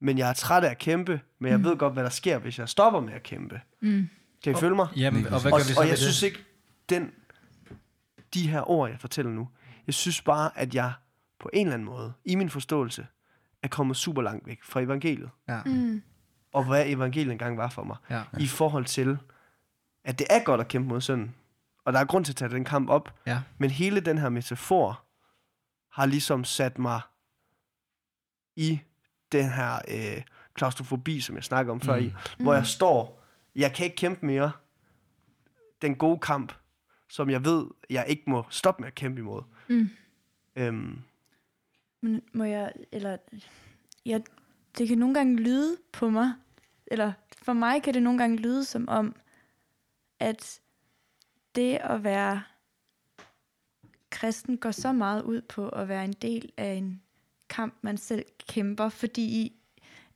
Men 0.01 0.18
jeg 0.18 0.28
er 0.28 0.32
træt 0.32 0.64
af 0.64 0.70
at 0.70 0.78
kæmpe, 0.78 1.20
men 1.38 1.51
jeg 1.51 1.59
mm. 1.59 1.64
ved 1.64 1.76
godt, 1.76 1.92
hvad 1.92 2.05
der 2.05 2.11
sker, 2.11 2.38
hvis 2.38 2.59
jeg 2.59 2.68
stopper 2.68 3.01
med 3.01 3.12
at 3.12 3.22
kæmpe. 3.22 3.61
Mm. 3.80 4.09
Kan 4.44 4.53
I 4.53 4.57
følge 4.57 4.76
mig? 4.76 4.88
Jamen, 4.96 5.26
og 5.26 5.42
hvad 5.42 5.53
og, 5.53 5.59
gør 5.59 5.64
vi 5.64 5.72
så 5.72 5.80
og 5.80 5.86
jeg 5.86 5.90
det? 5.90 5.98
synes 5.98 6.22
ikke, 6.22 6.38
den, 6.88 7.12
de 8.34 8.48
her 8.48 8.70
ord, 8.70 8.90
jeg 8.90 9.01
fortæller 9.01 9.32
nu, 9.32 9.48
jeg 9.86 9.94
synes 9.94 10.22
bare, 10.22 10.59
at 10.59 10.74
jeg 10.74 10.92
på 11.40 11.51
en 11.53 11.66
eller 11.66 11.74
anden 11.74 11.86
måde, 11.86 12.12
i 12.24 12.34
min 12.34 12.51
forståelse, 12.51 13.07
er 13.62 13.68
kommet 13.68 13.96
super 13.96 14.22
langt 14.22 14.46
væk 14.46 14.62
fra 14.62 14.80
evangeliet. 14.80 15.30
Ja. 15.48 15.62
Mm. 15.66 16.03
Og 16.53 16.64
hvad 16.64 16.86
evangeliet 16.86 17.32
engang 17.32 17.57
var 17.57 17.68
for 17.68 17.84
mig. 17.84 17.96
Ja. 18.11 18.22
I 18.38 18.46
forhold 18.46 18.84
til, 18.84 19.18
at 20.05 20.18
det 20.18 20.26
er 20.30 20.44
godt 20.44 20.61
at 20.61 20.68
kæmpe 20.68 20.88
mod 20.88 21.01
synden. 21.01 21.34
Og 21.84 21.92
der 21.92 21.98
er 21.98 22.05
grund 22.05 22.24
til 22.24 22.32
at 22.32 22.36
tage 22.36 22.51
den 22.51 22.64
kamp 22.64 22.88
op. 22.88 23.14
Ja. 23.26 23.42
Men 23.59 23.70
hele 23.70 24.01
den 24.01 24.18
her 24.18 24.28
metafor 24.28 25.05
har 25.92 26.07
ligesom 26.07 26.44
sat 26.44 26.78
mig 26.78 27.01
i 28.57 28.80
den 29.33 29.49
her 29.51 29.74
øh, 29.89 30.22
klaustrofobi, 30.55 31.20
som 31.20 31.37
jeg 31.37 31.45
snakker 31.45 31.72
om 31.72 31.81
før 31.81 31.97
Mm. 31.97 32.05
i, 32.05 32.12
hvor 32.39 32.55
jeg 32.55 32.66
står, 32.66 33.22
jeg 33.57 33.72
kan 33.74 33.85
ikke 33.85 33.97
kæmpe 33.97 34.26
mere 34.26 34.53
den 35.83 35.95
gode 35.95 36.18
kamp, 36.18 36.53
som 37.09 37.31
jeg 37.31 37.45
ved, 37.45 37.66
jeg 37.91 38.05
ikke 38.09 38.22
må 38.26 38.45
stoppe 38.51 38.81
med 38.81 38.87
at 38.87 38.95
kæmpe 38.95 39.20
imod. 39.20 39.43
Mm. 39.68 39.91
Øhm, 40.57 41.03
Men 42.01 42.22
må 42.33 42.45
jeg, 42.45 42.72
eller, 42.93 43.16
ja, 44.07 44.18
det 44.78 44.89
kan 44.89 44.99
nogle 44.99 45.14
gange 45.14 45.37
lyde 45.37 45.76
på 45.93 46.11
mig, 46.11 46.33
eller 46.87 47.12
for 47.43 47.53
mig 47.53 47.83
kan 47.83 47.95
det 47.95 48.03
nogle 48.03 48.18
gange 48.18 48.37
lyde 48.37 48.64
som 48.64 48.89
om, 48.89 49.16
at 50.20 50.61
det 51.55 51.76
at 51.76 52.05
være 52.05 52.43
kristen 54.11 54.57
går 54.59 54.70
så 54.70 54.93
meget 54.93 55.22
ud 55.22 55.41
på 55.43 55.68
at 55.68 55.89
være 55.89 56.05
en 56.05 56.12
del 56.12 56.53
af 56.57 56.72
en 56.72 57.03
kamp, 57.51 57.74
man 57.82 57.96
selv 57.96 58.24
kæmper, 58.48 58.88
fordi 58.88 59.53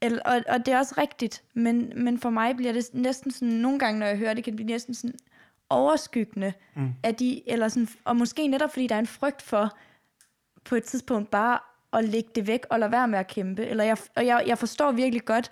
eller, 0.01 0.23
og, 0.25 0.43
og 0.49 0.67
det 0.67 0.75
er 0.75 0.79
også 0.79 0.95
rigtigt, 0.99 1.43
men, 1.55 1.93
men 1.97 2.19
for 2.19 2.31
mig 2.31 2.57
bliver 2.57 2.73
det 2.73 2.85
næsten 2.93 3.31
sådan, 3.31 3.49
nogle 3.49 3.79
gange 3.79 4.01
når 4.01 4.07
jeg 4.07 4.19
hører 4.19 4.35
det, 4.35 4.45
kan 4.45 4.51
det 4.53 4.57
blive 4.57 4.67
næsten 4.67 4.95
sådan 4.95 5.15
overskyggende, 5.71 6.53
Mm. 6.77 6.89
at 7.03 7.19
de, 7.19 7.49
eller 7.51 7.69
sådan, 7.69 7.89
og 8.05 8.17
måske 8.17 8.47
netop 8.47 8.71
fordi 8.73 8.87
der 8.87 8.95
er 8.95 8.99
en 8.99 9.07
frygt 9.07 9.43
for, 9.43 9.77
på 10.65 10.75
et 10.75 10.85
tidspunkt 10.85 11.31
bare 11.31 11.59
at 11.93 12.05
lægge 12.05 12.29
det 12.35 12.47
væk 12.47 12.67
og 12.71 12.81
lade 12.81 12.93
være 12.93 13.09
med 13.09 13.19
at 13.19 13.27
kæmpe. 13.27 13.65
Eller 13.67 13.85
jeg, 13.85 13.97
og 14.17 14.27
jeg, 14.27 14.45
jeg 14.47 14.59
forstår 14.59 14.93
virkelig 14.93 15.25
godt 15.25 15.51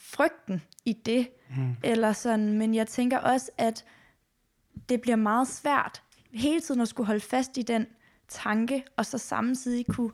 frygten 0.00 0.62
i 0.84 0.92
det. 0.92 1.28
Mm. 1.56 1.76
Eller 1.82 2.12
sådan, 2.12 2.52
men 2.58 2.74
jeg 2.74 2.86
tænker 2.86 3.18
også, 3.18 3.50
at 3.58 3.84
det 4.88 5.00
bliver 5.00 5.16
meget 5.16 5.48
svært 5.48 6.02
hele 6.32 6.60
tiden 6.60 6.80
at 6.80 6.88
skulle 6.88 7.06
holde 7.06 7.20
fast 7.20 7.58
i 7.58 7.62
den 7.62 7.86
tanke, 8.28 8.84
og 8.96 9.06
så 9.06 9.18
samtidig 9.18 9.86
kunne 9.86 10.10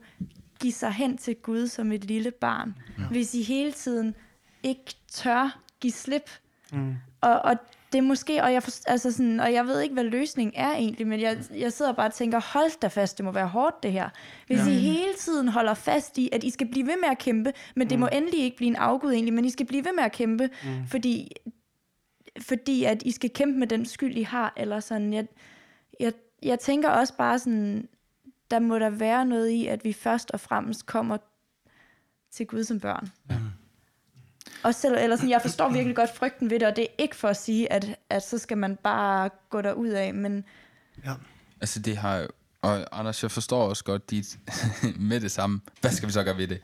give 0.61 0.73
sig 0.73 0.93
hen 0.93 1.19
til 1.19 1.37
Gud 1.37 1.69
som 1.69 1.93
et 1.93 2.05
lille 2.05 2.31
barn. 2.31 2.75
Ja. 2.99 3.05
Hvis 3.05 3.35
I 3.35 3.43
hele 3.43 3.73
tiden 3.73 4.15
ikke 4.63 4.95
tør 5.09 5.61
give 5.81 5.93
slip. 5.93 6.31
Mm. 6.73 6.95
Og, 7.21 7.43
og 7.43 7.57
det 7.93 7.99
er 7.99 8.03
måske, 8.03 8.43
og 8.43 8.53
jeg, 8.53 8.63
for, 8.63 8.71
altså 8.87 9.13
sådan, 9.13 9.41
og 9.41 9.53
jeg 9.53 9.67
ved 9.67 9.81
ikke, 9.81 9.93
hvad 9.93 10.05
løsningen 10.05 10.55
er 10.57 10.73
egentlig, 10.73 11.07
men 11.07 11.21
jeg, 11.21 11.39
jeg 11.55 11.73
sidder 11.73 11.93
bare 11.93 12.07
og 12.07 12.15
tænker, 12.15 12.41
hold 12.53 12.81
da 12.81 12.87
fast, 12.87 13.19
det 13.19 13.25
må 13.25 13.33
være 13.33 13.47
hårdt 13.47 13.83
det 13.83 13.93
her. 13.93 14.09
Hvis 14.47 14.59
ja. 14.59 14.71
I 14.71 14.75
hele 14.75 15.15
tiden 15.19 15.49
holder 15.49 15.75
fast 15.75 16.19
i, 16.19 16.29
at 16.33 16.45
I 16.45 16.51
skal 16.51 16.69
blive 16.69 16.87
ved 16.87 16.97
med 17.01 17.09
at 17.09 17.19
kæmpe, 17.19 17.53
men 17.77 17.91
det 17.91 17.99
må 17.99 18.09
endelig 18.13 18.41
ikke 18.41 18.57
blive 18.57 18.69
en 18.69 18.77
afgud 18.77 19.13
egentlig, 19.13 19.35
men 19.35 19.45
I 19.45 19.51
skal 19.51 19.67
blive 19.67 19.85
ved 19.85 19.93
med 19.93 20.05
at 20.05 20.13
kæmpe, 20.13 20.51
mm. 20.65 20.87
fordi, 20.87 21.33
fordi 22.41 22.85
at 22.85 23.03
I 23.03 23.11
skal 23.11 23.31
kæmpe 23.31 23.59
med 23.59 23.67
den 23.67 23.87
skyld, 23.87 24.17
I 24.17 24.23
har, 24.23 24.53
eller 24.57 24.81
sådan. 24.81 25.13
Jeg, 25.13 25.27
jeg, 26.01 26.13
jeg 26.43 26.59
tænker 26.59 26.89
også 26.89 27.17
bare 27.17 27.39
sådan, 27.39 27.89
der 28.51 28.59
må 28.59 28.79
der 28.79 28.91
være 28.91 29.27
noget 29.27 29.49
i, 29.49 29.67
at 29.67 29.85
vi 29.85 29.93
først 29.93 30.31
og 30.31 30.41
fremmest 30.41 30.87
kommer 30.87 31.17
til 32.33 32.47
Gud 32.47 32.65
som 32.65 32.81
børn. 32.81 33.09
Ja. 33.31 33.37
Og 34.65 34.75
selv, 34.75 34.95
eller 34.99 35.17
sådan, 35.17 35.31
jeg 35.31 35.43
forstår 35.43 35.69
virkelig 35.69 35.97
godt 35.97 36.15
frygten 36.15 36.51
ved 36.51 36.61
det, 36.61 36.69
og 36.69 36.77
det 36.77 36.83
er 36.83 36.95
ikke 36.99 37.17
for 37.17 37.29
at 37.29 37.37
sige, 37.37 37.73
at, 37.73 37.99
at 38.11 38.23
så 38.23 38.39
skal 38.39 38.59
man 38.59 38.77
bare 38.77 39.31
gå 39.51 39.61
derud 39.61 39.89
af, 39.89 40.15
men 40.15 40.45
Ja. 41.05 41.15
Altså 41.61 41.81
det 41.81 41.97
har 41.97 42.27
og 42.63 42.99
Anders, 43.01 43.23
jeg 43.23 43.31
forstår 43.31 43.69
også 43.69 43.85
godt 43.85 44.11
dit 44.11 44.39
med 45.11 45.21
det 45.21 45.31
samme. 45.31 45.61
Hvad 45.81 45.91
skal 45.91 46.09
vi 46.09 46.13
så 46.13 46.25
gøre 46.25 46.37
ved 46.37 46.49
det? 46.49 46.61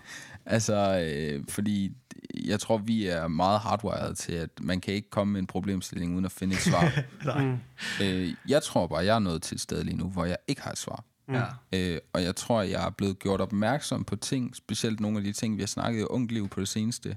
Altså, 0.47 0.75
øh, 1.01 1.45
fordi 1.49 1.97
jeg 2.35 2.61
tror, 2.61 2.79
vi 2.79 3.07
er 3.07 3.29
meget 3.29 3.61
hardwired 3.61 4.15
til, 4.15 4.33
at 4.33 4.51
man 4.61 4.81
kan 4.81 4.95
ikke 4.95 5.11
komme 5.11 5.33
med 5.33 5.41
en 5.41 5.47
problemstilling 5.47 6.15
uden 6.15 6.25
at 6.25 6.33
finde 6.33 6.55
et 6.55 6.61
svar. 6.63 6.93
Mm. 7.41 7.59
øh, 8.03 8.35
jeg 8.49 8.63
tror 8.63 8.87
bare, 8.87 9.05
jeg 9.05 9.15
er 9.15 9.19
nået 9.19 9.43
til 9.43 9.55
et 9.55 9.61
sted 9.61 9.85
lige 9.85 9.97
nu, 9.97 10.09
hvor 10.09 10.25
jeg 10.25 10.37
ikke 10.49 10.63
har 10.63 10.71
et 10.71 10.79
svar. 10.79 11.05
Ja. 11.29 11.45
Øh, 11.73 11.99
og 12.13 12.23
jeg 12.23 12.37
tror, 12.37 12.63
jeg 12.63 12.87
er 12.87 12.91
blevet 12.91 13.19
gjort 13.19 13.41
opmærksom 13.41 14.05
på 14.05 14.17
ting, 14.17 14.57
specielt 14.57 15.01
nogle 15.01 15.19
af 15.19 15.25
de 15.25 15.33
ting, 15.33 15.57
vi 15.57 15.63
har 15.63 15.67
snakket 15.67 16.01
i 16.01 16.05
Ungt 16.05 16.33
Liv 16.33 16.49
på 16.49 16.61
det 16.61 16.69
seneste, 16.69 17.17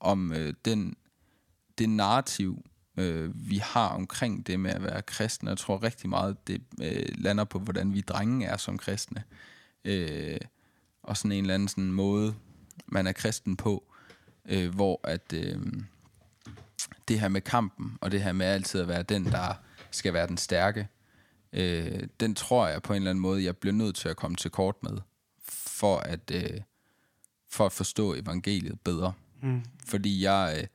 om 0.00 0.32
øh, 0.32 0.54
den, 0.64 0.96
det 1.78 1.88
narrativ, 1.88 2.64
øh, 2.96 3.50
vi 3.50 3.56
har 3.56 3.88
omkring 3.88 4.46
det 4.46 4.60
med 4.60 4.70
at 4.70 4.82
være 4.82 5.02
kristen. 5.02 5.48
Jeg 5.48 5.58
tror 5.58 5.82
rigtig 5.82 6.08
meget, 6.08 6.46
det 6.46 6.62
øh, 6.82 7.08
lander 7.18 7.44
på, 7.44 7.58
hvordan 7.58 7.94
vi 7.94 8.00
drenge 8.00 8.46
er 8.46 8.56
som 8.56 8.78
kristne. 8.78 9.22
Øh, 9.84 10.38
og 11.02 11.16
sådan 11.16 11.32
en 11.32 11.44
eller 11.44 11.54
anden 11.54 11.68
sådan 11.68 11.92
måde, 11.92 12.34
man 12.86 13.06
er 13.06 13.12
kristen 13.12 13.56
på, 13.56 13.84
øh, 14.44 14.74
hvor 14.74 15.00
at 15.04 15.32
øh, 15.34 15.58
det 17.08 17.20
her 17.20 17.28
med 17.28 17.40
kampen, 17.40 17.98
og 18.00 18.10
det 18.10 18.22
her 18.22 18.32
med 18.32 18.46
altid 18.46 18.80
at 18.80 18.88
være 18.88 19.02
den, 19.02 19.24
der 19.24 19.54
skal 19.90 20.12
være 20.12 20.26
den 20.26 20.36
stærke, 20.36 20.88
øh, 21.52 22.02
den 22.20 22.34
tror 22.34 22.68
jeg 22.68 22.82
på 22.82 22.92
en 22.92 22.96
eller 22.96 23.10
anden 23.10 23.22
måde, 23.22 23.44
jeg 23.44 23.56
bliver 23.56 23.74
nødt 23.74 23.96
til 23.96 24.08
at 24.08 24.16
komme 24.16 24.36
til 24.36 24.50
kort 24.50 24.82
med, 24.82 24.98
for 25.48 25.98
at, 25.98 26.30
øh, 26.32 26.60
for 27.48 27.66
at 27.66 27.72
forstå 27.72 28.14
evangeliet 28.14 28.80
bedre. 28.80 29.12
Mm. 29.42 29.64
Fordi 29.86 30.22
jeg, 30.22 30.56
øh, 30.58 30.66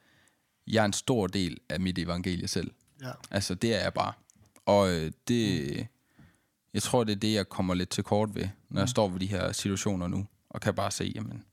jeg 0.73 0.81
er 0.81 0.85
en 0.85 0.93
stor 0.93 1.27
del 1.27 1.57
af 1.69 1.79
mit 1.79 1.99
evangelie 1.99 2.47
selv. 2.47 2.71
Ja. 3.01 3.11
Altså, 3.31 3.55
det 3.55 3.75
er 3.75 3.83
jeg 3.83 3.93
bare. 3.93 4.13
Og 4.65 4.91
øh, 4.91 5.11
det, 5.27 5.87
jeg 6.73 6.83
tror, 6.83 7.03
det 7.03 7.11
er 7.11 7.19
det, 7.19 7.33
jeg 7.33 7.49
kommer 7.49 7.73
lidt 7.73 7.89
til 7.89 8.03
kort 8.03 8.35
ved, 8.35 8.47
når 8.69 8.81
jeg 8.81 8.89
står 8.89 9.07
ved 9.07 9.19
de 9.19 9.27
her 9.27 9.51
situationer 9.51 10.07
nu, 10.07 10.27
og 10.49 10.61
kan 10.61 10.73
bare 10.73 10.91
se, 10.91 11.11
jamen, 11.15 11.43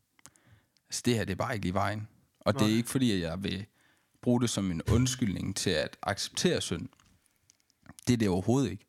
altså, 0.88 1.02
det 1.04 1.14
her, 1.14 1.24
det 1.24 1.32
er 1.32 1.36
bare 1.36 1.54
ikke 1.54 1.64
lige 1.64 1.74
vejen. 1.74 2.08
Og 2.40 2.54
det 2.54 2.62
er 2.62 2.76
ikke 2.76 2.90
fordi, 2.90 3.12
at 3.12 3.20
jeg 3.20 3.44
vil 3.44 3.66
bruge 4.22 4.40
det 4.40 4.50
som 4.50 4.70
en 4.70 4.82
undskyldning 4.92 5.56
til 5.56 5.70
at 5.70 5.96
acceptere 6.02 6.60
synd. 6.60 6.88
Det 8.06 8.12
er 8.12 8.16
det 8.16 8.28
overhovedet 8.28 8.70
ikke. 8.70 8.84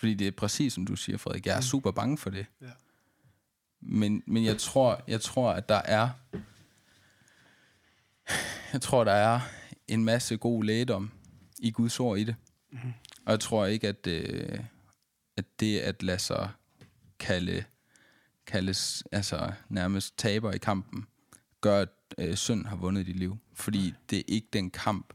Fordi 0.00 0.14
det 0.14 0.26
er 0.26 0.30
præcis 0.30 0.72
som 0.72 0.86
du 0.86 0.96
siger, 0.96 1.18
Frederik. 1.18 1.46
Jeg 1.46 1.56
er 1.56 1.60
super 1.60 1.90
bange 1.90 2.18
for 2.18 2.30
det. 2.30 2.46
Ja. 2.60 2.70
Men, 3.80 4.22
men 4.26 4.44
jeg 4.44 4.58
tror, 4.58 5.02
jeg 5.08 5.20
tror, 5.20 5.50
at 5.50 5.68
der 5.68 5.82
er 5.84 6.08
jeg 8.72 8.80
tror, 8.80 9.04
der 9.04 9.12
er 9.12 9.40
en 9.88 10.04
masse 10.04 10.36
god 10.36 10.64
lægedom 10.64 11.10
i 11.58 11.70
Guds 11.70 12.00
ord 12.00 12.18
i 12.18 12.24
det. 12.24 12.36
Mm-hmm. 12.72 12.92
Og 13.26 13.32
jeg 13.32 13.40
tror 13.40 13.66
ikke, 13.66 13.88
at, 13.88 14.06
øh, 14.06 14.58
at 15.36 15.44
det 15.60 15.78
at 15.78 16.02
lade 16.02 16.18
sig 16.18 16.50
kalde, 17.18 17.64
kaldes 18.46 19.04
altså 19.12 19.52
nærmest 19.68 20.18
taber 20.18 20.52
i 20.52 20.58
kampen, 20.58 21.06
gør, 21.60 21.80
at 21.80 21.88
øh, 22.18 22.36
synd 22.36 22.66
har 22.66 22.76
vundet 22.76 23.06
dit 23.06 23.16
liv. 23.16 23.38
Fordi 23.54 23.94
det 24.10 24.18
er 24.18 24.22
ikke 24.28 24.48
den 24.52 24.70
kamp 24.70 25.12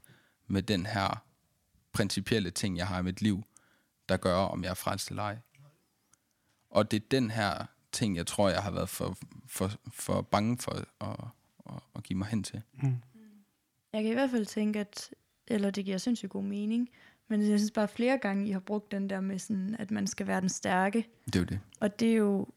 med 0.47 0.61
den 0.61 0.86
her 0.86 1.23
principielle 1.93 2.51
ting, 2.51 2.77
jeg 2.77 2.88
har 2.88 2.99
i 2.99 3.03
mit 3.03 3.21
liv, 3.21 3.43
der 4.10 4.18
gør, 4.18 4.36
om 4.36 4.64
jeg 4.64 4.70
er 4.70 4.74
frelst 4.74 5.10
eller 5.10 5.24
ej. 5.24 5.38
Og 6.70 6.91
det 6.91 7.01
er 7.03 7.06
den 7.12 7.32
her 7.32 7.66
ting, 7.91 8.16
jeg 8.16 8.28
tror, 8.28 8.49
jeg 8.49 8.64
har 8.64 8.72
været 8.72 8.89
for, 8.89 9.18
for, 9.47 9.72
for 9.93 10.22
bange 10.22 10.58
for 10.58 10.72
at, 10.72 10.86
at, 11.70 11.80
at 11.95 12.03
give 12.03 12.18
mig 12.20 12.28
hen 12.28 12.43
til. 12.43 12.62
jeg 13.93 14.03
kan 14.03 14.12
i 14.12 14.14
hvert 14.14 14.30
fald 14.30 14.45
tænke, 14.45 14.80
at 14.80 15.10
eller 15.47 15.72
det 15.72 15.86
giver 15.86 15.97
sindssygt 15.97 16.32
god 16.32 16.43
mening. 16.43 16.89
Men 17.28 17.41
jeg 17.49 17.60
synes 17.60 17.72
bare 17.72 17.88
flere 17.88 18.18
gange, 18.18 18.47
I 18.47 18.51
har 18.51 18.60
brugt 18.60 18.91
den 18.91 19.10
der 19.10 19.22
med 19.22 19.39
sådan, 19.39 19.76
at 19.80 19.91
man 19.91 20.08
skal 20.08 20.28
være 20.28 20.41
den 20.41 20.49
stærke. 20.49 21.08
Det 21.26 21.36
er 21.36 21.39
jo 21.39 21.45
det. 21.45 21.60
Og 21.80 21.99
det 21.99 22.12
er 22.12 22.16
jo 22.16 22.47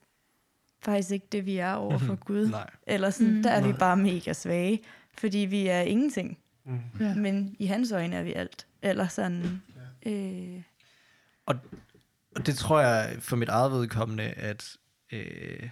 faktisk 0.81 1.11
ikke 1.11 1.27
det, 1.33 1.47
vi 1.47 1.57
er 1.57 1.73
over 1.73 1.99
for 1.99 2.15
Gud. 2.17 2.49
Nej. 2.51 2.71
Eller 2.87 3.11
sådan, 3.11 3.35
Mm. 3.37 3.43
der 3.43 3.51
er 3.51 3.63
vi 3.63 3.69
Nej. 3.69 3.79
bare 3.79 3.97
mega 3.97 4.33
svage, 4.33 4.81
fordi 5.13 5.39
vi 5.39 5.67
er 5.67 5.81
ingenting. 5.81 6.39
Mm. 6.65 6.81
Ja. 7.01 7.15
Men 7.15 7.57
i 7.59 7.67
hans 7.67 7.93
øjne 7.93 8.17
er 8.17 8.23
vi 8.23 8.33
alt. 8.33 8.67
Eller 8.83 9.09
sådan, 9.09 9.63
øh, 10.07 10.63
og 11.49 11.57
og 12.39 12.47
det 12.47 12.57
tror 12.57 12.81
jeg 12.81 13.17
for 13.21 13.37
mit 13.37 13.49
eget 13.49 13.73
vedkommende, 13.73 14.25
at 14.25 14.77
øh, 15.13 15.71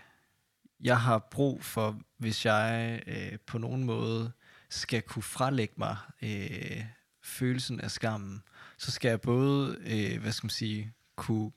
jeg 0.81 1.01
har 1.01 1.18
brug 1.18 1.64
for, 1.64 2.01
hvis 2.18 2.47
jeg 2.47 3.03
øh, 3.07 3.39
på 3.47 3.59
nogen 3.59 3.85
måde 3.85 4.33
skal 4.70 5.03
kunne 5.03 5.22
frelægge 5.22 5.74
mig 5.77 5.97
øh, 6.22 6.85
følelsen 7.22 7.81
af 7.81 7.91
skammen, 7.91 8.43
så 8.79 8.91
skal 8.91 9.09
jeg 9.09 9.20
både, 9.20 9.79
øh, 9.81 10.20
hvad 10.20 10.33
skal 10.33 10.47
man 10.47 10.51
sige, 10.51 10.93
kunne, 11.16 11.51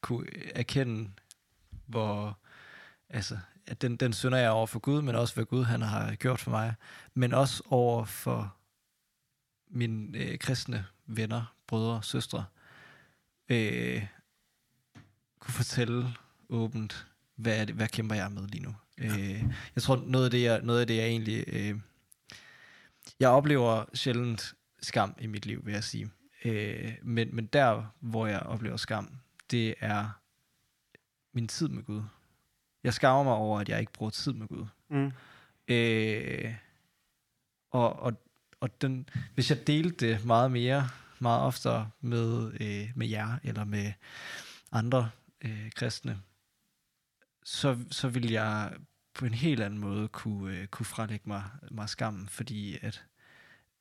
kunne 0.00 0.26
erkende, 0.54 1.10
hvor, 1.86 2.38
altså, 3.08 3.38
at 3.66 3.82
den, 3.82 3.96
den 3.96 4.12
synder 4.12 4.38
jeg 4.38 4.50
over 4.50 4.66
for 4.66 4.78
Gud, 4.78 5.02
men 5.02 5.14
også 5.14 5.34
hvad 5.34 5.44
Gud 5.44 5.64
han 5.64 5.82
har 5.82 6.14
gjort 6.14 6.40
for 6.40 6.50
mig, 6.50 6.74
men 7.14 7.34
også 7.34 7.62
over 7.66 8.04
for 8.04 8.56
mine 9.70 10.18
øh, 10.18 10.38
kristne 10.38 10.86
venner, 11.06 11.54
brødre, 11.66 12.02
søstre, 12.02 12.44
øh, 13.48 14.06
kunne 15.38 15.54
fortælle 15.54 16.14
åbent, 16.48 17.06
hvad, 17.36 17.60
er 17.60 17.64
det, 17.64 17.74
hvad 17.74 17.88
kæmper 17.88 18.14
jeg 18.14 18.32
med 18.32 18.48
lige 18.48 18.62
nu. 18.62 18.74
Øh, 18.98 19.44
jeg 19.74 19.82
tror, 19.82 20.04
noget 20.06 20.24
af 20.24 20.30
det, 20.30 20.42
jeg, 20.42 20.62
noget 20.62 20.80
af 20.80 20.86
det, 20.86 20.96
jeg 20.96 21.06
egentlig... 21.06 21.44
Øh, 21.46 21.80
jeg 23.20 23.28
oplever 23.28 23.84
sjældent 23.94 24.54
skam 24.82 25.14
i 25.20 25.26
mit 25.26 25.46
liv, 25.46 25.66
vil 25.66 25.74
jeg 25.74 25.84
sige. 25.84 26.10
Øh, 26.44 26.92
men, 27.02 27.36
men 27.36 27.46
der, 27.46 27.94
hvor 28.00 28.26
jeg 28.26 28.40
oplever 28.40 28.76
skam, 28.76 29.10
det 29.50 29.74
er 29.80 30.08
min 31.32 31.48
tid 31.48 31.68
med 31.68 31.82
Gud. 31.82 32.02
Jeg 32.84 32.94
skammer 32.94 33.22
mig 33.22 33.32
over, 33.32 33.60
at 33.60 33.68
jeg 33.68 33.80
ikke 33.80 33.92
bruger 33.92 34.10
tid 34.10 34.32
med 34.32 34.48
Gud. 34.48 34.66
Mm. 34.90 35.12
Øh, 35.68 36.54
og, 37.70 37.98
og, 37.98 38.12
og 38.60 38.80
den, 38.82 39.08
hvis 39.34 39.50
jeg 39.50 39.66
delte 39.66 40.08
det 40.08 40.24
meget 40.24 40.50
mere, 40.50 40.88
meget 41.18 41.42
oftere 41.42 41.90
med, 42.00 42.52
øh, 42.60 42.90
med 42.94 43.06
jer, 43.06 43.38
eller 43.44 43.64
med 43.64 43.92
andre 44.72 45.10
øh, 45.40 45.70
kristne, 45.74 46.18
så, 47.44 47.78
så 47.90 48.08
vil 48.08 48.30
jeg 48.30 48.72
på 49.14 49.26
en 49.26 49.34
helt 49.34 49.62
anden 49.62 49.80
måde 49.80 50.08
kunne, 50.08 50.56
øh, 50.56 50.66
kunne 50.66 50.86
frelægge 50.86 51.28
mig, 51.28 51.44
mig 51.70 51.88
skammen, 51.88 52.28
fordi 52.28 52.78
at, 52.82 53.04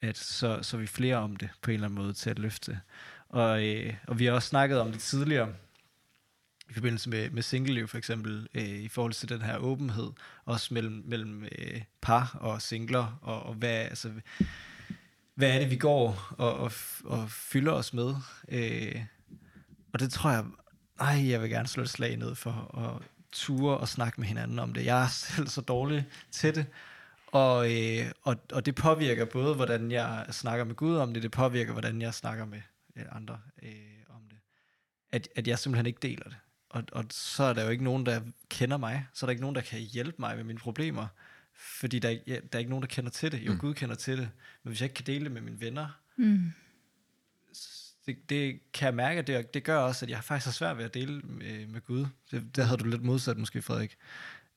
at 0.01 0.17
så, 0.17 0.59
så 0.61 0.77
er 0.77 0.81
vi 0.81 0.87
flere 0.87 1.17
om 1.17 1.35
det 1.35 1.49
på 1.61 1.71
en 1.71 1.73
eller 1.73 1.87
anden 1.87 2.01
måde 2.03 2.13
til 2.13 2.29
at 2.29 2.39
løfte. 2.39 2.81
Og, 3.29 3.65
øh, 3.67 3.93
og 4.07 4.19
vi 4.19 4.25
har 4.25 4.31
også 4.31 4.47
snakket 4.47 4.79
om 4.79 4.91
det 4.91 5.01
tidligere, 5.01 5.53
i 6.69 6.73
forbindelse 6.73 7.09
med, 7.09 7.29
med 7.29 7.41
singleliv 7.41 7.87
for 7.87 7.97
eksempel, 7.97 8.47
øh, 8.53 8.63
i 8.63 8.87
forhold 8.87 9.13
til 9.13 9.29
den 9.29 9.41
her 9.41 9.57
åbenhed, 9.57 10.11
også 10.45 10.73
mellem, 10.73 11.03
mellem 11.05 11.43
øh, 11.43 11.81
par 12.01 12.37
og 12.41 12.61
singler, 12.61 13.19
og, 13.21 13.43
og 13.43 13.53
hvad, 13.53 13.75
altså, 13.75 14.11
hvad 15.35 15.55
er 15.55 15.59
det, 15.59 15.71
vi 15.71 15.75
går 15.75 16.33
og, 16.37 16.57
og, 16.57 16.71
og 17.05 17.29
fylder 17.29 17.71
os 17.71 17.93
med. 17.93 18.15
Øh, 18.49 19.01
og 19.93 19.99
det 19.99 20.11
tror 20.11 20.29
jeg, 20.29 20.45
nej, 20.99 21.29
jeg 21.29 21.41
vil 21.41 21.49
gerne 21.49 21.67
slå 21.67 21.83
et 21.83 21.89
slag 21.89 22.17
ned 22.17 22.35
for 22.35 22.77
at 22.77 23.07
ture 23.31 23.77
og 23.77 23.87
snakke 23.87 24.21
med 24.21 24.27
hinanden 24.27 24.59
om 24.59 24.73
det. 24.73 24.85
Jeg 24.85 25.03
er 25.03 25.07
selv 25.07 25.47
så 25.47 25.61
dårlig 25.61 26.05
til 26.31 26.55
det, 26.55 26.65
og, 27.27 27.71
øh, 27.73 28.11
og, 28.23 28.35
og 28.53 28.65
det 28.65 28.75
påvirker 28.75 29.25
både, 29.25 29.55
hvordan 29.55 29.91
jeg 29.91 30.25
snakker 30.31 30.65
med 30.65 30.75
Gud 30.75 30.95
om 30.95 31.13
det, 31.13 31.23
det 31.23 31.31
påvirker, 31.31 31.71
hvordan 31.71 32.01
jeg 32.01 32.13
snakker 32.13 32.45
med 32.45 32.61
øh, 32.95 33.05
andre 33.11 33.39
øh, 33.63 33.69
om 34.09 34.21
det. 34.29 34.37
At, 35.11 35.27
at 35.35 35.47
jeg 35.47 35.59
simpelthen 35.59 35.85
ikke 35.85 35.99
deler 36.01 36.23
det. 36.23 36.37
Og, 36.69 36.83
og 36.91 37.05
så 37.09 37.43
er 37.43 37.53
der 37.53 37.63
jo 37.63 37.69
ikke 37.69 37.83
nogen, 37.83 38.05
der 38.05 38.21
kender 38.49 38.77
mig. 38.77 39.05
Så 39.13 39.25
er 39.25 39.27
der 39.27 39.31
ikke 39.31 39.41
nogen, 39.41 39.55
der 39.55 39.61
kan 39.61 39.79
hjælpe 39.79 40.15
mig 40.19 40.35
med 40.35 40.43
mine 40.43 40.59
problemer. 40.59 41.07
Fordi 41.57 41.99
der, 41.99 42.09
er- 42.09 42.17
ja, 42.27 42.33
der 42.33 42.39
er 42.53 42.57
ikke 42.59 42.69
nogen, 42.69 42.81
der 42.83 42.87
kender 42.87 43.11
til 43.11 43.31
det. 43.31 43.39
Jo, 43.41 43.51
Mm. 43.51 43.57
Gud 43.59 43.73
kender 43.73 43.95
til 43.95 44.17
det. 44.17 44.29
Men 44.63 44.69
hvis 44.69 44.81
jeg 44.81 44.85
ikke 44.85 44.93
kan 44.95 45.05
dele 45.05 45.23
det 45.23 45.31
med 45.31 45.41
mine 45.41 45.61
venner, 45.61 45.87
Mm. 46.17 46.51
det, 48.05 48.29
det 48.29 48.59
kan 48.73 48.85
jeg 48.85 48.95
mærke, 48.95 49.19
at 49.19 49.27
det, 49.27 49.53
det 49.53 49.63
gør 49.63 49.77
også, 49.77 50.05
at 50.05 50.09
jeg 50.09 50.23
faktisk 50.23 50.45
har 50.47 50.51
svært 50.51 50.77
ved 50.77 50.85
at 50.85 50.93
dele 50.93 51.21
med, 51.21 51.67
med 51.67 51.81
Gud. 51.81 52.05
Det, 52.31 52.55
det 52.55 52.65
havde 52.65 52.77
du 52.77 52.85
lidt 52.87 53.03
modsat 53.03 53.37
måske, 53.37 53.61
Frederik. 53.61 53.97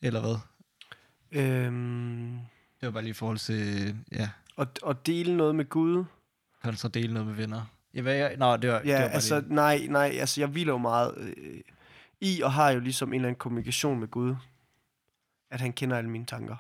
Eller 0.03 0.21
hvad? 0.21 0.37
Øhm, 1.33 2.39
Det 2.81 2.87
var 2.87 2.91
bare 2.91 3.03
lige 3.03 3.11
i 3.11 3.15
forhold 3.15 3.39
til, 3.39 3.97
ja, 4.13 4.31
og, 4.57 4.67
og 4.83 5.07
dele 5.07 5.37
noget 5.37 5.55
med 5.55 5.65
Gud. 5.69 6.05
kontra 6.63 6.89
dele 6.89 7.13
noget 7.13 7.27
med 7.27 7.35
venner. 7.35 7.67
Ja, 7.95 8.03
hvad 8.03 8.15
jeg, 8.15 8.37
nå, 8.37 8.57
det 8.57 8.71
var, 8.71 8.79
det 8.79 8.89
Ja, 8.89 8.93
var 8.95 9.01
bare 9.01 9.11
altså, 9.15 9.41
lige, 9.41 9.55
nej, 9.55 9.87
nej, 9.91 10.17
altså, 10.21 10.41
jeg 10.41 10.49
hviler 10.49 10.73
jo 10.73 10.79
meget 10.79 11.15
øh, 11.19 11.61
i, 12.21 12.41
og 12.43 12.53
har 12.53 12.71
jo 12.71 12.81
ligesom 12.81 13.09
en 13.09 13.15
eller 13.15 13.29
anden 13.29 13.39
kommunikation 13.39 14.01
med 14.01 14.09
Gud. 14.09 14.35
At 15.51 15.61
han 15.61 15.73
kender 15.73 15.97
alle 15.99 16.11
mine 16.11 16.27
tanker. 16.27 16.57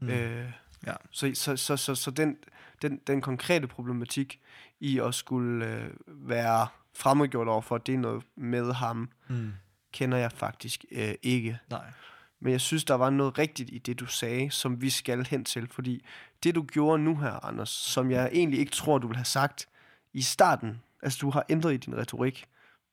Mm. 0.00 0.08
Øh, 0.08 0.52
Ja. 0.86 0.92
Så, 1.10 1.30
så, 1.34 1.56
så, 1.56 1.76
så, 1.76 1.94
så 1.94 2.10
den, 2.10 2.36
den, 2.82 3.00
den 3.06 3.20
konkrete 3.20 3.66
problematik 3.66 4.40
i 4.80 4.98
at 4.98 5.14
skulle 5.14 5.66
øh, 5.66 5.90
være 6.06 6.68
fremmedgjort 6.96 7.48
over 7.48 7.60
for, 7.60 7.74
at 7.74 7.86
det 7.86 7.94
er 7.94 7.98
noget 7.98 8.24
med 8.36 8.72
ham, 8.72 9.10
mm, 9.28 9.52
kender 9.92 10.18
jeg 10.18 10.32
faktisk 10.32 10.84
øh, 10.90 11.14
ikke. 11.22 11.58
nej. 11.70 11.92
Men 12.40 12.52
jeg 12.52 12.60
synes, 12.60 12.84
der 12.84 12.94
var 12.94 13.10
noget 13.10 13.38
rigtigt 13.38 13.70
i 13.72 13.78
det, 13.78 14.00
du 14.00 14.06
sagde, 14.06 14.50
som 14.50 14.80
vi 14.80 14.90
skal 14.90 15.26
hen 15.26 15.44
til. 15.44 15.68
Fordi 15.68 16.04
det, 16.42 16.54
du 16.54 16.62
gjorde 16.62 17.02
nu 17.02 17.16
her, 17.16 17.44
Anders, 17.44 17.70
som 17.70 18.10
jeg 18.10 18.30
egentlig 18.32 18.60
ikke 18.60 18.72
tror, 18.72 18.98
du 18.98 19.06
ville 19.06 19.18
have 19.18 19.24
sagt 19.24 19.68
i 20.12 20.22
starten, 20.22 20.82
altså 21.02 21.18
du 21.22 21.30
har 21.30 21.44
ændret 21.48 21.74
i 21.74 21.76
din 21.76 21.96
retorik, 21.96 22.44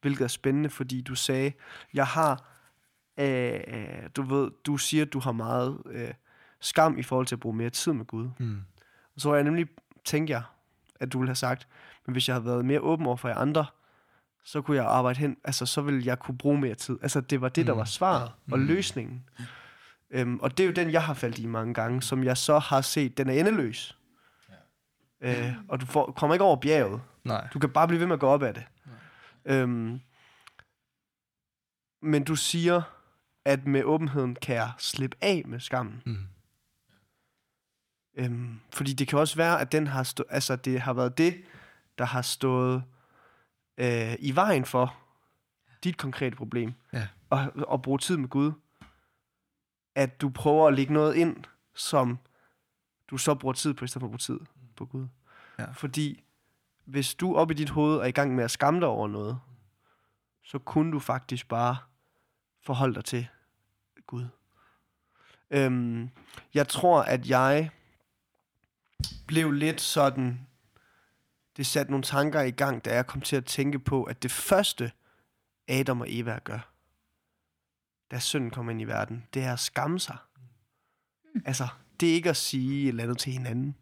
hvilket 0.02 0.24
er 0.24 0.28
spændende, 0.28 0.70
fordi 0.70 1.02
du 1.02 1.16
sagde, 1.16 1.52
jeg 1.94 2.08
har, 2.08 2.46
øh, 3.18 3.60
øh, 3.68 4.10
du 4.16 4.22
ved, 4.22 4.52
du 4.66 4.78
siger, 4.78 5.06
du 5.06 5.20
har 5.20 5.32
meget 5.32 5.82
øh, 5.86 6.14
skam 6.66 6.98
i 6.98 7.04
forhold 7.04 7.28
til 7.28 7.36
at 7.36 7.40
bruge 7.40 7.56
mere 7.56 7.70
tid 7.70 7.94
med 7.94 8.06
Gud. 8.06 8.30
Mm, 8.40 8.62
Og 9.16 9.22
så 9.22 9.30
var 9.30 9.36
jeg 9.36 9.44
nemlig, 9.44 9.68
tænkte 10.06 10.32
jeg, 10.32 10.44
at 11.00 11.14
du 11.14 11.20
ville 11.20 11.30
have 11.30 11.36
sagt, 11.36 11.68
men 12.06 12.12
hvis 12.14 12.28
jeg 12.28 12.36
havde 12.36 12.46
været 12.46 12.66
mere 12.66 12.80
åben 12.80 13.06
over 13.06 13.16
for 13.16 13.28
jer 13.28 13.36
andre, 13.36 13.66
så 14.44 14.62
kunne 14.62 14.78
jeg 14.78 14.86
arbejde 14.86 15.20
hen, 15.20 15.38
altså 15.44 15.66
så 15.66 15.82
ville 15.82 16.02
jeg 16.06 16.20
kunne 16.20 16.38
bruge 16.38 16.58
mere 16.60 16.76
tid. 16.76 16.98
Altså 17.02 17.22
det 17.22 17.42
var 17.42 17.50
det, 17.50 17.68
der 17.68 17.74
Mm. 17.74 17.78
var 17.80 17.86
svaret 17.86 18.32
og 18.52 18.60
Mm. 18.60 18.66
løsningen. 18.66 19.24
Øhm, 20.10 20.40
og 20.40 20.58
det 20.58 20.64
er 20.64 20.68
jo 20.68 20.74
den, 20.74 20.92
jeg 20.92 21.04
har 21.04 21.14
faldt 21.14 21.40
i 21.40 21.46
mange 21.46 21.74
gange, 21.74 22.02
som 22.02 22.24
jeg 22.24 22.38
så 22.38 22.60
har 22.60 22.82
set, 22.82 23.18
den 23.18 23.30
er 23.30 23.34
endeløs. 23.34 23.98
Øh, 25.22 25.54
og 25.70 25.82
du 25.82 25.86
får, 25.86 26.12
kommer 26.12 26.34
ikke 26.36 26.44
over 26.46 26.56
bjerget. 26.56 27.02
nej. 27.24 27.48
Du 27.54 27.60
kan 27.60 27.70
bare 27.70 27.88
blive 27.88 28.00
ved 28.00 28.08
med 28.08 28.14
at 28.14 28.20
gå 28.20 28.28
op 28.28 28.44
ad 28.44 28.54
det. 28.54 28.64
Øhm, 29.46 30.00
men 32.02 32.24
du 32.24 32.36
siger, 32.36 32.82
at 33.46 33.68
med 33.68 33.84
åbenheden 33.84 34.36
kan 34.36 34.56
jeg 34.56 34.72
slippe 34.78 35.18
af 35.22 35.44
med 35.46 35.60
skammen. 35.60 36.02
Mm, 36.06 36.18
Øhm, 38.16 38.60
fordi 38.74 38.94
det 38.94 39.08
kan 39.08 39.20
også 39.20 39.36
være, 39.36 39.62
at 39.62 39.72
den 39.72 39.88
har 39.88 40.04
stå, 40.04 40.24
altså 40.30 40.56
det 40.56 40.82
har 40.82 40.94
været 40.94 41.18
det, 41.18 41.44
der 41.98 42.06
har 42.06 42.22
stået 42.22 42.84
øh, 43.78 44.16
i 44.20 44.36
vejen 44.36 44.66
for 44.66 44.98
dit 45.84 45.98
konkrete 45.98 46.36
problem. 46.36 46.74
Ja. 46.94 47.08
Og, 47.30 47.52
og 47.56 47.82
bruge 47.82 48.00
tid 48.00 48.18
med 48.18 48.30
Gud. 48.30 48.52
At 49.96 50.22
du 50.22 50.30
prøver 50.30 50.68
at 50.68 50.74
lægge 50.74 50.94
noget 50.94 51.16
ind, 51.16 51.38
som 51.76 52.20
du 53.08 53.18
så 53.18 53.36
bruger 53.36 53.54
tid 53.54 53.74
på, 53.74 53.86
i 53.86 53.88
stedet 53.88 54.02
for 54.02 54.08
at 54.08 54.12
bruge 54.12 54.18
tid 54.18 54.40
på 54.76 54.86
Gud. 54.86 55.08
Ja. 55.60 55.72
Fordi 55.72 56.24
hvis 56.86 57.16
du 57.16 57.36
op 57.36 57.52
i 57.52 57.54
dit 57.54 57.70
hoved 57.70 57.98
er 57.98 58.06
i 58.06 58.12
gang 58.12 58.36
med 58.36 58.44
at 58.44 58.52
skamme 58.52 58.80
dig 58.80 58.88
over 58.88 59.08
noget, 59.08 59.40
så 60.44 60.60
kunne 60.60 60.92
du 60.92 61.00
faktisk 61.00 61.48
bare 61.48 61.78
forholde 62.64 62.96
dig 62.96 63.06
til 63.06 63.28
Gud. 64.08 64.28
Øhm, 65.52 66.10
jeg 66.54 66.68
tror, 66.68 67.02
at 67.02 67.30
jeg 67.30 67.70
blev 69.28 69.52
lidt 69.52 69.82
sådan... 69.82 70.48
Det 71.58 71.66
satte 71.66 71.92
nogle 71.92 72.04
tanker 72.04 72.42
i 72.42 72.52
gang, 72.52 72.86
da 72.86 72.94
jeg 72.96 73.08
kom 73.08 73.22
til 73.22 73.36
at 73.36 73.46
tænke 73.46 73.80
på, 73.80 74.04
at 74.04 74.24
det 74.24 74.32
første, 74.32 74.92
Adam 75.68 76.02
og 76.02 76.08
Eva 76.10 76.40
gør, 76.44 76.72
da 78.12 78.20
synden 78.20 78.50
kommer 78.50 78.72
ind 78.72 78.82
i 78.82 78.86
verden, 78.86 79.28
det 79.34 79.44
er 79.44 79.54
at 79.54 79.60
skamme 79.60 80.00
sig. 80.00 80.18
Altså, 81.46 81.68
det 82.00 82.10
er 82.10 82.14
ikke 82.14 82.30
at 82.30 82.38
sige 82.38 82.84
et 82.84 82.88
eller 82.88 83.04
andet 83.04 83.18
til 83.18 83.32
hinanden. 83.32 83.76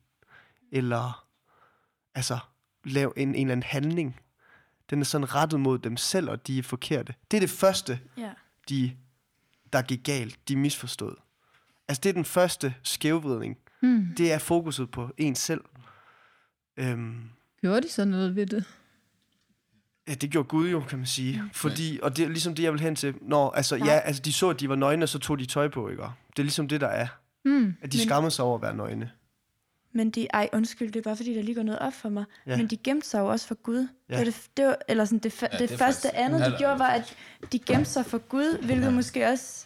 Eller, 0.71 1.27
altså, 2.15 2.39
lave 2.83 3.13
en, 3.19 3.29
en 3.29 3.35
eller 3.35 3.51
anden 3.51 3.63
handling. 3.63 4.19
Den 4.89 5.01
er 5.01 5.05
sådan 5.05 5.35
rettet 5.35 5.59
mod 5.59 5.79
dem 5.79 5.97
selv, 5.97 6.29
og 6.29 6.47
de 6.47 6.59
er 6.59 6.63
forkerte. 6.63 7.15
Det 7.31 7.37
er 7.37 7.41
det 7.41 7.49
første, 7.49 7.99
Ja. 8.17 8.33
de, 8.69 8.97
der 9.73 9.81
gik 9.81 10.03
galt, 10.03 10.47
de 10.47 10.55
misforstod. 10.55 11.15
Altså, 11.87 12.01
det 12.01 12.09
er 12.09 12.13
den 12.13 12.25
første 12.25 12.75
skævvridning. 12.83 13.57
Mm. 13.83 14.07
Det 14.17 14.31
er 14.33 14.37
fokuset 14.37 14.91
på 14.91 15.09
en 15.17 15.35
selv. 15.35 15.61
Øhm, 16.77 17.15
Gjorde 17.61 17.81
de 17.81 17.89
så 17.89 18.05
noget 18.05 18.35
ved 18.35 18.45
det? 18.45 18.65
ja, 20.07 20.13
det 20.13 20.29
gjorde 20.29 20.47
Gud 20.47 20.69
jo, 20.69 20.79
kan 20.79 20.97
man 20.97 21.07
sige. 21.07 21.43
Fordi, 21.53 21.99
og 22.03 22.17
det 22.17 22.25
er 22.25 22.29
ligesom 22.29 22.55
det, 22.55 22.63
jeg 22.63 22.71
vil 22.71 22.81
hen 22.81 22.95
til. 22.95 23.15
Når, 23.21 23.51
altså, 23.51 23.75
ja, 23.75 23.99
altså, 23.99 24.21
de 24.21 24.33
så, 24.33 24.49
at 24.49 24.59
de 24.59 24.69
var 24.69 24.75
nøgne, 24.75 25.05
og 25.05 25.09
så 25.09 25.19
tog 25.19 25.39
de 25.39 25.45
tøj 25.45 25.67
på, 25.67 25.89
ikke? 25.89 26.03
Det 26.03 26.39
er 26.39 26.43
ligesom 26.43 26.67
det, 26.67 26.81
der 26.81 26.87
er. 26.87 27.07
Mm. 27.45 27.75
At 27.81 27.91
de 27.93 27.97
Men- 27.97 28.07
skammede 28.07 28.31
sig 28.31 28.45
over 28.45 28.55
at 28.55 28.61
være 28.61 28.75
nøgne. 28.75 29.11
men 29.95 30.11
de, 30.11 30.27
ej 30.33 30.49
undskyld, 30.53 30.91
det 30.91 30.99
er 30.99 31.03
bare 31.03 31.15
fordi, 31.15 31.33
der 31.35 31.41
lige 31.43 31.55
går 31.55 31.63
noget 31.63 31.79
op 31.79 31.93
for 31.93 32.09
mig, 32.09 32.25
Ja. 32.45 32.51
ja. 32.51 32.57
men 32.57 32.67
de 32.67 32.77
gemte 32.77 33.07
sig 33.07 33.19
jo 33.19 33.25
også 33.27 33.47
for 33.47 33.55
Gud. 33.55 33.87
Ja. 34.09 34.17
Ja. 34.17 34.19
Det, 34.19 34.25
var 34.25 34.31
det, 34.31 34.49
det 34.57 34.65
var, 34.65 34.77
eller 34.87 35.05
sådan, 35.05 35.19
det, 35.19 35.41
Ja, 35.41 35.47
ja, 35.51 35.57
det, 35.57 35.69
det 35.69 35.77
første 35.79 36.01
faktisk 36.07 36.13
andet, 36.25 36.51
de 36.51 36.55
gjorde, 36.57 36.79
var, 36.79 36.87
at 36.87 37.15
de 37.51 37.59
gemte 37.59 37.85
sig 37.89 38.05
for 38.05 38.17
Gud, 38.17 38.57
hvilket 38.57 38.83
Ja. 38.83 38.89
ja. 38.89 38.95
måske 38.95 39.25
også, 39.27 39.65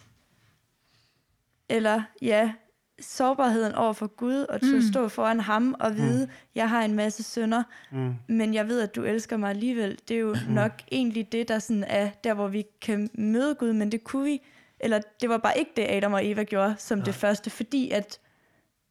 eller 1.68 2.02
ja, 2.22 2.52
sårbarheden 3.00 3.74
over 3.74 3.92
for 3.92 4.06
Gud, 4.06 4.34
og 4.48 4.60
til 4.60 4.72
Mm. 4.72 4.78
at 4.78 4.84
stå 4.84 5.08
foran 5.08 5.40
ham 5.40 5.74
og 5.80 5.96
vide, 5.96 6.26
mm. 6.26 6.32
jeg 6.54 6.68
har 6.68 6.82
en 6.82 6.94
masse 6.94 7.22
sønder, 7.22 7.62
Mm. 7.92 8.14
men 8.28 8.54
jeg 8.54 8.68
ved, 8.68 8.80
at 8.80 8.96
du 8.96 9.02
elsker 9.04 9.36
mig 9.36 9.50
alligevel. 9.50 9.98
Det 10.08 10.14
er 10.14 10.20
jo 10.20 10.36
nok 10.48 10.72
egentlig 10.92 11.32
det, 11.32 11.48
der 11.48 11.58
sådan 11.58 11.84
er 11.84 12.10
der, 12.24 12.34
hvor 12.34 12.48
vi 12.48 12.64
kan 12.82 13.10
møde 13.14 13.54
Gud, 13.54 13.72
men 13.72 13.92
det 13.92 14.04
kunne 14.04 14.24
vi, 14.24 14.40
eller 14.80 15.00
det 15.20 15.28
var 15.28 15.38
bare 15.38 15.58
ikke 15.58 15.70
det, 15.76 15.86
Adam 15.88 16.12
og 16.12 16.26
Eva 16.26 16.42
gjorde 16.44 16.74
som 16.78 17.02
det 17.02 17.14
første, 17.14 17.50
fordi 17.50 17.90
at 17.90 18.18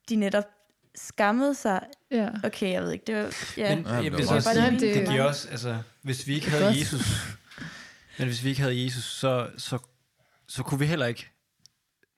de 0.10 0.16
netop 0.16 0.44
skammede 0.96 1.56
sig. 1.56 1.82
Ja. 2.12 2.30
Okay, 2.44 2.72
jeg 2.72 2.84
ved 2.84 2.92
ikke, 2.92 3.04
det 3.08 3.16
var, 3.16 3.34
ja. 3.58 3.76
Men 3.76 3.86
Ja, 3.86 3.94
jeg 3.94 4.04
det 4.04 4.12
vil 4.12 4.20
var 4.20 4.26
så 4.26 4.36
også- 4.36 4.50
sige, 4.54 4.62
Nej, 4.62 4.70
det, 4.70 4.82
det- 4.82 5.10
giver 5.10 5.24
også, 5.24 5.48
altså, 5.50 5.78
hvis 6.02 6.28
vi 6.28 6.34
ikke 6.36 6.50
havde. 6.50 6.68
Jesus, 6.80 7.28
men 8.18 8.28
hvis 8.28 8.44
vi 8.44 8.50
ikke 8.50 8.62
havde 8.62 8.84
Jesus, 8.84 9.04
så, 9.04 9.48
så, 9.58 9.78
så 10.48 10.64
kunne 10.64 10.80
vi 10.80 10.86
heller 10.86 11.06
ikke 11.06 11.30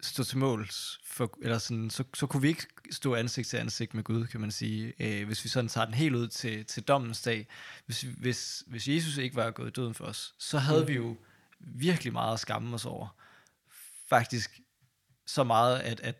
stå 0.01 0.23
til 0.23 0.37
måls 0.37 0.99
for, 1.05 1.37
eller 1.41 1.57
sådan, 1.57 1.89
så, 1.89 2.03
så 2.13 2.27
kunne 2.27 2.41
vi 2.41 2.47
ikke 2.47 2.67
stå 2.91 3.15
ansigt 3.15 3.47
til 3.47 3.57
ansigt 3.57 3.93
med 3.93 4.03
Gud, 4.03 4.27
kan 4.27 4.41
man 4.41 4.51
sige, 4.51 4.93
øh, 4.99 5.27
hvis 5.27 5.43
vi 5.43 5.49
sådan 5.49 5.67
tager 5.67 5.85
den 5.85 5.93
helt 5.93 6.15
ud 6.15 6.27
til, 6.27 6.65
til 6.65 6.83
dommens 6.83 7.21
dag. 7.21 7.47
Hvis, 7.85 8.01
hvis, 8.01 8.63
hvis 8.67 8.87
Jesus 8.87 9.17
ikke 9.17 9.35
var 9.35 9.51
gået 9.51 9.67
i 9.67 9.71
døden 9.71 9.93
for 9.93 10.05
os, 10.05 10.35
så 10.37 10.57
havde 10.57 10.87
vi 10.87 10.93
jo 10.93 11.17
virkelig 11.59 12.13
meget 12.13 12.33
at 12.33 12.39
skamme 12.39 12.75
os 12.75 12.85
over. 12.85 13.17
Faktisk 14.09 14.59
så 15.25 15.43
meget, 15.43 15.79
at, 15.79 15.99
at 15.99 16.15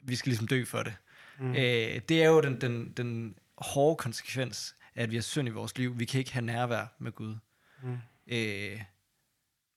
vi 0.00 0.16
skal 0.16 0.30
ligesom 0.30 0.46
dø 0.46 0.64
for 0.64 0.82
det. 0.82 0.94
Mm. 1.38 1.50
Øh, 1.50 2.00
det 2.08 2.22
er 2.22 2.28
jo 2.28 2.40
den, 2.40 2.60
den, 2.60 2.92
den 2.92 3.38
hårde 3.58 3.96
konsekvens 3.96 4.74
af, 4.94 5.02
at 5.02 5.10
vi 5.10 5.16
har 5.16 5.22
synd 5.22 5.48
i 5.48 5.50
vores 5.50 5.78
liv. 5.78 5.98
Vi 5.98 6.04
kan 6.04 6.18
ikke 6.18 6.32
have 6.32 6.44
nærvær 6.44 6.86
med 6.98 7.12
Gud. 7.12 7.36
Mm. 7.82 7.98
Øh, 8.26 8.82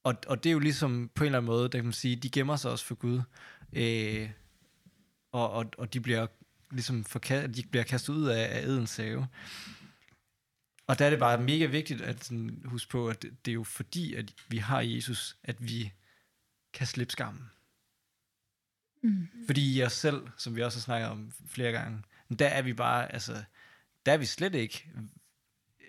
og, 0.05 0.15
og 0.27 0.43
det 0.43 0.49
er 0.49 0.53
jo 0.53 0.59
ligesom 0.59 1.09
på 1.15 1.23
en 1.23 1.25
eller 1.25 1.37
anden 1.37 1.47
måde, 1.47 1.63
der 1.63 1.77
kan 1.77 1.83
man 1.83 1.93
sige, 1.93 2.15
de 2.15 2.29
gemmer 2.29 2.55
sig 2.55 2.71
også 2.71 2.85
for 2.85 2.95
Gud. 2.95 3.21
Øh, 3.73 4.29
og, 5.31 5.51
og, 5.51 5.65
og 5.77 5.93
de 5.93 6.01
bliver 6.01 6.27
ligesom 6.71 7.05
forka- 7.09 7.47
de 7.47 7.63
bliver 7.71 7.83
kastet 7.83 8.13
ud 8.13 8.25
af, 8.25 8.57
af 8.57 8.63
Edens 8.63 8.97
have. 8.97 9.27
Og 10.87 10.99
der 10.99 11.05
er 11.05 11.09
det 11.09 11.19
bare 11.19 11.41
mega 11.41 11.65
vigtigt 11.65 12.01
at 12.01 12.23
sådan, 12.23 12.61
huske 12.65 12.91
på, 12.91 13.07
at 13.07 13.21
det, 13.21 13.51
er 13.51 13.53
jo 13.53 13.63
fordi, 13.63 14.13
at 14.13 14.33
vi 14.47 14.57
har 14.57 14.81
Jesus, 14.81 15.37
at 15.43 15.67
vi 15.67 15.93
kan 16.73 16.87
slippe 16.87 17.11
skammen. 17.11 17.43
Mm. 19.03 19.27
Fordi 19.45 19.77
i 19.77 19.83
os 19.83 19.93
selv, 19.93 20.27
som 20.37 20.55
vi 20.55 20.63
også 20.63 20.77
har 20.77 20.81
snakket 20.81 21.09
om 21.09 21.31
flere 21.47 21.71
gange, 21.71 22.03
der 22.39 22.47
er 22.47 22.61
vi 22.61 22.73
bare, 22.73 23.13
altså, 23.13 23.43
der 24.05 24.13
er 24.13 24.17
vi 24.17 24.25
slet 24.25 24.55
ikke 24.55 24.89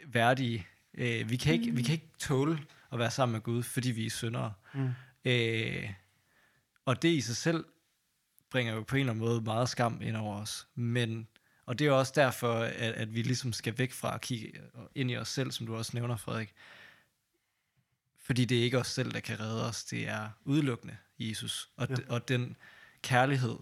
værdige. 0.07 0.67
Øh, 0.95 1.31
vi, 1.31 1.37
kan 1.37 1.55
ikke, 1.55 1.71
vi 1.71 1.83
kan 1.83 1.93
ikke 1.93 2.11
tåle 2.19 2.59
at 2.93 2.99
være 2.99 3.11
sammen 3.11 3.33
med 3.33 3.41
Gud, 3.41 3.63
fordi 3.63 3.91
vi 3.91 4.07
er 4.07 4.11
syndere. 4.11 4.53
Mm. 4.75 4.91
Øh, 5.25 5.91
og 6.85 7.03
det 7.03 7.09
i 7.09 7.21
sig 7.21 7.37
selv 7.37 7.65
bringer 8.51 8.75
jo 8.75 8.83
på 8.83 8.97
en 8.97 9.01
eller 9.01 9.13
anden 9.13 9.25
måde 9.25 9.41
meget 9.41 9.69
skam 9.69 10.03
ind 10.03 10.17
over 10.17 10.41
os. 10.41 10.67
Men, 10.75 11.29
og 11.67 11.79
det 11.79 11.85
er 11.85 11.89
jo 11.89 11.99
også 11.99 12.13
derfor, 12.17 12.55
at, 12.55 12.73
at 12.73 13.15
vi 13.15 13.23
ligesom 13.23 13.53
skal 13.53 13.79
væk 13.79 13.93
fra 13.93 14.15
at 14.15 14.21
kigge 14.21 14.61
ind 14.95 15.11
i 15.11 15.17
os 15.17 15.29
selv, 15.29 15.51
som 15.53 15.67
du 15.67 15.77
også 15.77 15.91
nævner, 15.95 16.17
Frederik. 16.17 16.55
Fordi 18.19 18.45
det 18.45 18.59
er 18.59 18.63
ikke 18.63 18.79
os 18.79 18.87
selv, 18.87 19.13
der 19.13 19.21
kan 19.21 19.41
redde 19.41 19.69
os. 19.69 19.85
Det 19.85 20.09
er 20.09 20.29
udelukkende 20.45 20.97
Jesus. 21.19 21.71
Og, 21.77 21.89
Ja. 21.89 21.95
ja. 22.09 22.13
og 22.13 22.29
den 22.29 22.57
kærlighed, 23.03 23.57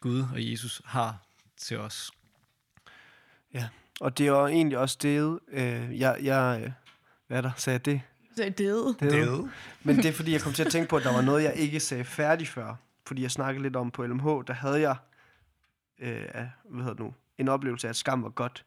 Gud 0.00 0.20
og 0.32 0.50
Jesus 0.50 0.82
har 0.84 1.26
til 1.56 1.78
os. 1.78 2.10
Og 4.00 4.18
det 4.18 4.26
er 4.26 4.30
jo 4.30 4.46
egentlig 4.46 4.78
også 4.78 4.98
det, 5.02 5.38
øh, 5.48 5.98
jeg, 5.98 6.18
jeg, 6.22 6.60
øh, 6.64 6.72
hvad 7.26 7.36
er 7.38 7.40
der, 7.40 7.50
sagde 7.56 7.74
jeg 7.74 7.84
det? 8.36 8.46
Er 8.46 8.50
det. 8.50 9.28
det. 9.28 9.50
Men 9.82 9.96
det 9.96 10.06
er 10.06 10.12
fordi, 10.12 10.32
jeg 10.32 10.40
kom 10.40 10.52
til 10.52 10.64
at 10.64 10.72
tænke 10.72 10.88
på, 10.88 10.96
at 10.96 11.04
der 11.04 11.12
var 11.12 11.22
noget, 11.22 11.42
jeg 11.42 11.54
ikke 11.56 11.80
sagde 11.80 12.04
færdig 12.04 12.48
før. 12.48 12.74
Fordi 13.06 13.22
jeg 13.22 13.30
snakkede 13.30 13.62
lidt 13.62 13.76
om 13.76 13.90
på 13.90 14.06
LMH, 14.06 14.26
der 14.46 14.52
havde 14.52 14.80
jeg 14.80 14.96
øh, 15.98 16.24
hvad 16.64 16.82
hedder 16.82 16.94
det 16.94 17.00
nu, 17.00 17.14
en 17.38 17.48
oplevelse 17.48 17.86
af, 17.86 17.90
at 17.90 17.96
skam 17.96 18.22
var 18.22 18.28
godt. 18.28 18.64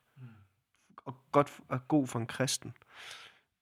Og 1.05 1.15
godt 1.31 1.59
og 1.69 1.87
god 1.87 2.07
for 2.07 2.19
en 2.19 2.25
kristen. 2.25 2.73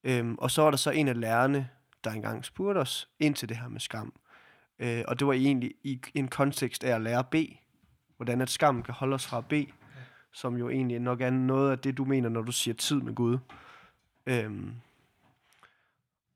Øhm, 0.03 0.36
og 0.36 0.51
så 0.51 0.62
var 0.62 0.70
der 0.70 0.78
så 0.78 0.91
en 0.91 1.08
af 1.08 1.20
lærerne, 1.20 1.70
der 2.03 2.12
engang 2.12 2.45
spurgte 2.45 2.80
os 2.80 3.10
ind 3.20 3.36
til 3.36 3.49
det 3.49 3.58
her 3.58 3.68
med 3.68 3.80
skam. 3.80 4.14
Øh, 4.80 5.03
og 5.08 5.20
det 5.20 5.28
var 5.28 5.34
egentlig 5.34 5.74
i 5.84 6.01
en 6.14 6.28
kontekst 6.28 6.84
af 6.84 6.95
at 6.95 7.01
lære 7.01 7.24
B. 7.24 7.36
Hvordan 8.18 8.41
at 8.41 8.49
skam 8.49 8.84
kan 8.84 8.93
holde 8.93 9.14
os 9.14 9.28
fra 9.28 9.41
B. 9.41 9.53
Som 10.32 10.58
jo 10.58 10.70
egentlig 10.70 10.99
nok 10.99 11.22
er 11.22 11.30
noget 11.30 11.72
af 11.72 11.80
det, 11.80 11.97
du 11.97 12.06
mener, 12.06 12.30
når 12.30 12.41
du 12.41 12.51
siger 12.51 12.76
tid 12.76 13.01
med 13.01 13.16
Gud. 13.16 13.38
Øhm, 14.26 14.72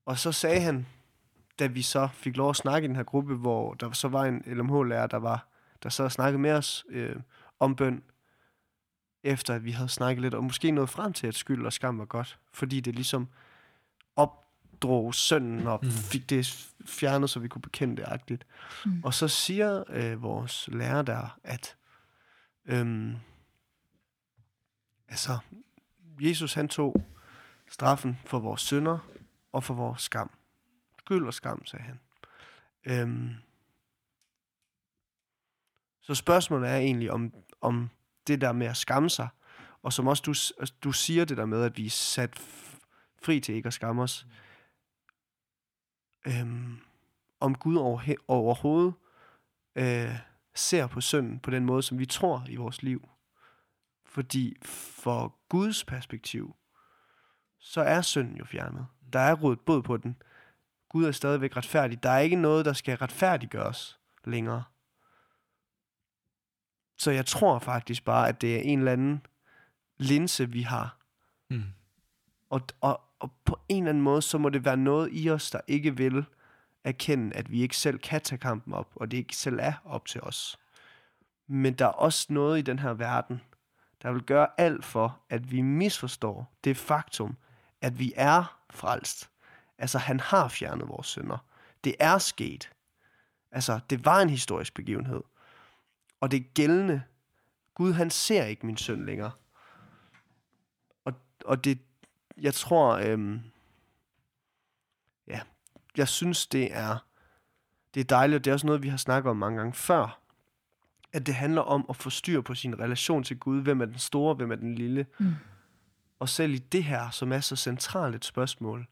og 0.05 0.19
så 0.19 0.31
sagde 0.31 0.61
han, 0.61 0.85
da 1.59 1.67
vi 1.67 1.81
så 1.81 2.09
fik 2.13 2.37
lov 2.37 2.49
at 2.49 2.55
snakke 2.55 2.85
i 2.85 2.87
den 2.87 2.95
her 2.95 3.03
gruppe, 3.03 3.35
hvor 3.35 3.73
der 3.73 3.91
så 3.91 4.07
var 4.07 4.23
en 4.25 4.43
LMH-lærer, 4.45 5.07
der 5.07 5.17
var 5.17 5.47
der 5.83 5.89
så 5.89 6.09
snakkede 6.09 6.41
med 6.41 6.51
os 6.51 6.85
øh, 6.89 7.15
om 7.59 7.75
bøn, 7.75 8.03
efter 9.23 9.55
at 9.55 9.65
vi 9.65 9.71
havde 9.71 9.89
snakket 9.89 10.21
lidt, 10.21 10.33
og 10.33 10.43
måske 10.43 10.71
nået 10.71 10.89
frem 10.89 11.13
til, 11.13 11.27
at 11.27 11.35
skyld 11.35 11.65
og 11.65 11.73
skam 11.73 11.99
var 11.99 12.05
godt, 12.05 12.39
fordi 12.53 12.79
det 12.79 12.95
ligesom 12.95 13.27
opdrog 14.15 15.15
sønnen 15.15 15.67
og 15.67 15.79
Mm. 15.83 15.89
fik 15.91 16.29
det 16.29 16.69
fjernet, 16.85 17.29
så 17.29 17.39
vi 17.39 17.47
kunne 17.47 17.61
bekende 17.61 17.97
det 17.97 18.03
agtigt. 18.07 18.45
Mm. 18.85 19.03
Og 19.03 19.13
så 19.13 19.27
siger 19.27 19.83
øh, 19.89 20.21
vores 20.21 20.69
lærer 20.71 21.01
der, 21.01 21.39
at 21.43 21.75
øhm, 22.65 23.15
altså, 25.09 25.37
Jesus 26.19 26.53
han 26.53 26.67
tog 26.67 27.05
straffen 27.69 28.19
for 28.25 28.39
vores 28.39 28.61
synder 28.61 28.97
og 29.51 29.63
for 29.63 29.73
vores 29.73 30.01
skam. 30.01 30.31
Skyld 30.99 31.27
og 31.27 31.33
skam, 31.33 31.65
sagde 31.65 31.85
han. 31.85 31.99
Øhm, 32.85 33.35
så 36.01 36.15
spørgsmålet 36.15 36.69
er 36.69 36.75
egentlig 36.75 37.11
om, 37.11 37.33
om 37.61 37.89
det 38.27 38.41
der 38.41 38.51
med 38.51 38.67
at 38.67 38.77
skamme 38.77 39.09
sig, 39.09 39.27
og 39.83 39.93
som 39.93 40.07
også 40.07 40.23
du, 40.25 40.33
du 40.83 40.91
siger 40.91 41.25
det 41.25 41.37
der 41.37 41.45
med, 41.45 41.63
at 41.63 41.77
vi 41.77 41.85
er 41.85 41.89
sat 41.89 42.39
fri 43.21 43.39
til 43.39 43.55
ikke 43.55 43.67
at 43.67 43.73
skamme 43.73 44.01
os. 44.01 44.27
Øhm, 46.27 46.77
om 47.39 47.55
Gud 47.55 47.75
over, 47.75 48.15
overhovedet 48.27 48.93
øh, 49.75 50.19
ser 50.55 50.87
på 50.87 51.01
synden 51.01 51.39
på 51.39 51.51
den 51.51 51.65
måde, 51.65 51.83
som 51.83 51.99
vi 51.99 52.05
tror 52.05 52.45
i 52.49 52.55
vores 52.55 52.83
liv. 52.83 53.09
Fordi 54.05 54.57
for 54.61 55.39
Guds 55.49 55.85
perspektiv, 55.85 56.55
så 57.59 57.81
er 57.81 58.01
synden 58.01 58.37
jo 58.37 58.45
fjernet. 58.45 58.87
Der 59.13 59.19
er 59.19 59.33
rådet 59.33 59.59
båd 59.59 59.81
på 59.81 59.97
den. 59.97 60.15
Gud 60.89 61.05
er 61.05 61.11
stadigvæk 61.11 61.57
retfærdig. 61.57 62.03
Der 62.03 62.09
er 62.09 62.19
ikke 62.19 62.35
noget, 62.35 62.65
der 62.65 62.73
skal 62.73 62.97
retfærdiggøres 62.97 63.99
længere. 64.25 64.63
Så 66.97 67.11
jeg 67.11 67.25
tror 67.25 67.59
faktisk 67.59 68.05
bare, 68.05 68.29
at 68.29 68.41
det 68.41 68.55
er 68.55 68.59
en 68.59 68.79
eller 68.79 68.91
anden 68.91 69.25
linse, 69.97 70.49
vi 70.49 70.61
har. 70.61 70.97
Mm. 71.49 71.63
Og, 72.49 72.61
og, 72.81 73.01
og 73.19 73.31
på 73.45 73.59
en 73.69 73.83
eller 73.83 73.89
anden 73.89 74.03
måde, 74.03 74.21
så 74.21 74.37
må 74.37 74.49
det 74.49 74.65
være 74.65 74.77
noget 74.77 75.09
i 75.11 75.29
os, 75.29 75.51
der 75.51 75.61
ikke 75.67 75.97
vil 75.97 76.25
erkende, 76.83 77.35
at 77.35 77.51
vi 77.51 77.61
ikke 77.61 77.77
selv 77.77 77.99
kan 77.99 78.21
tage 78.21 78.39
kampen 78.39 78.73
op, 78.73 78.91
og 78.95 79.11
det 79.11 79.17
ikke 79.17 79.35
selv 79.35 79.59
er 79.61 79.73
op 79.85 80.05
til 80.05 80.21
os. 80.21 80.59
Men 81.47 81.73
der 81.73 81.85
er 81.85 81.89
også 81.89 82.33
noget 82.33 82.59
i 82.59 82.61
den 82.61 82.79
her 82.79 82.93
verden, 82.93 83.41
der 84.01 84.11
vil 84.11 84.21
gøre 84.23 84.47
alt 84.57 84.85
for, 84.85 85.19
at 85.29 85.51
vi 85.51 85.61
misforstår 85.61 86.57
det 86.63 86.77
faktum, 86.77 87.37
at 87.81 87.99
vi 87.99 88.13
er 88.15 88.59
frelst. 88.69 89.29
Altså, 89.77 89.97
han 89.97 90.19
har 90.19 90.47
fjernet 90.47 90.87
vores 90.87 91.07
synder. 91.07 91.37
Det 91.83 91.95
er 91.99 92.17
sket. 92.17 92.69
Altså, 93.51 93.79
det 93.89 94.05
var 94.05 94.21
en 94.21 94.29
historisk 94.29 94.73
begivenhed. 94.73 95.21
Og 96.19 96.31
det 96.31 96.39
er 96.39 96.43
gældende. 96.53 97.03
Gud, 97.73 97.93
han 97.93 98.09
ser 98.09 98.45
ikke 98.45 98.65
min 98.65 98.77
synd 98.77 99.01
længere. 99.01 99.31
Og, 101.05 101.13
og 101.45 101.63
det, 101.63 101.79
jeg 102.37 102.53
tror, 102.53 102.95
øhm, 102.95 103.41
ja, 105.27 105.41
jeg 105.97 106.07
synes, 106.07 106.47
det 106.47 106.75
er, 106.75 106.97
det 107.93 107.99
er 107.99 108.03
dejligt, 108.03 108.37
og 108.37 108.45
det 108.45 108.51
er 108.51 108.53
også 108.53 108.65
noget, 108.65 108.83
vi 108.83 108.89
har 108.89 108.97
snakket 108.97 109.29
om 109.29 109.37
mange 109.37 109.57
gange 109.57 109.73
før, 109.73 110.19
at 111.13 111.25
det 111.25 111.35
handler 111.35 111.61
om 111.61 111.85
at 111.89 111.95
få 111.95 112.09
styr 112.09 112.41
på 112.41 112.55
sin 112.55 112.79
relation 112.79 113.23
til 113.23 113.39
Gud. 113.39 113.61
Hvem 113.61 113.81
er 113.81 113.85
den 113.85 113.99
store, 113.99 114.35
hvem 114.35 114.51
er 114.51 114.55
den 114.55 114.75
lille? 114.75 115.05
Mm. 115.19 115.33
Og 116.19 116.29
selv 116.29 116.53
i 116.53 116.57
det 116.57 116.83
her, 116.83 117.09
som 117.09 117.31
er 117.31 117.39
så 117.39 117.55
centralt 117.55 118.15
et 118.15 118.25
spørgsmål, 118.25 118.87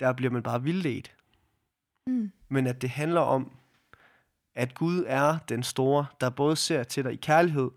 der 0.00 0.12
bliver 0.12 0.30
man 0.32 0.42
bare 0.42 0.62
vildledt. 0.62 1.16
Mm. 2.06 2.32
Men 2.48 2.66
at 2.66 2.82
det 2.82 2.90
handler 2.90 3.20
om, 3.20 3.56
at 4.54 4.74
Gud 4.74 5.04
er 5.06 5.38
den 5.38 5.62
store, 5.62 6.06
der 6.20 6.30
både 6.30 6.56
ser 6.56 6.82
til 6.84 7.04
dig 7.04 7.12
i 7.12 7.16
kærlighed, 7.16 7.70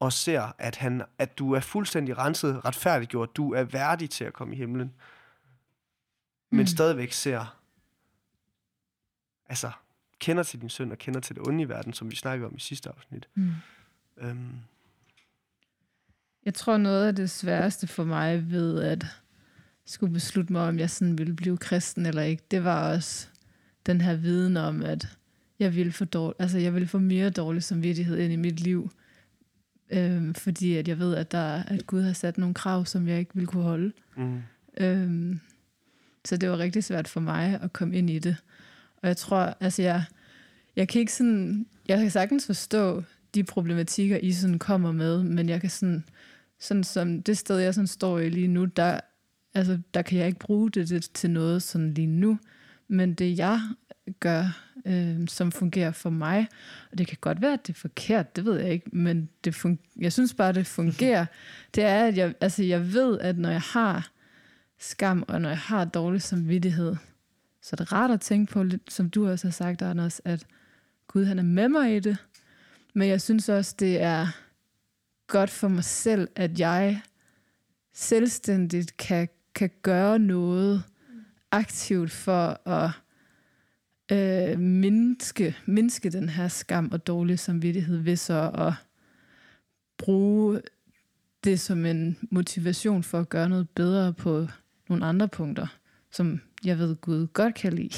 og 0.00 0.12
ser, 0.12 0.52
at, 0.58 0.76
han, 0.76 1.02
at 1.18 1.38
du 1.38 1.52
er 1.52 1.60
fuldstændig 1.60 2.18
renset, 2.18 2.64
retfærdiggjort, 2.64 3.36
du 3.36 3.52
er 3.52 3.62
værdig 3.64 4.10
til 4.10 4.24
at 4.24 4.32
komme 4.32 4.54
i 4.54 4.58
himlen, 4.58 4.94
men 6.50 6.60
Mm. 6.60 6.66
stadigvæk 6.66 7.12
ser, 7.12 7.58
altså, 9.46 9.70
kender 10.18 10.42
til 10.42 10.60
din 10.60 10.68
synd 10.68 10.92
og 10.92 10.98
kender 10.98 11.20
til 11.20 11.36
det 11.36 11.46
onde 11.48 11.62
i 11.62 11.68
verden, 11.68 11.92
som 11.92 12.10
vi 12.10 12.16
snakkede 12.16 12.46
om 12.46 12.56
i 12.56 12.60
sidste 12.60 12.90
afsnit. 12.90 13.28
Mm. 13.34 13.52
Øhm, 14.16 14.58
Jeg 16.44 16.54
tror, 16.54 16.76
noget 16.76 17.06
af 17.06 17.16
det 17.16 17.30
sværeste 17.30 17.86
for 17.86 18.04
mig 18.04 18.50
ved 18.50 18.82
at 18.82 19.06
skulle 19.86 20.12
beslutte 20.12 20.52
mig, 20.52 20.62
om 20.62 20.78
jeg 20.78 20.90
sådan 20.90 21.18
ville 21.18 21.34
blive 21.36 21.56
kristen 21.56 22.06
eller 22.06 22.22
ikke, 22.22 22.42
det 22.50 22.64
var 22.64 22.94
også 22.94 23.28
den 23.86 24.00
her 24.00 24.14
viden 24.16 24.56
om, 24.56 24.82
at 24.82 25.08
jeg 25.58 25.76
ville 25.76 25.92
få, 25.92 26.04
dårlig, 26.04 26.36
altså 26.38 26.58
jeg 26.58 26.74
ville 26.74 26.88
få 26.88 26.98
mere 26.98 27.30
dårlig 27.30 27.62
samvittighed 27.62 28.18
ind 28.18 28.32
i 28.32 28.36
mit 28.36 28.60
liv, 28.60 28.90
øhm, 29.90 30.34
fordi 30.34 30.76
at 30.76 30.88
jeg 30.88 30.98
ved, 30.98 31.14
at, 31.14 31.32
der, 31.32 31.62
at 31.62 31.86
Gud 31.86 32.02
har 32.02 32.12
sat 32.12 32.38
nogle 32.38 32.54
krav, 32.54 32.86
som 32.86 33.08
jeg 33.08 33.18
ikke 33.18 33.34
ville 33.34 33.46
kunne 33.46 33.62
holde. 33.62 33.92
mm, 34.16 34.42
Øhm, 34.80 35.40
så 36.24 36.36
det 36.36 36.50
var 36.50 36.58
rigtig 36.58 36.84
svært 36.84 37.08
for 37.08 37.20
mig 37.20 37.58
at 37.62 37.72
komme 37.72 37.96
ind 37.96 38.10
i 38.10 38.18
det. 38.18 38.36
Og 39.02 39.08
jeg 39.08 39.16
tror, 39.16 39.56
altså 39.60 39.82
jeg, 39.82 40.04
jeg 40.76 40.88
kan 40.88 41.00
ikke 41.00 41.12
sådan, 41.12 41.66
jeg 41.88 41.98
kan 41.98 42.10
sagtens 42.10 42.46
forstå 42.46 43.02
de 43.34 43.44
problematikker, 43.44 44.16
I 44.16 44.32
sådan 44.32 44.58
kommer 44.58 44.92
med, 44.92 45.22
men 45.22 45.48
jeg 45.48 45.60
kan 45.60 45.70
sådan, 45.70 46.04
sådan 46.64 46.84
som 46.84 47.22
det 47.22 47.38
sted, 47.38 47.58
jeg 47.58 47.74
sådan 47.74 47.86
står 47.86 48.18
i 48.18 48.28
lige 48.28 48.48
nu, 48.48 48.64
der, 48.64 49.00
altså, 49.54 49.78
der 49.94 50.02
kan 50.02 50.18
jeg 50.18 50.26
ikke 50.26 50.38
bruge 50.38 50.70
det, 50.70 50.88
det 50.88 51.10
til 51.14 51.30
noget 51.30 51.62
sådan 51.62 51.94
lige 51.94 52.06
nu. 52.06 52.38
Men 52.88 53.14
det 53.14 53.38
jeg 53.38 53.60
gør, 54.20 54.62
øh, 54.86 55.28
som 55.28 55.52
fungerer 55.52 55.92
for 55.92 56.10
mig, 56.10 56.48
og 56.92 56.98
det 56.98 57.06
kan 57.06 57.18
godt 57.20 57.42
være, 57.42 57.52
at 57.52 57.66
det 57.66 57.72
er 57.72 57.78
forkert, 57.78 58.36
det 58.36 58.44
ved 58.44 58.60
jeg 58.60 58.70
ikke, 58.70 58.90
men 58.92 59.28
det 59.44 59.64
fun- 59.64 59.94
jeg 60.00 60.12
synes 60.12 60.34
bare, 60.34 60.52
det 60.52 60.66
fungerer, 60.66 61.26
det 61.74 61.84
er, 61.84 62.06
at 62.06 62.16
jeg, 62.16 62.34
altså, 62.40 62.62
jeg 62.62 62.92
ved, 62.92 63.20
at 63.20 63.38
når 63.38 63.50
jeg 63.50 63.60
har 63.60 64.10
skam, 64.78 65.24
og 65.28 65.40
når 65.40 65.48
jeg 65.48 65.58
har 65.58 65.84
dårlig 65.84 66.22
samvittighed, 66.22 66.96
så 67.62 67.70
er 67.72 67.76
det 67.76 67.92
rart 67.92 68.10
at 68.10 68.20
tænke 68.20 68.52
på, 68.52 68.62
lidt, 68.62 68.92
som 68.92 69.10
du 69.10 69.28
også 69.28 69.46
har 69.46 69.52
sagt, 69.52 69.82
Anders, 69.82 70.20
at 70.24 70.46
Gud 71.08 71.24
han 71.24 71.38
er 71.38 71.42
med 71.42 71.68
mig 71.68 71.96
i 71.96 72.00
det. 72.00 72.16
Men 72.94 73.08
jeg 73.08 73.20
synes 73.20 73.48
også, 73.48 73.74
det 73.78 74.02
er 74.02 74.26
godt 75.26 75.50
for 75.50 75.68
mig 75.68 75.84
selv, 75.84 76.28
at 76.36 76.60
jeg 76.60 77.00
selvstændigt 77.94 78.96
kan, 78.96 79.28
kan 79.54 79.70
gøre 79.82 80.18
noget 80.18 80.82
aktivt 81.50 82.10
for 82.10 82.68
at 82.68 82.90
øh, 84.12 84.58
mindske, 84.58 85.56
mindske 85.66 86.10
den 86.10 86.28
her 86.28 86.48
skam 86.48 86.88
og 86.92 87.06
dårlig 87.06 87.38
samvittighed 87.38 87.96
ved 87.96 88.16
så 88.16 88.50
at 88.54 88.72
bruge 89.98 90.60
det 91.44 91.60
som 91.60 91.86
en 91.86 92.18
motivation 92.30 93.02
for 93.02 93.20
at 93.20 93.28
gøre 93.28 93.48
noget 93.48 93.68
bedre 93.68 94.12
på 94.12 94.48
nogle 94.88 95.06
andre 95.06 95.28
punkter, 95.28 95.66
som 96.10 96.40
jeg 96.64 96.78
ved 96.78 96.96
Gud 96.96 97.26
godt 97.26 97.54
kan 97.54 97.72
lide, 97.72 97.94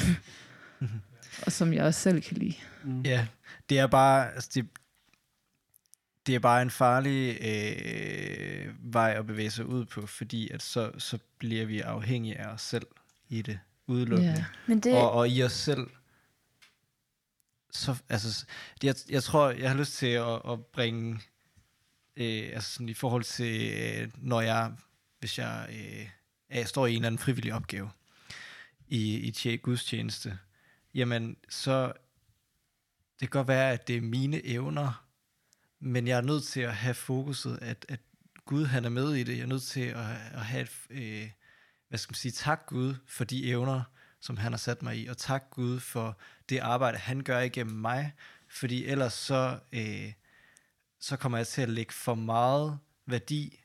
og 1.47 1.53
som 1.53 1.73
jeg 1.73 1.85
også 1.85 2.01
selv 2.01 2.23
kan 2.23 2.37
lide. 2.37 2.55
mm. 2.85 3.03
Ja, 3.03 3.27
det 3.69 3.79
er 3.79 3.87
bare, 3.87 4.35
altså 4.35 4.51
det, 4.55 4.67
det 6.27 6.35
er 6.35 6.39
bare 6.39 6.63
en 6.63 6.71
farlig 6.71 7.39
øh, 7.41 8.75
vej 8.95 9.15
at 9.19 9.27
bevæge 9.27 9.51
sig 9.51 9.67
ud 9.67 9.85
på, 9.85 10.07
fordi 10.07 10.51
at 10.51 10.63
så, 10.63 10.93
så 10.99 11.19
bliver 11.39 11.67
vi 11.67 11.81
afhængige 11.81 12.39
af 12.39 12.47
os 12.47 12.63
selv 12.63 12.87
i 13.29 13.43
det 13.43 13.61
udelukkende. 13.87 14.33
Ja. 14.33 14.45
Men 14.67 14.81
det, 14.81 14.95
Og, 14.95 15.11
og 15.11 15.29
i 15.29 15.43
os 15.43 15.53
selv, 15.53 15.87
så, 17.71 17.97
altså, 18.09 18.47
jeg, 18.83 18.95
jeg 19.09 19.23
tror, 19.23 19.51
jeg 19.51 19.71
har 19.71 19.77
lyst 19.77 19.93
til 19.93 20.07
at, 20.07 20.41
at 20.49 20.67
bringe, 20.67 21.21
øh, 22.17 22.51
altså 22.53 22.73
sådan 22.73 22.89
i 22.89 22.95
forhold 22.95 23.25
til, 23.25 23.73
øh, 23.73 24.11
når 24.17 24.41
jeg, 24.41 24.73
hvis 25.19 25.39
jeg, 25.39 25.67
øh, 25.71 26.09
jeg 26.51 26.69
står 26.69 26.87
i 26.87 26.91
en 26.91 26.97
eller 26.97 27.07
anden 27.07 27.19
frivillig 27.19 27.55
opgave 27.55 27.91
i, 28.89 29.17
i 29.17 29.31
tje, 29.31 29.57
gudstjeneste, 29.57 30.39
jamen 30.95 31.37
så, 31.49 31.87
det 33.21 33.21
kan 33.21 33.29
godt 33.29 33.49
være, 33.49 33.73
at 33.73 33.89
det 33.89 33.97
er 33.97 34.01
mine 34.01 34.47
evner, 34.47 35.06
men 35.87 36.07
jeg 36.09 36.17
er 36.17 36.21
nødt 36.23 36.45
til 36.45 36.61
at 36.61 36.75
have 36.75 36.95
fokuset, 36.95 37.59
at, 37.63 37.87
at 37.89 38.01
Gud 38.45 38.65
han 38.67 38.85
er 38.85 38.89
med 38.89 39.15
i 39.15 39.23
det. 39.23 39.37
Jeg 39.37 39.43
er 39.43 39.47
nødt 39.47 39.63
til 39.63 39.81
at, 39.81 39.97
at 40.35 40.41
have 40.45 40.63
et, 40.63 40.71
øh, 40.91 41.31
hvad 41.89 41.99
skal 41.99 42.11
man 42.13 42.17
sige, 42.17 42.33
tak 42.33 42.67
Gud 42.67 42.95
for 43.07 43.25
de 43.25 43.49
evner, 43.51 43.83
som 44.21 44.37
han 44.37 44.53
har 44.53 44.57
sat 44.59 44.83
mig 44.83 44.97
i, 44.99 45.07
og 45.07 45.17
tak 45.17 45.45
Gud 45.51 45.81
for 45.81 46.19
det 46.49 46.59
arbejde, 46.59 46.99
han 46.99 47.21
gør 47.21 47.41
igennem 47.41 47.77
mig, 47.77 48.13
fordi 48.49 48.87
ellers 48.87 49.13
så, 49.13 49.59
øh, 49.73 50.13
så 51.01 51.17
kommer 51.17 51.39
jeg 51.39 51.47
til 51.47 51.63
at 51.63 51.69
lægge 51.69 51.93
for 51.93 52.15
meget 52.15 52.79
værdi 53.07 53.61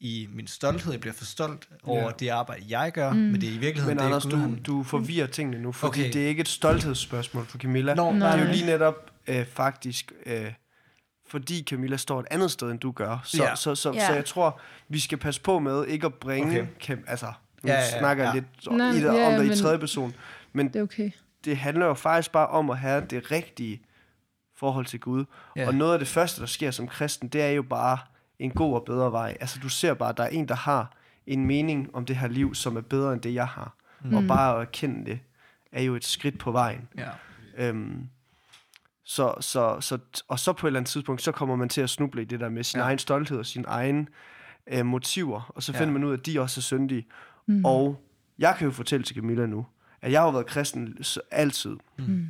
i 0.00 0.28
min 0.30 0.46
stolthed. 0.46 0.92
Jeg 0.92 1.00
bliver 1.00 1.14
for 1.14 1.24
stolt 1.24 1.68
over 1.82 2.02
Ja. 2.02 2.10
det 2.18 2.28
arbejde, 2.28 2.64
jeg 2.68 2.92
gør, 2.92 3.12
mm. 3.12 3.18
men 3.18 3.40
det 3.40 3.48
er 3.48 3.52
i 3.52 3.58
virkeligheden, 3.58 3.96
Men 3.96 3.98
det 3.98 4.02
er 4.02 4.06
Anders, 4.06 4.24
Gud, 4.24 4.56
du, 4.64 4.78
du 4.78 4.82
forvirrer 4.82 5.26
tingene 5.26 5.62
nu, 5.62 5.72
fordi 5.72 6.00
Okay. 6.00 6.12
det 6.12 6.24
er 6.24 6.28
ikke 6.28 6.40
et 6.40 6.48
stolthedsspørgsmål 6.48 7.46
for 7.46 7.58
Camilla. 7.58 7.94
Nå, 7.94 8.08
det 8.10 8.18
nej. 8.18 8.38
er 8.38 8.44
jo 8.46 8.52
lige 8.52 8.66
netop 8.66 9.10
øh, 9.26 9.46
faktisk, 9.46 10.12
øh, 10.26 10.52
fordi 11.32 11.62
Camilla 11.70 11.96
står 11.96 12.20
et 12.20 12.26
andet 12.30 12.50
sted, 12.50 12.70
end 12.70 12.78
du 12.80 12.90
gør. 12.92 13.18
Så, 13.24 13.42
Ja. 13.42 13.54
så, 13.54 13.74
så, 13.74 13.92
Ja. 13.92 14.06
så 14.06 14.12
jeg 14.14 14.24
tror, 14.24 14.60
vi 14.88 15.00
skal 15.00 15.18
passe 15.18 15.40
på 15.40 15.58
med 15.58 15.86
ikke 15.86 16.06
at 16.06 16.14
bringe... 16.14 16.60
Okay. 16.60 16.66
Cam, 16.80 17.04
altså, 17.06 17.26
nu 17.26 17.32
Ja, 17.64 17.72
ja, 17.72 17.78
ja, 17.78 17.84
ja, 17.84 17.98
snakker 17.98 18.24
jeg 18.24 18.34
ja. 18.34 18.40
lidt 18.40 18.76
Nej, 18.78 18.90
i 18.90 19.00
ja, 19.18 19.26
om 19.38 19.44
det 19.46 19.58
i 19.58 19.62
tredje 19.62 19.78
person. 19.78 20.14
Men 20.52 20.68
Det 20.68 20.76
er 20.76 20.82
okay. 20.82 21.10
det 21.44 21.56
handler 21.56 21.86
jo 21.86 21.94
faktisk 21.94 22.32
bare 22.32 22.46
om 22.46 22.70
at 22.70 22.78
have 22.78 23.04
det 23.10 23.30
rigtige 23.30 23.82
forhold 24.56 24.86
til 24.86 25.00
Gud. 25.00 25.24
Ja. 25.56 25.66
Og 25.66 25.74
noget 25.74 25.92
af 25.92 25.98
det 25.98 26.08
første, 26.08 26.40
der 26.40 26.46
sker 26.46 26.70
som 26.70 26.86
kristen, 26.88 27.28
det 27.28 27.42
er 27.42 27.48
jo 27.50 27.62
bare 27.62 27.98
en 28.38 28.50
god 28.50 28.74
og 28.74 28.84
bedre 28.84 29.12
vej. 29.12 29.36
Altså 29.40 29.58
du 29.62 29.68
ser 29.68 29.94
bare, 29.94 30.08
at 30.08 30.16
der 30.16 30.24
er 30.24 30.28
en, 30.28 30.48
der 30.48 30.54
har 30.54 30.96
en 31.26 31.46
mening 31.46 31.90
om 31.94 32.04
det 32.04 32.16
her 32.16 32.28
liv, 32.28 32.54
som 32.54 32.76
er 32.76 32.80
bedre 32.80 33.12
end 33.12 33.20
det, 33.20 33.34
jeg 33.34 33.46
har. 33.46 33.74
Mm. 34.04 34.14
Og 34.14 34.24
bare 34.28 34.54
at 34.54 34.60
erkende 34.60 35.10
det, 35.10 35.20
er 35.72 35.82
jo 35.82 35.94
et 35.96 36.04
skridt 36.04 36.38
på 36.38 36.52
vejen. 36.52 36.88
Ja. 36.98 37.08
Øhm, 37.56 38.08
så, 39.04 39.34
så, 39.40 39.76
så, 39.80 39.98
og 40.28 40.38
så 40.38 40.52
på 40.52 40.66
et 40.66 40.68
eller 40.68 40.80
andet 40.80 40.90
tidspunkt, 40.90 41.22
så 41.22 41.32
kommer 41.32 41.56
man 41.56 41.68
til 41.68 41.80
at 41.80 41.90
snuble 41.90 42.22
i 42.22 42.24
det 42.24 42.40
der 42.40 42.48
med 42.48 42.64
sin 42.64 42.78
Ja. 42.78 42.82
ja. 42.82 42.86
egen 42.88 42.98
stolthed 42.98 43.38
og 43.38 43.46
sine 43.46 43.64
egne 43.68 44.06
øh, 44.72 44.86
motiver, 44.86 45.52
og 45.54 45.62
så 45.62 45.72
Ja. 45.72 45.78
finder 45.80 45.92
man 45.92 46.04
ud 46.04 46.12
af, 46.12 46.16
at 46.16 46.26
de 46.26 46.40
også 46.40 46.60
er 46.60 46.62
syndige. 46.62 47.06
Mm. 47.46 47.64
Og 47.64 48.02
jeg 48.38 48.54
kan 48.58 48.64
jo 48.64 48.70
fortælle 48.72 49.04
til 49.04 49.16
Camilla 49.16 49.46
nu, 49.46 49.66
at 50.02 50.12
jeg 50.12 50.20
har 50.20 50.30
været 50.30 50.46
kristen 50.46 50.96
altid. 51.30 51.76
Mm. 51.98 52.26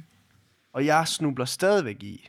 Og 0.73 0.87
jeg 0.87 1.09
snubler 1.09 1.45
stadigvæk 1.45 2.03
i 2.03 2.29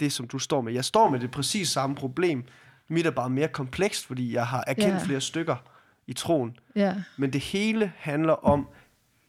det, 0.00 0.12
som 0.12 0.28
du 0.28 0.38
står 0.38 0.60
med. 0.60 0.72
Jeg 0.72 0.84
står 0.84 1.10
med 1.10 1.20
det 1.20 1.30
præcis 1.30 1.68
samme 1.68 1.96
problem. 1.96 2.44
Mit 2.88 3.06
er 3.06 3.10
bare 3.10 3.30
mere 3.30 3.48
komplekst, 3.48 4.06
fordi 4.06 4.34
jeg 4.34 4.46
har 4.46 4.64
erkendt 4.66 4.88
Ja. 4.88 4.94
yeah. 4.96 5.06
flere 5.06 5.20
stykker 5.20 5.56
i 6.06 6.12
troen. 6.12 6.56
Ja. 6.76 6.94
Men 7.16 7.32
det 7.32 7.40
hele 7.40 7.92
handler 7.96 8.32
om, 8.32 8.68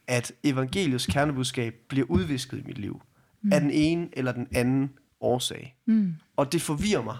at 0.06 0.32
evangeliets 0.44 1.06
kernebudskab 1.06 1.74
bliver 1.88 2.06
udvisket 2.10 2.58
i 2.58 2.62
mit 2.66 2.78
liv. 2.78 3.00
Mm. 3.42 3.52
Af 3.52 3.60
den 3.60 3.70
ene 3.70 4.08
eller 4.12 4.32
den 4.32 4.48
anden 4.54 4.98
årsag. 5.20 5.76
Mm. 5.86 6.14
Og 6.36 6.52
det 6.52 6.62
forvirrer 6.62 7.02
mig. 7.02 7.16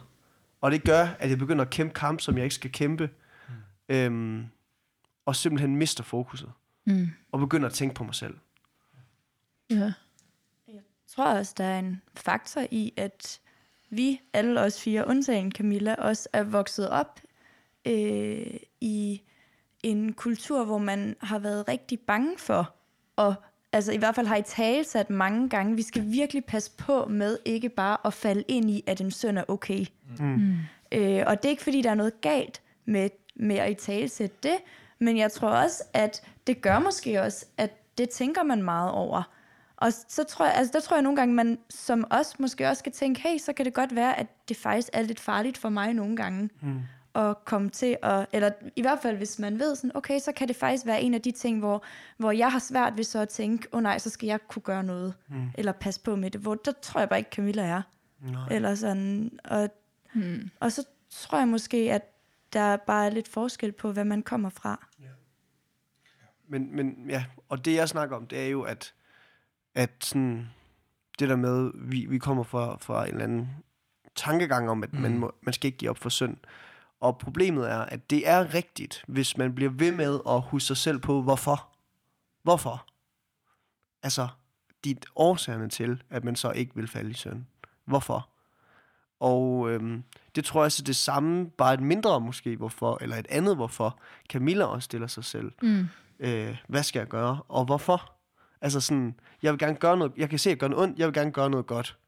Og 0.61 0.71
det 0.71 0.85
gør, 0.85 1.07
at 1.19 1.31
jeg 1.31 1.39
begynder 1.39 1.65
at 1.65 1.71
kæmpe 1.71 1.95
kamp, 1.95 2.21
som 2.21 2.37
jeg 2.37 2.45
ikke 2.45 2.55
skal 2.55 2.73
kæmpe. 2.73 3.11
Mm. 3.49 3.95
Øhm, 3.95 4.45
og 5.27 5.37
simpelthen 5.37 5.77
mister 5.77 6.05
fokuset. 6.05 6.53
Mm. 6.87 7.09
Og 7.33 7.41
begynder 7.41 7.67
at 7.67 7.75
tænke 7.75 7.95
på 7.95 8.05
mig 8.05 8.15
selv. 8.15 8.39
Ja. 9.71 9.93
Jeg 10.69 10.83
tror 11.07 11.25
også, 11.25 11.55
der 11.59 11.65
er 11.65 11.79
en 11.79 12.03
faktor 12.17 12.67
i, 12.71 12.93
at 12.97 13.41
vi, 13.91 14.21
alle 14.33 14.61
os 14.61 14.83
fire, 14.83 15.07
undtagen 15.07 15.53
Camilla, 15.53 15.95
også 15.95 16.29
er 16.33 16.43
vokset 16.43 16.91
op 16.91 17.21
øh, 17.87 18.55
i 18.81 19.23
en 19.83 20.13
kultur, 20.13 20.65
hvor 20.65 20.79
man 20.79 21.17
har 21.21 21.39
været 21.39 21.69
rigtig 21.69 22.01
bange 22.01 22.39
for, 22.39 22.75
og 23.17 23.35
altså 23.73 23.93
i 23.93 23.97
hvert 23.97 24.15
fald 24.15 24.27
har 24.27 24.37
i 24.37 24.43
tale 24.43 24.85
sat 24.85 25.11
mange 25.11 25.49
gange, 25.49 25.77
vi 25.77 25.83
skal 25.83 26.03
virkelig 26.07 26.45
passe 26.45 26.71
på 26.77 27.05
med 27.05 27.39
ikke 27.45 27.69
bare 27.69 27.97
at 28.05 28.15
falde 28.15 28.45
ind 28.49 28.71
i, 28.71 28.85
at 28.87 29.01
en 29.01 29.11
søn 29.11 29.37
er 29.39 29.45
okay. 29.49 29.87
Mm. 30.19 30.57
Øh, 30.93 31.23
og 31.27 31.43
det 31.43 31.45
er 31.45 31.51
ikke, 31.51 31.63
fordi 31.63 31.83
der 31.83 31.91
er 31.91 31.95
noget 31.95 32.21
galt 32.21 32.63
med, 32.85 33.11
med 33.37 33.57
at 33.57 33.71
i 33.71 33.75
tale 33.75 34.09
sætte 34.09 34.37
det, 34.43 34.57
men 34.99 35.17
jeg 35.17 35.33
tror 35.33 35.49
også, 35.49 35.83
at 35.93 36.23
det 36.47 36.61
gør 36.61 36.79
måske 36.79 37.23
også, 37.23 37.47
at 37.57 37.99
det 37.99 38.11
tænker 38.11 38.43
man 38.43 38.63
meget 38.63 38.91
over. 38.91 39.23
Og 39.77 39.93
så 40.09 40.25
tror 40.25 40.45
jeg, 40.45 40.55
altså 40.55 40.73
der 40.73 40.81
tror 40.81 40.97
jeg 40.97 41.03
nogle 41.03 41.17
gange, 41.17 41.35
man 41.35 41.59
som 41.71 42.05
os 42.11 42.39
måske 42.39 42.69
også 42.69 42.79
skal 42.79 42.93
tænke, 42.93 43.21
hey, 43.21 43.39
så 43.39 43.53
kan 43.53 43.65
det 43.65 43.75
godt 43.75 43.95
være, 43.95 44.19
at 44.19 44.27
det 44.49 44.57
faktisk 44.57 44.89
er 44.93 45.03
lidt 45.03 45.21
farligt 45.21 45.59
for 45.59 45.69
mig 45.69 45.95
nogle 45.95 46.17
gange, 46.17 46.51
mm. 46.61 46.81
At 47.15 47.45
komme 47.45 47.69
til 47.69 47.97
at, 48.03 48.27
eller 48.33 48.51
i 48.77 48.81
hvert 48.81 48.99
fald 49.03 49.17
hvis 49.17 49.39
man 49.39 49.59
ved 49.59 49.77
sådan, 49.77 49.97
okay, 49.97 50.19
så 50.19 50.33
kan 50.33 50.49
det 50.49 50.57
faktisk 50.57 50.87
være 50.87 51.03
en 51.03 51.15
af 51.15 51.23
de 51.23 51.31
ting, 51.31 51.59
hvor, 51.59 51.85
hvor 52.17 52.33
jeg 52.33 52.53
har 52.53 52.59
svært 52.59 52.97
ved 52.97 53.05
så 53.05 53.19
at 53.19 53.29
tænke, 53.29 53.69
åh 53.73 53.77
oh, 53.77 53.83
nej, 53.83 53.99
så 53.99 54.11
skal 54.11 54.27
jeg 54.27 54.39
kunne 54.49 54.63
gøre 54.63 54.83
noget, 54.83 55.15
mm. 55.29 55.51
eller 55.59 55.73
passe 55.73 56.01
på 56.01 56.17
med 56.17 56.31
det, 56.31 56.41
hvor 56.41 56.55
der 56.55 56.73
tror 56.83 57.01
jeg 57.01 57.09
bare 57.09 57.19
ikke, 57.19 57.31
Camilla 57.35 57.63
er. 57.63 57.83
Nej. 58.21 58.49
Eller 58.51 58.75
sådan, 58.75 59.39
og 59.45 59.71
Mm. 60.15 60.51
og 60.61 60.73
så 60.73 60.85
tror 61.11 61.39
jeg 61.39 61.49
måske, 61.49 61.77
at 61.93 62.03
der 62.53 62.77
bare 62.77 63.07
er 63.07 63.11
lidt 63.11 63.29
forskel 63.29 63.73
på, 63.73 63.93
hvad 63.93 64.05
man 64.05 64.23
kommer 64.23 64.49
fra. 64.49 64.87
Men, 66.49 66.77
men 66.77 67.07
ja, 67.09 67.25
og 67.49 67.65
det 67.65 67.75
jeg 67.75 67.89
snakker 67.89 68.17
om, 68.17 68.27
det 68.27 68.41
er 68.41 68.49
jo, 68.49 68.63
at, 68.63 68.95
at 69.75 69.91
sådan, 70.01 70.49
det 71.19 71.29
der 71.29 71.37
med, 71.37 71.71
vi, 71.75 72.07
vi 72.07 72.19
kommer 72.19 72.43
fra, 72.43 72.77
fra 72.81 73.05
en 73.05 73.11
eller 73.11 73.25
anden 73.25 73.49
tankegang 74.15 74.71
om, 74.71 74.83
at 74.83 74.93
mm. 74.93 75.01
man, 75.01 75.19
må, 75.19 75.33
man 75.43 75.55
skal 75.55 75.69
ikke 75.69 75.79
give 75.79 75.91
op 75.91 75.99
for 75.99 76.09
synd. 76.09 76.37
Og 77.01 77.19
problemet 77.19 77.71
er, 77.71 77.79
at 77.79 78.11
det 78.11 78.29
er 78.29 78.55
rigtigt, 78.55 79.05
hvis 79.09 79.37
man 79.37 79.55
bliver 79.55 79.71
ved 79.71 79.93
med 79.93 80.21
at 80.29 80.43
huske 80.43 80.67
sig 80.67 80.77
selv 80.77 80.99
på, 80.99 81.23
hvorfor. 81.23 81.69
Hvorfor? 82.43 82.87
Altså, 84.03 84.29
dit 84.85 85.07
årsagerne 85.17 85.69
til, 85.69 86.03
at 86.11 86.25
man 86.25 86.37
så 86.37 86.51
ikke 86.51 86.75
vil 86.75 86.89
falde 86.89 87.11
i 87.11 87.15
synd. 87.15 87.45
Hvorfor? 87.85 88.29
Og 89.21 89.71
øhm, 89.71 90.03
det 90.35 90.45
tror 90.45 90.61
jeg 90.61 90.65
også 90.65 90.83
er 90.83 90.85
det 90.85 90.97
samme, 90.97 91.51
bare 91.51 91.75
et 91.75 91.81
mindre 91.81 92.21
måske, 92.21 92.57
hvorfor, 92.57 92.99
eller 93.01 93.17
et 93.17 93.27
andet 93.31 93.57
hvorfor, 93.57 93.99
Camilla 94.31 94.65
også 94.65 94.85
stiller 94.85 95.07
sig 95.07 95.25
selv. 95.25 95.53
Mm. 95.63 95.89
Øh, 96.21 96.57
hvad 96.69 96.83
skal 96.83 97.01
jeg 97.01 97.09
gøre, 97.09 97.41
og 97.49 97.65
hvorfor? 97.65 98.13
Altså 98.61 98.81
sådan, 98.81 99.15
jeg 99.43 99.53
vil 99.53 99.59
gerne 99.59 99.77
gøre 99.77 99.97
noget, 99.97 100.13
jeg 100.17 100.31
kan 100.31 100.39
se, 100.39 100.51
at 100.51 100.53
jeg 100.53 100.59
gør 100.59 100.69
noget 100.69 100.83
ondt, 100.83 100.99
jeg 100.99 101.07
vil 101.07 101.15
gerne 101.15 101.33
gøre 101.33 101.51
noget 101.51 101.67
godt. 101.67 101.99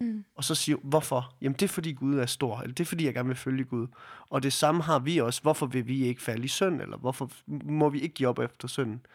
Mm. 0.00 0.24
Og 0.34 0.44
så 0.44 0.54
siger 0.54 0.76
hvorfor? 0.82 1.34
Jamen 1.40 1.56
det 1.56 1.62
er 1.62 1.68
fordi 1.68 1.92
Gud 1.92 2.18
er 2.18 2.26
stor, 2.26 2.60
eller 2.60 2.74
det 2.74 2.84
er 2.84 2.88
fordi 2.88 3.04
jeg 3.04 3.14
gerne 3.14 3.28
vil 3.28 3.36
følge 3.36 3.64
Gud. 3.64 3.86
Og 4.30 4.42
det 4.42 4.52
samme 4.52 4.82
har 4.82 4.98
vi 4.98 5.18
også. 5.18 5.42
Hvorfor 5.42 5.66
vil 5.66 5.86
vi 5.86 6.04
ikke 6.04 6.22
falde 6.22 6.44
i 6.44 6.48
synd, 6.48 6.82
eller 6.82 6.96
hvorfor 6.96 7.30
må 7.46 7.88
vi 7.88 8.00
ikke 8.00 8.14
give 8.14 8.28
op 8.28 8.38
efter 8.38 8.68
synden? 8.68 9.06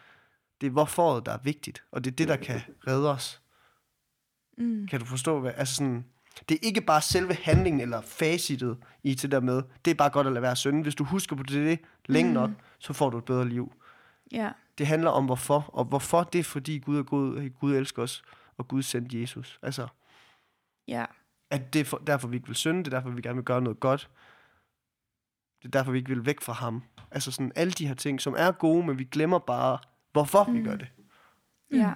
Det 0.62 0.68
er 0.68 0.72
hvorfor, 0.72 1.20
der 1.20 1.32
er 1.32 1.40
vigtigt, 1.44 1.84
og 1.92 2.04
det 2.04 2.12
er 2.12 2.16
det, 2.16 2.28
der 2.28 2.36
kan 2.36 2.62
redde 2.88 3.12
os. 3.12 3.42
Mm. 4.58 4.88
Kan 4.88 5.00
du 5.00 5.06
forstå, 5.06 5.40
hvad? 5.40 5.52
Altså 5.56 5.76
sådan, 5.76 6.06
det 6.50 6.56
er 6.56 6.60
ikke 6.68 6.82
bare 6.82 7.02
selve 7.02 7.34
handlingen 7.34 7.82
eller 7.82 8.02
facitet 8.02 8.78
i 9.04 9.14
det 9.14 9.32
der 9.32 9.40
med, 9.40 9.64
det 9.86 9.92
er 9.92 9.96
bare 9.96 10.10
godt 10.10 10.28
at 10.28 10.34
lade 10.34 10.42
være 10.42 10.56
synd. 10.56 10.84
Hvis 10.84 10.96
du 10.96 11.04
husker 11.04 11.36
på 11.36 11.44
det, 11.44 11.52
det 11.52 11.80
længe 12.06 12.34
nok, 12.34 12.50
så 12.80 12.94
får 12.94 13.10
du 13.10 13.18
et 13.18 13.26
bedre 13.26 13.50
liv. 13.50 13.74
Ja. 14.32 14.52
Det 14.78 14.88
handler 14.88 15.10
om 15.10 15.26
hvorfor, 15.26 15.70
og 15.74 15.86
hvorfor 15.86 16.24
det 16.24 16.40
er 16.40 16.44
fordi 16.44 16.78
Gud 16.78 16.98
er 16.98 17.04
god, 17.04 17.50
Gud 17.60 17.76
elsker 17.76 18.04
os, 18.04 18.24
og 18.58 18.68
Gud 18.68 18.82
sendte 18.82 19.22
Jesus. 19.22 19.60
Altså, 19.62 19.88
Ja. 20.88 21.06
at 21.50 21.74
det 21.74 21.80
er 21.80 21.86
for, 21.86 21.98
derfor, 21.98 22.28
vi 22.28 22.36
ikke 22.36 22.48
vil 22.48 22.56
synde, 22.56 22.84
det 22.84 22.94
er 22.94 22.98
derfor, 22.98 23.10
vi 23.10 23.22
gerne 23.22 23.36
vil 23.36 23.46
gøre 23.46 23.62
noget 23.62 23.80
godt. 23.80 24.10
Det 25.62 25.66
er 25.68 25.72
derfor, 25.72 25.92
vi 25.92 25.98
ikke 25.98 26.10
vil 26.10 26.26
væk 26.26 26.42
fra 26.42 26.54
ham. 26.54 26.84
Altså 27.12 27.32
sådan 27.32 27.52
alle 27.56 27.74
de 27.74 27.88
her 27.88 27.94
ting, 27.94 28.22
som 28.22 28.36
er 28.38 28.52
gode, 28.52 28.86
men 28.86 29.00
vi 29.00 29.04
glemmer 29.04 29.40
bare, 29.40 29.78
hvorfor 30.12 30.44
mm. 30.44 30.54
vi 30.54 30.64
gør 30.64 30.76
det. 30.76 30.88
Ja. 31.72 31.94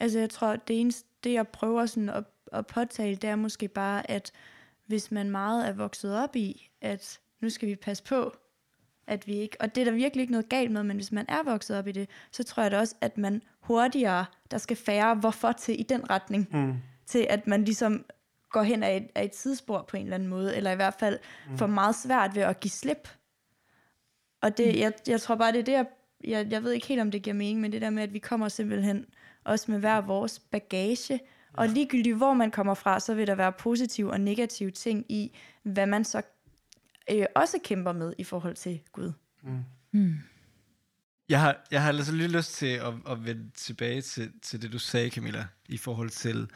Altså, 0.00 0.18
jeg 0.18 0.30
tror, 0.30 0.56
det 0.56 0.80
eneste, 0.80 1.08
det 1.24 1.32
jeg 1.32 1.48
prøver 1.48 1.86
sådan 1.86 2.08
at, 2.08 2.24
at 2.52 2.66
påtale, 2.66 3.16
det 3.16 3.30
er 3.30 3.36
måske 3.36 3.68
bare, 3.68 4.10
at 4.10 4.32
hvis 4.86 5.10
man 5.10 5.30
meget 5.30 5.68
er 5.68 5.72
vokset 5.72 6.18
op 6.18 6.36
i, 6.36 6.70
at 6.80 7.20
nu 7.40 7.50
skal 7.50 7.68
vi 7.68 7.76
passe 7.76 8.04
på, 8.04 8.32
at 9.06 9.26
vi 9.26 9.34
ikke, 9.34 9.56
og 9.60 9.74
det 9.74 9.80
er 9.80 9.84
der 9.84 9.92
virkelig 9.92 10.20
ikke 10.20 10.32
noget 10.32 10.48
galt 10.48 10.70
med, 10.70 10.82
men 10.82 10.96
hvis 10.96 11.12
man 11.12 11.24
er 11.28 11.42
vokset 11.44 11.78
op 11.78 11.86
i 11.86 11.92
det, 11.92 12.08
så 12.30 12.44
tror 12.44 12.62
jeg 12.62 12.70
da 12.70 12.78
også, 12.78 12.94
at 13.00 13.18
man 13.18 13.42
hurtigere, 13.60 14.24
der 14.50 14.58
skal 14.58 14.76
færre 14.76 15.14
hvorfor 15.14 15.52
til 15.52 15.80
i 15.80 15.82
den 15.82 16.10
retning, 16.10 16.48
Mm. 16.52 16.74
Til 17.06 17.26
at 17.30 17.46
man 17.46 17.64
ligesom 17.64 18.04
går 18.50 18.62
hen 18.62 18.82
af 18.82 18.96
et, 18.96 19.08
af 19.14 19.24
et 19.24 19.36
sidespor 19.36 19.84
på 19.88 19.96
en 19.96 20.02
eller 20.02 20.14
anden 20.14 20.28
måde, 20.28 20.56
eller 20.56 20.70
i 20.70 20.76
hvert 20.76 20.94
fald 20.94 21.18
mm. 21.50 21.58
får 21.58 21.66
meget 21.66 21.94
svært 21.94 22.34
ved 22.34 22.42
at 22.42 22.60
give 22.60 22.70
slip. 22.70 23.08
Og 24.42 24.58
det, 24.58 24.78
jeg, 24.78 24.92
jeg 25.06 25.20
tror 25.20 25.34
bare, 25.34 25.52
det 25.52 25.58
er 25.58 25.64
det, 25.64 25.72
jeg, 25.72 25.86
jeg, 26.24 26.52
jeg 26.52 26.62
ved 26.62 26.72
ikke 26.72 26.86
helt, 26.86 27.00
om 27.00 27.10
det 27.10 27.22
giver 27.22 27.34
mening, 27.34 27.60
men 27.60 27.72
det 27.72 27.82
der 27.82 27.90
med, 27.90 28.02
at 28.02 28.12
vi 28.12 28.18
kommer 28.18 28.48
simpelthen 28.48 29.06
også 29.44 29.70
med 29.70 29.78
hver 29.78 30.00
vores 30.00 30.38
bagage, 30.38 31.20
og 31.52 31.68
ligegyldigt 31.68 32.16
hvor 32.16 32.34
man 32.34 32.50
kommer 32.50 32.74
fra, 32.74 33.00
så 33.00 33.14
vil 33.14 33.26
der 33.26 33.34
være 33.34 33.52
positive 33.52 34.10
og 34.10 34.20
negative 34.20 34.70
ting 34.70 35.06
i, 35.08 35.36
hvad 35.62 35.86
man 35.86 36.04
så 36.04 36.22
øh, 37.10 37.26
også 37.34 37.58
kæmper 37.64 37.92
med 37.92 38.14
i 38.18 38.24
forhold 38.24 38.56
til 38.56 38.80
Gud. 38.92 39.12
Mm. 39.92 40.14
Jeg 41.28 41.40
har, 41.40 41.66
jeg 41.70 41.82
har 41.82 41.88
altså 41.88 42.12
lige 42.12 42.28
lyst 42.28 42.52
til 42.52 42.66
at, 42.66 42.94
at 43.10 43.24
vende 43.24 43.50
tilbage 43.54 44.00
til, 44.00 44.32
til 44.42 44.62
det, 44.62 44.72
du 44.72 44.78
sagde, 44.78 45.10
Camilla, 45.10 45.46
i 45.68 45.76
forhold 45.76 46.10
til 46.10 46.50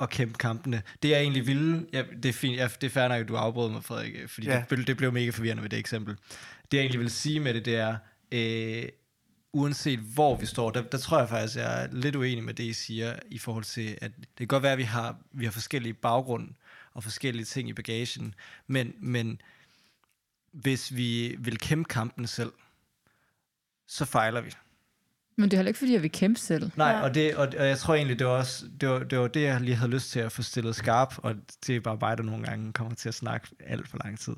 at 0.00 0.10
kæmpe 0.10 0.38
kampene. 0.38 0.82
Det 1.02 1.08
jeg 1.10 1.20
egentlig 1.20 1.46
ville, 1.46 1.86
ja, 1.92 2.02
det 2.22 2.28
er 2.28 2.32
fint, 2.32 2.56
ja, 2.56 2.68
det 2.80 2.86
er 2.86 2.90
fair 2.90 3.08
nok, 3.08 3.20
at 3.20 3.28
du 3.28 3.36
afbrød 3.36 3.70
mig, 3.70 3.84
Frederik, 3.84 4.30
fordi 4.30 4.46
Ja. 4.46 4.64
ja. 4.70 4.76
det, 4.76 4.86
det 4.86 4.96
blev 4.96 5.12
mega 5.12 5.30
forvirrende 5.30 5.62
med 5.62 5.70
det 5.70 5.78
eksempel. 5.78 6.14
Det 6.70 6.76
jeg 6.76 6.80
egentlig 6.80 7.00
vil 7.00 7.10
sige 7.10 7.40
med 7.40 7.54
det, 7.54 7.64
det 7.64 7.76
er, 7.76 7.96
øh, 8.32 8.88
uanset 9.52 9.98
hvor 9.98 10.36
vi 10.36 10.46
står, 10.46 10.70
der, 10.70 10.82
der 10.82 10.98
tror 10.98 11.18
jeg 11.18 11.28
faktisk, 11.28 11.56
jeg 11.56 11.82
er 11.82 11.88
lidt 11.92 12.16
uenig 12.16 12.44
med 12.44 12.54
det, 12.54 12.64
I 12.64 12.72
siger, 12.72 13.16
i 13.30 13.38
forhold 13.38 13.64
til, 13.64 13.98
at 14.00 14.10
det 14.16 14.36
kan 14.38 14.46
godt 14.46 14.62
være, 14.62 14.72
at 14.72 14.78
vi 14.78 14.82
har, 14.82 15.16
vi 15.32 15.44
har 15.44 15.52
forskellige 15.52 15.94
baggrund 15.94 16.48
og 16.94 17.02
forskellige 17.02 17.44
ting 17.44 17.68
i 17.68 17.72
bagagen, 17.72 18.34
men, 18.66 18.94
men 19.00 19.40
hvis 20.52 20.96
vi 20.96 21.36
vil 21.38 21.58
kæmpe 21.58 21.88
kampen 21.88 22.26
selv, 22.26 22.52
så 23.86 24.04
fejler 24.04 24.40
vi. 24.40 24.50
Men 25.42 25.50
det 25.50 25.56
er 25.56 25.58
heller 25.58 25.68
ikke, 25.68 25.78
fordi 25.78 25.92
jeg 25.92 26.02
vil 26.02 26.12
kæmpe 26.12 26.40
selv. 26.40 26.70
Nej, 26.76 26.88
Ja. 26.88 27.00
og, 27.00 27.14
det, 27.14 27.36
og, 27.36 27.48
og 27.58 27.66
jeg 27.66 27.78
tror 27.78 27.94
egentlig, 27.94 28.18
det 28.18 28.26
var, 28.26 28.32
også, 28.32 28.64
det, 28.80 28.88
var, 28.88 28.98
det 28.98 29.18
var 29.18 29.28
det, 29.28 29.42
jeg 29.42 29.60
lige 29.60 29.74
havde 29.74 29.90
lyst 29.90 30.10
til 30.10 30.20
at 30.20 30.32
få 30.32 30.42
stillet 30.42 30.76
skarp, 30.76 31.14
og 31.18 31.34
det 31.66 31.76
er 31.76 31.80
bare 31.80 31.98
mig, 32.00 32.18
der 32.18 32.24
nogle 32.24 32.44
gange 32.44 32.72
kommer 32.72 32.94
til 32.94 33.08
at 33.08 33.14
snakke 33.14 33.48
alt 33.66 33.88
for 33.88 33.98
lang 34.04 34.18
tid. 34.18 34.32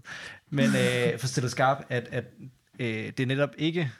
Men 0.50 0.64
øh, 0.66 1.18
få 1.20 1.26
stillet 1.26 1.50
skarp, 1.50 1.84
at, 1.88 2.08
at 2.12 2.24
øh, 2.78 2.86
det 2.88 3.20
er 3.20 3.26
netop 3.26 3.50
ikke 3.58 3.90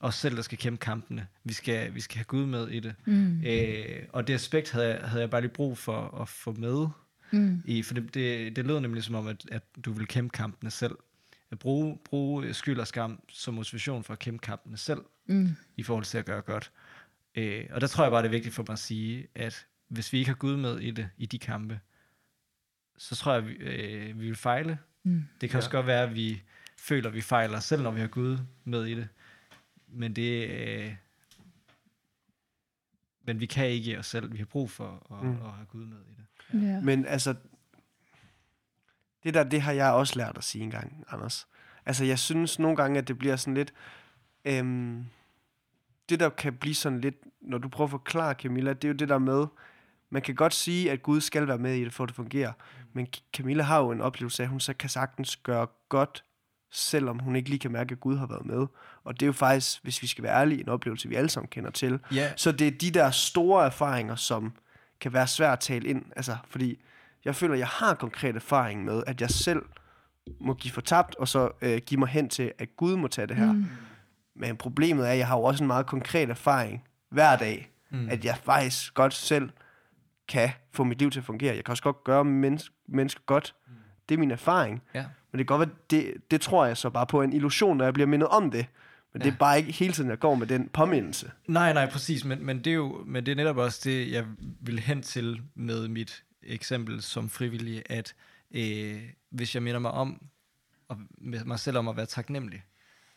os 0.00 0.14
selv, 0.14 0.36
der 0.36 0.42
skal 0.42 0.58
kæmpe 0.58 0.80
kampene. 0.80 1.26
Vi 1.44 1.52
skal, 1.52 1.94
vi 1.94 2.00
skal 2.00 2.16
have 2.16 2.24
Gud 2.24 2.46
med 2.46 2.68
i 2.68 2.80
det. 2.80 2.94
Mm. 3.04 3.42
Øh, 3.46 3.84
og 4.12 4.26
det 4.26 4.34
aspekt 4.34 4.70
havde 4.70 4.86
jeg, 4.88 4.98
havde 5.08 5.20
jeg 5.20 5.30
bare 5.30 5.40
lige 5.40 5.50
brug 5.52 5.78
for 5.78 6.20
at 6.22 6.28
få 6.28 6.52
med 6.58 6.86
Mm. 7.34 7.62
i, 7.64 7.82
for 7.82 7.94
det, 7.94 8.14
det, 8.14 8.56
det 8.56 8.66
lød 8.66 8.80
nemlig 8.80 9.04
som 9.04 9.14
om, 9.14 9.26
at, 9.26 9.36
at 9.52 9.62
du 9.84 9.92
vil 9.92 10.06
kæmpe 10.06 10.32
kampene 10.32 10.70
selv. 10.70 10.92
At 11.52 11.58
bruge, 11.58 11.98
bruge 12.04 12.54
skyld 12.54 12.80
og 12.80 12.86
skam 12.86 13.20
som 13.28 13.54
motivation 13.54 14.04
for 14.04 14.12
at 14.12 14.18
kæmpe 14.18 14.38
kampene 14.42 14.76
selv, 14.76 15.00
Mm. 15.26 15.48
i 15.76 15.82
forhold 15.82 16.04
til 16.04 16.18
at 16.18 16.24
gøre 16.26 16.40
godt. 16.42 16.72
Øh, 17.34 17.66
og 17.70 17.80
der 17.80 17.86
tror 17.86 18.04
jeg 18.04 18.10
bare, 18.10 18.22
det 18.22 18.26
er 18.28 18.30
vigtigt 18.30 18.54
for 18.54 18.64
mig 18.68 18.72
at 18.72 18.78
sige, 18.78 19.26
at 19.34 19.66
hvis 19.88 20.12
vi 20.12 20.18
ikke 20.18 20.30
har 20.30 20.36
Gud 20.36 20.56
med 20.56 20.78
i 20.80 20.90
det, 20.90 21.08
i 21.18 21.26
de 21.26 21.38
kampe, 21.38 21.80
så 22.98 23.16
tror 23.16 23.32
jeg, 23.34 23.46
vi, 23.46 23.52
øh, 23.52 24.20
vi 24.20 24.26
vil 24.26 24.36
fejle. 24.36 24.78
Mm. 25.02 25.24
Det 25.40 25.50
kan 25.50 25.56
ja. 25.56 25.56
også 25.56 25.70
godt 25.70 25.86
være, 25.86 26.02
at 26.02 26.14
vi 26.14 26.42
føler, 26.78 27.08
at 27.08 27.14
vi 27.14 27.20
fejler, 27.20 27.60
selv 27.60 27.82
når 27.82 27.90
vi 27.90 28.00
har 28.00 28.06
Gud 28.06 28.38
med 28.64 28.86
i 28.86 28.94
det. 28.94 29.08
Men 29.88 30.16
det... 30.16 30.48
Øh, 30.50 30.94
men 33.24 33.40
vi 33.40 33.46
kan 33.46 33.68
ikke 33.68 33.98
os 33.98 34.06
selv. 34.06 34.32
Vi 34.32 34.38
har 34.38 34.44
brug 34.44 34.70
for 34.70 35.06
at, 35.18 35.24
Mm. 35.24 35.30
mm. 35.30 35.42
at 35.46 35.52
have 35.52 35.66
Gud 35.66 35.86
med 35.86 35.96
i 35.98 36.14
det. 36.14 36.66
Ja. 36.66 36.80
Men 36.80 37.06
altså, 37.06 37.34
det 39.24 39.34
der, 39.34 39.44
det 39.44 39.60
har 39.60 39.72
jeg 39.72 39.92
også 39.92 40.18
lært 40.18 40.38
at 40.38 40.44
sige 40.44 40.64
engang, 40.64 41.04
Anders. 41.10 41.48
Altså, 41.86 42.04
jeg 42.04 42.18
synes 42.18 42.58
nogle 42.58 42.76
gange, 42.76 42.98
at 42.98 43.08
det 43.08 43.18
bliver 43.18 43.36
sådan 43.36 43.54
lidt... 43.54 43.72
Øhm, 44.44 45.04
det, 46.08 46.20
der 46.20 46.28
kan 46.28 46.52
blive 46.52 46.74
sådan 46.74 47.00
lidt, 47.00 47.16
når 47.40 47.58
du 47.58 47.68
prøver 47.68 47.86
at 47.86 47.90
forklare, 47.90 48.34
Camilla, 48.34 48.72
det 48.72 48.84
er 48.84 48.88
jo 48.88 48.94
det 48.94 49.08
der 49.08 49.18
med, 49.18 49.46
man 50.10 50.22
kan 50.22 50.34
godt 50.34 50.54
sige, 50.54 50.90
at 50.90 51.02
Gud 51.02 51.20
skal 51.20 51.48
være 51.48 51.58
med 51.58 51.74
i 51.74 51.84
det, 51.84 51.92
for 51.92 52.04
at 52.04 52.08
det 52.08 52.16
fungerer. 52.16 52.52
Men 52.92 53.06
Camilla 53.36 53.62
har 53.62 53.78
jo 53.78 53.90
en 53.90 54.00
oplevelse 54.00 54.42
af, 54.42 54.46
at 54.46 54.50
hun 54.50 54.60
så 54.60 54.74
kan 54.74 54.88
sagtens 54.88 55.36
gøre 55.36 55.66
godt, 55.88 56.24
selvom 56.70 57.18
hun 57.18 57.36
ikke 57.36 57.48
lige 57.48 57.58
kan 57.58 57.72
mærke, 57.72 57.92
at 57.92 58.00
Gud 58.00 58.16
har 58.16 58.26
været 58.26 58.46
med. 58.46 58.66
Og 59.04 59.14
det 59.14 59.22
er 59.22 59.26
jo 59.26 59.32
faktisk, 59.32 59.82
hvis 59.82 60.02
vi 60.02 60.06
skal 60.06 60.24
være 60.24 60.40
ærlige, 60.40 60.60
en 60.60 60.68
oplevelse, 60.68 61.08
vi 61.08 61.14
alle 61.14 61.30
sammen 61.30 61.48
kender 61.48 61.70
til. 61.70 62.00
Ja, 62.14 62.32
Så 62.36 62.52
det 62.52 62.66
er 62.66 62.70
de 62.70 62.90
der 62.90 63.10
store 63.10 63.66
erfaringer, 63.66 64.16
som 64.16 64.52
kan 65.00 65.12
være 65.12 65.26
svært 65.26 65.52
at 65.52 65.60
tale 65.60 65.88
ind. 65.88 66.04
Altså, 66.16 66.36
fordi 66.48 66.78
jeg 67.24 67.36
føler, 67.36 67.54
at 67.54 67.58
jeg 67.58 67.68
har 67.68 67.94
konkret 67.94 68.36
erfaring 68.36 68.84
med, 68.84 69.02
at 69.06 69.20
jeg 69.20 69.30
selv 69.30 69.62
må 70.40 70.54
give 70.54 70.72
fortabt, 70.72 71.14
og 71.14 71.28
så 71.28 71.50
øh, 71.62 71.80
give 71.86 71.98
mig 71.98 72.08
hen 72.08 72.28
til, 72.28 72.52
at 72.58 72.76
Gud 72.76 72.96
må 72.96 73.08
tage 73.08 73.26
det 73.26 73.36
her. 73.36 73.52
Mm. 73.52 73.66
Men 74.34 74.56
problemet 74.56 75.06
er, 75.06 75.12
at 75.12 75.18
jeg 75.18 75.26
har 75.26 75.36
jo 75.36 75.42
også 75.42 75.64
en 75.64 75.66
meget 75.66 75.86
konkret 75.86 76.30
erfaring 76.30 76.84
hver 77.10 77.36
dag, 77.36 77.70
mm. 77.90 78.08
at 78.08 78.24
jeg 78.24 78.36
faktisk 78.42 78.94
godt 78.94 79.14
selv 79.14 79.50
kan 80.28 80.50
få 80.72 80.84
mit 80.84 80.98
liv 80.98 81.10
til 81.10 81.20
at 81.20 81.24
fungere. 81.24 81.56
Jeg 81.56 81.64
kan 81.64 81.72
også 81.72 81.82
godt 81.82 82.04
gøre 82.04 82.24
mennesker 82.24 82.74
mennesker 82.88 83.20
godt. 83.26 83.54
Mm. 83.66 83.74
Det 84.08 84.14
er 84.14 84.18
min 84.18 84.30
erfaring. 84.30 84.82
ja. 84.94 85.04
Men 85.32 85.38
det 85.38 85.48
kan 85.48 85.58
godt 85.58 85.68
være, 85.68 85.76
det, 85.90 86.14
det 86.30 86.40
tror 86.40 86.66
jeg 86.66 86.76
så 86.76 86.90
bare 86.90 87.06
på 87.06 87.22
en 87.22 87.32
illusion, 87.32 87.76
når 87.76 87.84
jeg 87.84 87.94
bliver 87.94 88.06
mindet 88.06 88.28
om 88.28 88.50
det. 88.50 88.66
Men 89.12 89.22
ja. 89.22 89.24
det 89.24 89.34
er 89.34 89.38
bare 89.38 89.58
ikke 89.58 89.72
hele 89.72 89.92
tiden, 89.92 90.10
jeg 90.10 90.18
går 90.18 90.34
med 90.34 90.46
den 90.46 90.68
påmindelse. 90.68 91.30
Nej, 91.46 91.72
nej, 91.72 91.90
præcis, 91.90 92.24
men, 92.24 92.46
men, 92.46 92.58
det 92.58 92.66
er 92.66 92.74
jo 92.74 93.04
men 93.06 93.26
det 93.26 93.32
er 93.32 93.36
netop 93.36 93.56
også 93.56 93.80
det, 93.84 94.12
jeg 94.12 94.24
vil 94.60 94.78
hen 94.78 95.02
til 95.02 95.40
med 95.54 95.88
mit 95.88 96.24
eksempel 96.44 97.02
som 97.02 97.30
frivillig, 97.30 97.82
at 97.86 98.14
øh, 98.50 99.02
hvis 99.30 99.54
jeg 99.54 99.62
minder 99.62 99.80
mig 99.80 99.90
om, 99.90 100.26
og 100.88 100.98
mig 101.18 101.60
selv 101.60 101.78
om 101.78 101.88
at 101.88 101.96
være 101.96 102.06
taknemmelig, 102.06 102.64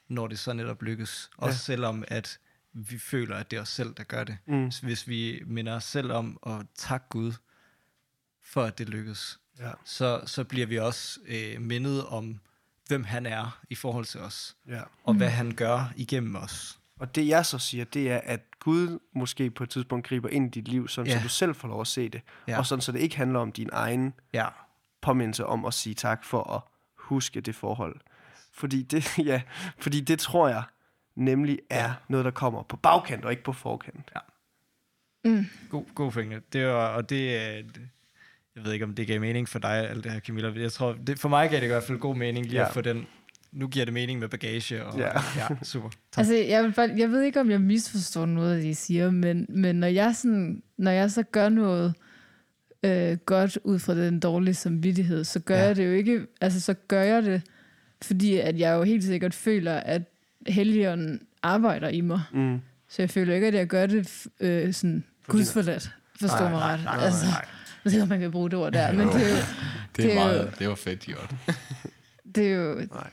når 0.07 0.27
det 0.27 0.39
så 0.39 0.53
netop 0.53 0.81
lykkes, 0.81 1.29
Ja. 1.41 1.45
også 1.45 1.59
selvom 1.59 2.03
at 2.07 2.39
vi 2.73 2.97
føler, 2.99 3.35
at 3.35 3.51
det 3.51 3.57
er 3.57 3.61
os 3.61 3.69
selv, 3.69 3.93
der 3.93 4.03
gør 4.03 4.23
det. 4.23 4.37
Mm. 4.47 4.71
Så 4.71 4.83
Hvis 4.83 5.07
vi 5.07 5.43
minder 5.45 5.75
os 5.75 5.83
selv 5.83 6.11
om 6.11 6.39
at 6.47 6.65
takke 6.75 7.05
Gud, 7.09 7.33
for 8.43 8.63
at 8.63 8.77
det 8.77 8.89
lykkes, 8.89 9.39
Ja. 9.59 9.71
så, 9.85 10.21
så 10.25 10.43
bliver 10.43 10.65
vi 10.67 10.79
også 10.79 11.19
øh, 11.27 11.61
mindet 11.61 12.05
om, 12.05 12.39
hvem 12.87 13.03
han 13.03 13.25
er 13.25 13.61
i 13.69 13.75
forhold 13.75 14.05
til 14.05 14.19
os, 14.19 14.55
Ja. 14.67 14.81
og 15.03 15.13
hvad 15.13 15.29
han 15.29 15.51
gør 15.55 15.93
igennem 15.95 16.35
os. 16.35 16.79
Og 16.99 17.15
det 17.15 17.27
jeg 17.27 17.45
så 17.45 17.59
siger, 17.59 17.83
det 17.85 18.11
er, 18.11 18.17
at 18.23 18.41
Gud 18.65 18.99
måske 19.13 19.51
på 19.51 19.63
et 19.63 19.69
tidspunkt 19.69 20.07
griber 20.07 20.29
ind 20.29 20.47
i 20.47 20.59
dit 20.61 20.67
liv, 20.67 20.87
sådan, 20.87 21.07
ja. 21.07 21.13
Ja. 21.13 21.19
så 21.19 21.23
du 21.23 21.29
selv 21.29 21.55
får 21.55 21.67
lov 21.67 21.81
at 21.81 21.87
se 21.87 22.09
det. 22.09 22.21
Ja. 22.47 22.51
Ja. 22.53 22.57
Og 22.59 22.65
sådan, 22.65 22.81
så 22.81 22.91
det 22.91 22.99
ikke 22.99 23.17
handler 23.17 23.39
om 23.39 23.51
din 23.51 23.69
egen 23.73 24.13
Ja, 24.33 24.47
påmindelse 25.01 25.45
om 25.45 25.65
at 25.65 25.73
sige 25.73 25.93
tak 25.93 26.23
for 26.23 26.53
at 26.55 26.61
huske 26.97 27.41
det 27.41 27.55
forhold. 27.55 27.95
Fordi 28.53 28.81
det, 28.81 29.17
ja, 29.31 29.41
fordi 29.79 30.01
det 30.01 30.19
tror 30.19 30.47
jeg 30.47 30.63
nemlig 31.15 31.59
er 31.69 31.83
Ja. 31.83 31.93
noget, 32.07 32.25
der 32.25 32.31
kommer 32.31 32.63
på 32.63 32.77
bagkant 32.77 33.25
og 33.25 33.31
ikke 33.31 33.43
på 33.43 33.53
forkant. 33.53 34.11
God, 35.69 35.83
god 35.95 36.11
pointe. 36.11 36.41
Det 36.53 36.65
var, 36.67 36.87
og 36.87 37.09
det, 37.09 37.35
er- 37.35 37.61
det, 37.61 37.81
jeg 38.55 38.63
ved 38.65 38.73
ikke, 38.73 38.85
om 38.85 38.95
det 38.95 39.07
gav 39.07 39.21
mening 39.21 39.49
for 39.49 39.59
dig, 39.59 39.89
alt 39.89 40.03
det 40.03 40.11
her, 40.11 40.19
Camilla. 40.19 40.51
Jeg 40.61 40.71
tror, 40.71 40.93
det, 41.07 41.19
for 41.19 41.29
mig 41.29 41.49
gav 41.49 41.59
det 41.59 41.65
i 41.65 41.67
hvert 41.67 41.83
fald 41.83 41.97
god 41.99 42.15
mening 42.15 42.45
lige 42.45 42.55
Ja. 42.55 42.61
ja. 42.61 42.67
at 42.67 42.73
få 42.73 42.81
den, 42.81 43.07
nu 43.55 43.67
giver 43.67 43.85
det 43.85 43.93
mening 43.93 44.19
med 44.19 44.27
bagage, 44.29 44.85
og 44.85 44.99
Ja. 44.99 45.09
ja, 45.37 45.47
super. 45.63 45.89
Tak. 45.89 45.97
Altså, 46.17 46.35
jeg, 46.35 46.63
vil 46.63 46.71
bare, 46.71 46.89
jeg 46.97 47.11
ved 47.11 47.21
ikke, 47.21 47.39
om 47.39 47.49
jeg 47.51 47.61
misforstår 47.61 48.25
noget 48.25 48.55
af 48.55 48.61
det, 48.61 48.69
I 48.69 48.73
siger, 48.73 49.11
men, 49.11 49.45
men 49.49 49.75
når, 49.75 49.87
jeg 49.87 50.15
sådan, 50.15 50.63
når 50.77 50.91
jeg 50.91 51.11
så 51.11 51.23
gør 51.23 51.49
noget, 51.49 51.93
øh, 52.83 53.17
godt 53.25 53.57
ud 53.63 53.79
fra 53.79 53.95
den 53.95 54.19
dårlige 54.19 54.53
samvittighed, 54.53 55.23
så 55.23 55.39
gør 55.39 55.55
Ja. 55.57 55.63
jeg 55.65 55.75
det 55.75 55.85
jo 55.85 55.91
ikke, 55.91 56.21
altså 56.41 56.59
så 56.61 56.73
gør 56.73 57.01
jeg 57.01 57.23
det, 57.23 57.41
fordi 58.01 58.37
at 58.37 58.59
jeg 58.59 58.73
jo 58.75 58.83
helt 58.83 59.03
sikkert 59.03 59.33
føler, 59.33 59.73
at 59.73 60.01
Helligånden 60.47 61.21
arbejder 61.43 61.89
i 61.89 62.01
mig. 62.01 62.21
Mm. 62.33 62.59
Så 62.89 63.01
jeg 63.01 63.09
føler 63.09 63.35
ikke, 63.35 63.47
at 63.47 63.53
jeg 63.53 63.67
gør 63.67 63.85
det 63.85 64.27
øh, 64.39 64.73
sådan 64.73 65.03
gudsforladt. 65.27 65.91
Forstå 66.19 66.35
Nej, 66.39 66.49
mig 66.51 66.59
nej, 66.59 66.73
ret. 66.73 66.83
nej, 66.83 66.95
nej, 66.95 67.05
altså, 67.05 67.25
nej. 67.25 67.33
Jeg 67.35 67.91
ved 67.91 67.91
ikke, 67.91 68.03
om 68.03 68.09
man 68.09 68.19
kan 68.19 68.31
bruge 68.31 68.49
det 68.49 68.59
ord 68.59 68.71
der, 68.73 68.91
men 68.91 69.07
det 69.07 69.15
er 69.15 69.29
jo, 69.29 69.35
Det 69.35 69.45
Det 69.97 70.05
er 70.05 70.09
er 70.09 70.13
jo- 70.13 70.19
meget, 70.19 70.55
det 70.59 70.67
var 70.69 70.75
fedt 70.75 70.99
gjort. 70.99 71.35
det 72.35 72.47
er 72.51 72.55
jo 72.55 72.75
Nej. 72.75 73.09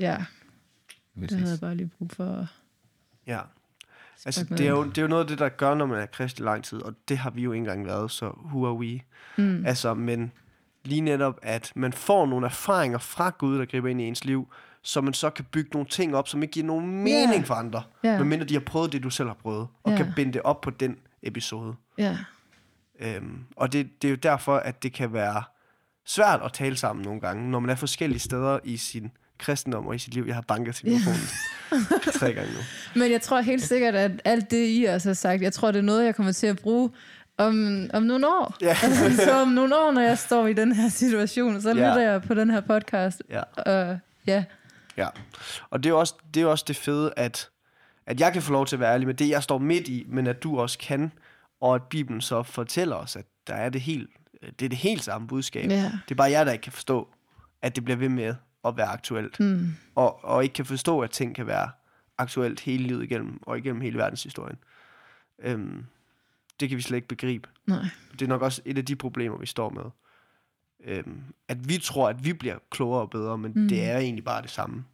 Ja, 0.00 0.24
Hvis 1.14 1.28
det 1.30 1.38
havde 1.38 1.50
jeg 1.52 1.60
bare 1.60 1.74
lige 1.74 1.90
brug 1.98 2.10
for. 2.10 2.46
Ja. 3.26 3.40
Altså, 4.26 4.44
det 4.44 4.60
er, 4.60 4.70
jo, 4.70 4.84
det 4.84 4.98
er 4.98 5.02
jo 5.02 5.08
noget 5.08 5.22
af 5.22 5.28
det, 5.28 5.38
der 5.38 5.48
gør, 5.48 5.74
når 5.74 5.86
man 5.86 5.98
er 5.98 6.06
kristen 6.06 6.44
lang 6.44 6.64
tid, 6.64 6.82
og 6.82 6.94
det 7.08 7.18
har 7.18 7.30
vi 7.30 7.42
jo 7.42 7.52
ikke 7.52 7.58
engang 7.60 7.86
været, 7.86 8.10
så 8.10 8.26
who 8.44 8.66
are 8.66 8.74
we? 8.74 9.00
Mm. 9.38 9.66
Altså, 9.66 9.94
men 9.94 10.32
lige 10.84 11.00
netop, 11.00 11.38
at 11.42 11.72
man 11.76 11.92
får 11.92 12.26
nogle 12.26 12.46
erfaringer 12.46 12.98
fra 12.98 13.30
Gud, 13.38 13.58
der 13.58 13.64
griber 13.64 13.88
ind 13.88 14.00
i 14.00 14.04
ens 14.04 14.24
liv, 14.24 14.48
så 14.82 15.00
man 15.00 15.14
så 15.14 15.30
kan 15.30 15.44
bygge 15.44 15.70
nogle 15.72 15.88
ting 15.88 16.16
op, 16.16 16.28
som 16.28 16.42
ikke 16.42 16.52
giver 16.52 16.66
nogen 16.66 16.86
mening 17.04 17.32
Ja. 17.40 17.42
for 17.42 17.54
andre, 17.54 17.82
Ja. 18.04 18.18
medmindre 18.18 18.46
de 18.46 18.54
har 18.54 18.60
prøvet 18.60 18.92
det, 18.92 19.02
du 19.02 19.10
selv 19.10 19.28
har 19.28 19.34
prøvet, 19.34 19.68
og 19.82 19.90
Ja. 19.92 19.96
kan 19.96 20.12
binde 20.16 20.32
det 20.32 20.42
op 20.42 20.60
på 20.60 20.70
den 20.70 20.98
episode. 21.22 21.74
Ja, 21.98 22.18
Øhm, 23.00 23.44
og 23.56 23.72
det, 23.72 24.02
det 24.02 24.08
er 24.08 24.10
jo 24.12 24.16
derfor, 24.16 24.56
at 24.56 24.82
det 24.82 24.92
kan 24.92 25.12
være 25.12 25.42
svært 26.04 26.40
at 26.44 26.52
tale 26.52 26.76
sammen 26.76 27.04
nogle 27.04 27.20
gange, 27.20 27.50
når 27.50 27.60
man 27.60 27.70
er 27.70 27.74
forskellige 27.74 28.18
steder 28.18 28.58
i 28.64 28.76
sin 28.76 29.10
kristendom 29.38 29.86
og 29.86 29.94
i 29.94 29.98
sit 29.98 30.14
liv. 30.14 30.24
Jeg 30.26 30.34
har 30.34 30.42
banket 30.42 30.74
til 30.74 30.88
mikrofonen 30.88 31.20
tre 32.20 32.32
gange 32.32 32.52
nu. 32.52 32.58
men 33.00 33.12
jeg 33.12 33.22
tror 33.22 33.40
helt 33.40 33.62
sikkert, 33.62 33.94
at 33.94 34.10
alt 34.24 34.50
det, 34.50 34.68
I 34.68 34.84
også 34.84 35.08
har 35.08 35.14
sagt, 35.14 35.42
jeg 35.42 35.52
tror, 35.52 35.70
det 35.72 35.78
er 35.78 35.82
noget, 35.82 36.04
jeg 36.04 36.14
kommer 36.14 36.32
til 36.32 36.46
at 36.46 36.58
bruge 36.58 36.90
om, 37.38 37.86
om 37.92 38.02
nogle 38.02 38.26
år. 38.26 38.54
Ja. 38.60 38.76
Altså, 38.84 39.16
så 39.24 39.32
om 39.42 39.48
nogle 39.48 39.76
år, 39.76 39.92
når 39.92 40.00
jeg 40.00 40.18
står 40.18 40.46
i 40.46 40.52
den 40.52 40.72
her 40.72 40.88
situation, 40.88 41.60
så 41.62 41.68
Ja. 41.68 41.74
lytter 41.74 42.00
jeg 42.10 42.22
på 42.22 42.34
den 42.34 42.50
her 42.50 42.60
podcast. 42.60 43.22
Ja. 43.30 43.42
Og 43.56 43.98
ja, 44.26 44.44
Ja, 44.96 45.08
og 45.70 45.82
det 45.82 45.88
er 45.88 45.94
jo 45.94 45.98
også 46.00 46.14
det, 46.34 46.42
er 46.42 46.46
også 46.46 46.64
det 46.68 46.76
fede, 46.76 47.12
at, 47.16 47.48
at 48.06 48.20
jeg 48.20 48.32
kan 48.32 48.42
få 48.42 48.52
lov 48.52 48.66
til 48.66 48.76
at 48.76 48.80
være 48.80 48.92
ærlig 48.94 49.06
med 49.06 49.14
det, 49.14 49.28
jeg 49.28 49.42
står 49.42 49.58
midt 49.58 49.88
i, 49.88 50.04
men 50.08 50.26
at 50.26 50.42
du 50.42 50.60
også 50.60 50.78
kan, 50.78 51.12
og 51.60 51.74
at 51.74 51.82
Bibelen 51.82 52.20
så 52.20 52.42
fortæller 52.42 52.96
os, 52.96 53.16
at 53.16 53.24
der 53.46 53.54
er 53.54 53.68
det 53.68 53.80
helt, 53.80 54.10
det 54.58 54.64
er 54.64 54.68
det 54.68 54.78
helt 54.78 55.04
samme 55.04 55.26
budskab. 55.28 55.70
ja. 55.70 55.82
Det 55.82 56.10
er 56.10 56.14
bare 56.14 56.30
jeg, 56.30 56.46
der 56.46 56.52
ikke 56.52 56.62
kan 56.62 56.72
forstå, 56.72 57.08
at 57.62 57.76
det 57.76 57.84
bliver 57.84 57.96
ved 57.96 58.08
med 58.08 58.34
at 58.68 58.76
være 58.76 58.86
aktuelt, 58.86 59.40
Mm. 59.40 59.74
og, 59.94 60.24
og 60.24 60.42
ikke 60.42 60.52
kan 60.52 60.64
forstå, 60.66 61.00
at 61.00 61.10
ting 61.10 61.34
kan 61.34 61.46
være 61.46 61.70
aktuelt 62.18 62.60
hele 62.60 62.84
livet 62.86 63.02
igennem, 63.02 63.38
og 63.42 63.58
igennem 63.58 63.80
hele 63.82 63.98
verdenshistorien. 63.98 64.58
Øhm, 65.38 65.86
det 66.60 66.68
kan 66.68 66.76
vi 66.76 66.82
slet 66.82 66.96
ikke 66.96 67.08
begribe. 67.08 67.48
Nej. 67.66 67.84
Det 68.12 68.22
er 68.22 68.26
nok 68.28 68.42
også 68.42 68.62
et 68.64 68.78
af 68.78 68.84
de 68.84 68.96
problemer, 68.96 69.38
vi 69.38 69.46
står 69.46 69.70
med. 69.70 69.84
Øhm, 70.84 71.22
at 71.48 71.68
vi 71.68 71.78
tror, 71.78 72.08
at 72.08 72.24
vi 72.24 72.32
bliver 72.32 72.58
klogere 72.70 73.00
og 73.00 73.10
bedre, 73.10 73.38
men 73.38 73.52
mm. 73.56 73.68
Det 73.68 73.84
er 73.84 73.98
egentlig 73.98 74.24
bare 74.24 74.42
det 74.42 74.50
samme. 74.50 74.84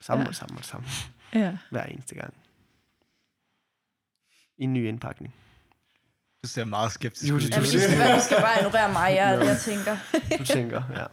Samme 0.00 0.22
Ja. 0.22 0.28
og 0.28 0.34
samme 0.34 0.58
og 0.58 0.64
samme. 0.64 0.86
Ja. 1.34 1.56
Hver 1.70 1.82
eneste 1.84 2.14
gang. 2.14 2.34
I 4.58 4.62
en 4.64 4.72
ny 4.72 4.88
indpakning. 4.88 5.34
Du 6.42 6.48
ser 6.48 6.64
meget 6.64 6.92
skeptisk 6.92 7.32
ud. 7.34 7.40
det- 7.40 7.50
Ja, 7.50 7.56
men 7.56 7.64
I 7.64 7.68
skal, 7.68 7.98
bare, 7.98 8.16
I 8.16 8.20
skal 8.20 8.36
bare 8.40 8.58
ignorere 8.58 8.92
mig, 8.92 9.14
jeg, 9.16 9.40
jeg 9.46 9.58
tænker. 9.60 9.96
Du 10.38 10.44
tænker, 10.44 10.82
ja. 10.90 11.04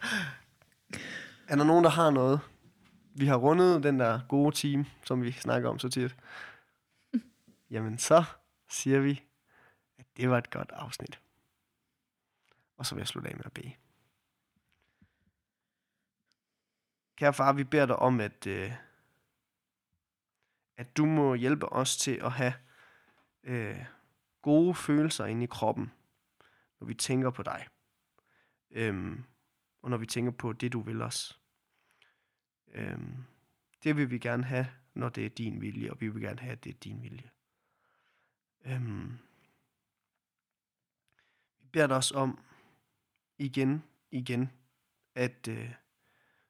Er 1.47 1.55
der 1.55 1.63
nogen, 1.63 1.83
der 1.83 1.89
har 1.89 2.09
noget? 2.09 2.39
Vi 3.17 3.25
har 3.25 3.35
rundet 3.35 3.83
den 3.83 3.99
der 3.99 4.21
gode 4.29 4.55
team, 4.55 4.85
som 5.03 5.23
vi 5.23 5.31
snakker 5.31 5.69
om 5.69 5.79
så 5.79 5.89
tit. 5.89 6.15
Jamen 7.71 7.97
så 7.97 8.23
siger 8.69 8.99
vi, 8.99 9.23
at 9.97 10.05
det 10.17 10.29
var 10.29 10.37
et 10.37 10.49
godt 10.49 10.71
afsnit. 10.71 11.19
Og 12.77 12.85
så 12.85 12.95
vil 12.95 13.01
jeg 13.01 13.07
slutte 13.07 13.29
af 13.29 13.35
med 13.35 13.45
at 13.45 13.53
bede. 13.53 13.71
Kære 17.15 17.33
far, 17.33 17.53
vi 17.53 17.63
beder 17.63 17.85
dig 17.85 17.95
om, 17.95 18.19
at, 18.19 18.47
øh, 18.47 18.71
at 20.77 20.97
du 20.97 21.05
må 21.05 21.33
hjælpe 21.33 21.71
os 21.71 21.97
til 21.97 22.19
at 22.23 22.31
have 22.31 22.53
øh, 23.43 23.85
gode 24.41 24.75
følelser 24.75 25.25
inde 25.25 25.43
i 25.43 25.47
kroppen, 25.47 25.91
når 26.79 26.87
vi 26.87 26.93
tænker 26.93 27.29
på 27.29 27.43
dig. 27.43 27.67
Øhm, 28.71 29.25
og 29.85 29.91
når 29.91 29.97
vi 29.97 30.05
tænker 30.05 30.31
på 30.31 30.53
det, 30.53 30.73
du 30.73 30.81
vil 30.81 31.01
os. 31.01 31.39
Øhm, 32.67 33.23
det 33.83 33.97
vil 33.97 34.09
vi 34.09 34.19
gerne 34.19 34.43
have, 34.43 34.67
når 34.93 35.09
det 35.09 35.25
er 35.25 35.29
din 35.29 35.61
vilje, 35.61 35.91
og 35.91 36.01
vi 36.01 36.07
vil 36.07 36.21
gerne 36.21 36.39
have, 36.39 36.51
at 36.51 36.63
det 36.63 36.69
er 36.69 36.79
din 36.83 37.01
vilje. 37.01 37.29
Øhm, 38.65 39.17
vi 41.59 41.67
beder 41.71 41.87
dig 41.87 41.95
også 41.95 42.15
om 42.15 42.39
igen, 43.37 43.83
igen, 44.11 44.51
at 45.15 45.47
øh, 45.47 45.73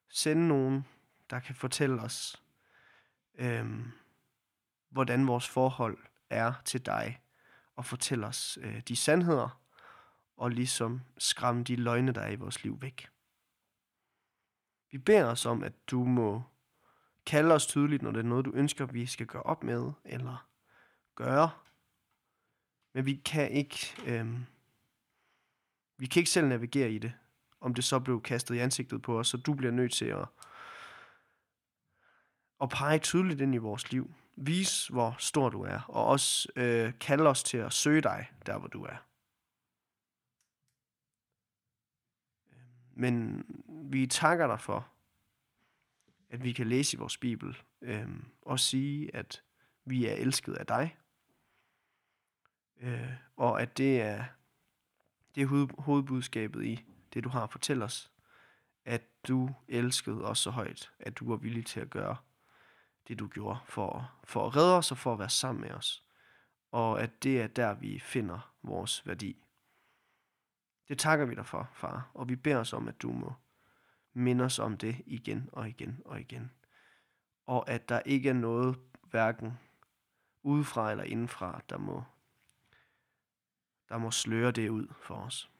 sende 0.09 0.47
nogen, 0.47 0.85
der 1.29 1.39
kan 1.39 1.55
fortælle 1.55 2.01
os, 2.01 2.43
øhm, 3.33 3.91
hvordan 4.89 5.27
vores 5.27 5.49
forhold 5.49 5.97
er 6.29 6.53
til 6.65 6.85
dig, 6.85 7.21
og 7.75 7.85
fortælle 7.85 8.27
os 8.27 8.57
øh, 8.61 8.81
de 8.81 8.95
sandheder, 8.95 9.61
og 10.37 10.51
ligesom 10.51 11.01
skræmme 11.17 11.63
de 11.63 11.75
løgne, 11.75 12.11
der 12.11 12.21
er 12.21 12.31
i 12.31 12.35
vores 12.35 12.63
liv 12.63 12.81
væk. 12.81 13.14
Vi 14.95 14.99
beder 14.99 15.25
os 15.25 15.45
om, 15.45 15.63
at 15.63 15.73
du 15.87 16.03
må 16.03 16.43
kalde 17.25 17.53
os 17.55 17.67
tydeligt, 17.67 18.01
når 18.01 18.11
det 18.11 18.19
er 18.19 18.23
noget, 18.23 18.45
du 18.45 18.51
ønsker, 18.53 18.85
vi 18.85 19.05
skal 19.05 19.25
gøre 19.25 19.43
op 19.43 19.63
med, 19.63 19.91
eller 20.05 20.47
gøre. 21.15 21.49
Men 22.93 23.05
vi 23.05 23.15
kan 23.15 23.51
ikke, 23.51 23.95
øh, 24.05 24.39
vi 25.97 26.05
kan 26.05 26.19
ikke 26.19 26.29
selv 26.29 26.47
navigere 26.47 26.91
i 26.91 26.97
det, 26.97 27.13
om 27.61 27.73
det 27.73 27.83
så 27.83 27.99
blev 27.99 28.21
kastet 28.21 28.55
i 28.55 28.59
ansigtet 28.59 29.01
på 29.01 29.19
os, 29.19 29.27
så 29.27 29.37
du 29.37 29.53
bliver 29.53 29.71
nødt 29.71 29.93
til 29.93 30.05
at, 30.05 30.27
at 32.61 32.69
pege 32.69 32.99
tydeligt 32.99 33.41
ind 33.41 33.55
i 33.55 33.57
vores 33.57 33.91
liv. 33.91 34.13
Vis, 34.35 34.87
hvor 34.87 35.15
stor 35.19 35.49
du 35.49 35.63
er, 35.63 35.79
og 35.87 36.05
også 36.05 36.49
øh, 36.55 36.93
kalde 36.99 37.27
os 37.29 37.43
til 37.43 37.57
at 37.57 37.73
søge 37.73 38.01
dig, 38.01 38.31
der 38.45 38.57
hvor 38.57 38.67
du 38.67 38.83
er. 38.83 39.04
Men 42.95 43.45
vi 43.67 44.07
takker 44.07 44.47
dig 44.47 44.61
for, 44.61 44.87
at 46.29 46.43
vi 46.43 46.51
kan 46.51 46.67
læse 46.67 46.97
i 46.97 46.99
vores 46.99 47.17
Bibel 47.17 47.57
øh, 47.81 48.09
og 48.41 48.59
sige, 48.59 49.15
at 49.15 49.43
vi 49.85 50.05
er 50.05 50.13
elsket 50.13 50.53
af 50.53 50.67
dig. 50.67 50.97
Øh, 52.81 53.13
og 53.35 53.61
at 53.61 53.77
det 53.77 54.01
er, 54.01 54.25
det 55.35 55.43
er 55.43 55.47
hoved, 55.47 55.67
hovedbudskabet 55.77 56.65
i 56.65 56.83
det, 57.13 57.23
du 57.23 57.29
har 57.29 57.43
at 57.43 57.51
fortælle 57.51 57.85
os. 57.85 58.11
At 58.85 59.01
du 59.27 59.49
elskede 59.67 60.25
os 60.25 60.39
så 60.39 60.49
højt, 60.49 60.91
at 60.99 61.17
du 61.17 61.29
var 61.29 61.35
villig 61.35 61.65
til 61.65 61.79
at 61.79 61.89
gøre 61.89 62.17
det, 63.07 63.19
du 63.19 63.27
gjorde 63.27 63.59
for, 63.65 64.11
for 64.23 64.47
at 64.47 64.55
redde 64.55 64.77
os 64.77 64.91
og 64.91 64.97
for 64.97 65.13
at 65.13 65.19
være 65.19 65.29
sammen 65.29 65.61
med 65.61 65.71
os. 65.71 66.03
Og 66.71 67.01
at 67.01 67.23
det 67.23 67.41
er 67.41 67.47
der, 67.47 67.73
vi 67.73 67.99
finder 67.99 68.53
vores 68.63 69.07
værdi. 69.07 69.44
Det 70.87 70.99
takker 70.99 71.25
vi 71.25 71.35
dig 71.35 71.45
for, 71.45 71.69
far, 71.73 72.11
og 72.13 72.29
vi 72.29 72.35
beder 72.35 72.57
os 72.57 72.73
om, 72.73 72.87
at 72.87 73.01
du 73.01 73.11
må 73.11 73.33
minde 74.13 74.43
os 74.43 74.59
om 74.59 74.77
det 74.77 75.01
igen 75.05 75.49
og 75.51 75.69
igen 75.69 76.01
og 76.05 76.19
igen. 76.19 76.51
Og 77.45 77.69
at 77.69 77.89
der 77.89 77.99
ikke 78.05 78.29
er 78.29 78.33
noget, 78.33 78.79
hverken 79.01 79.57
udefra 80.43 80.91
eller 80.91 81.03
indenfra, 81.03 81.61
der 81.69 81.77
må, 81.77 82.03
der 83.89 83.97
må 83.97 84.11
sløre 84.11 84.51
det 84.51 84.69
ud 84.69 84.87
for 85.01 85.15
os. 85.15 85.51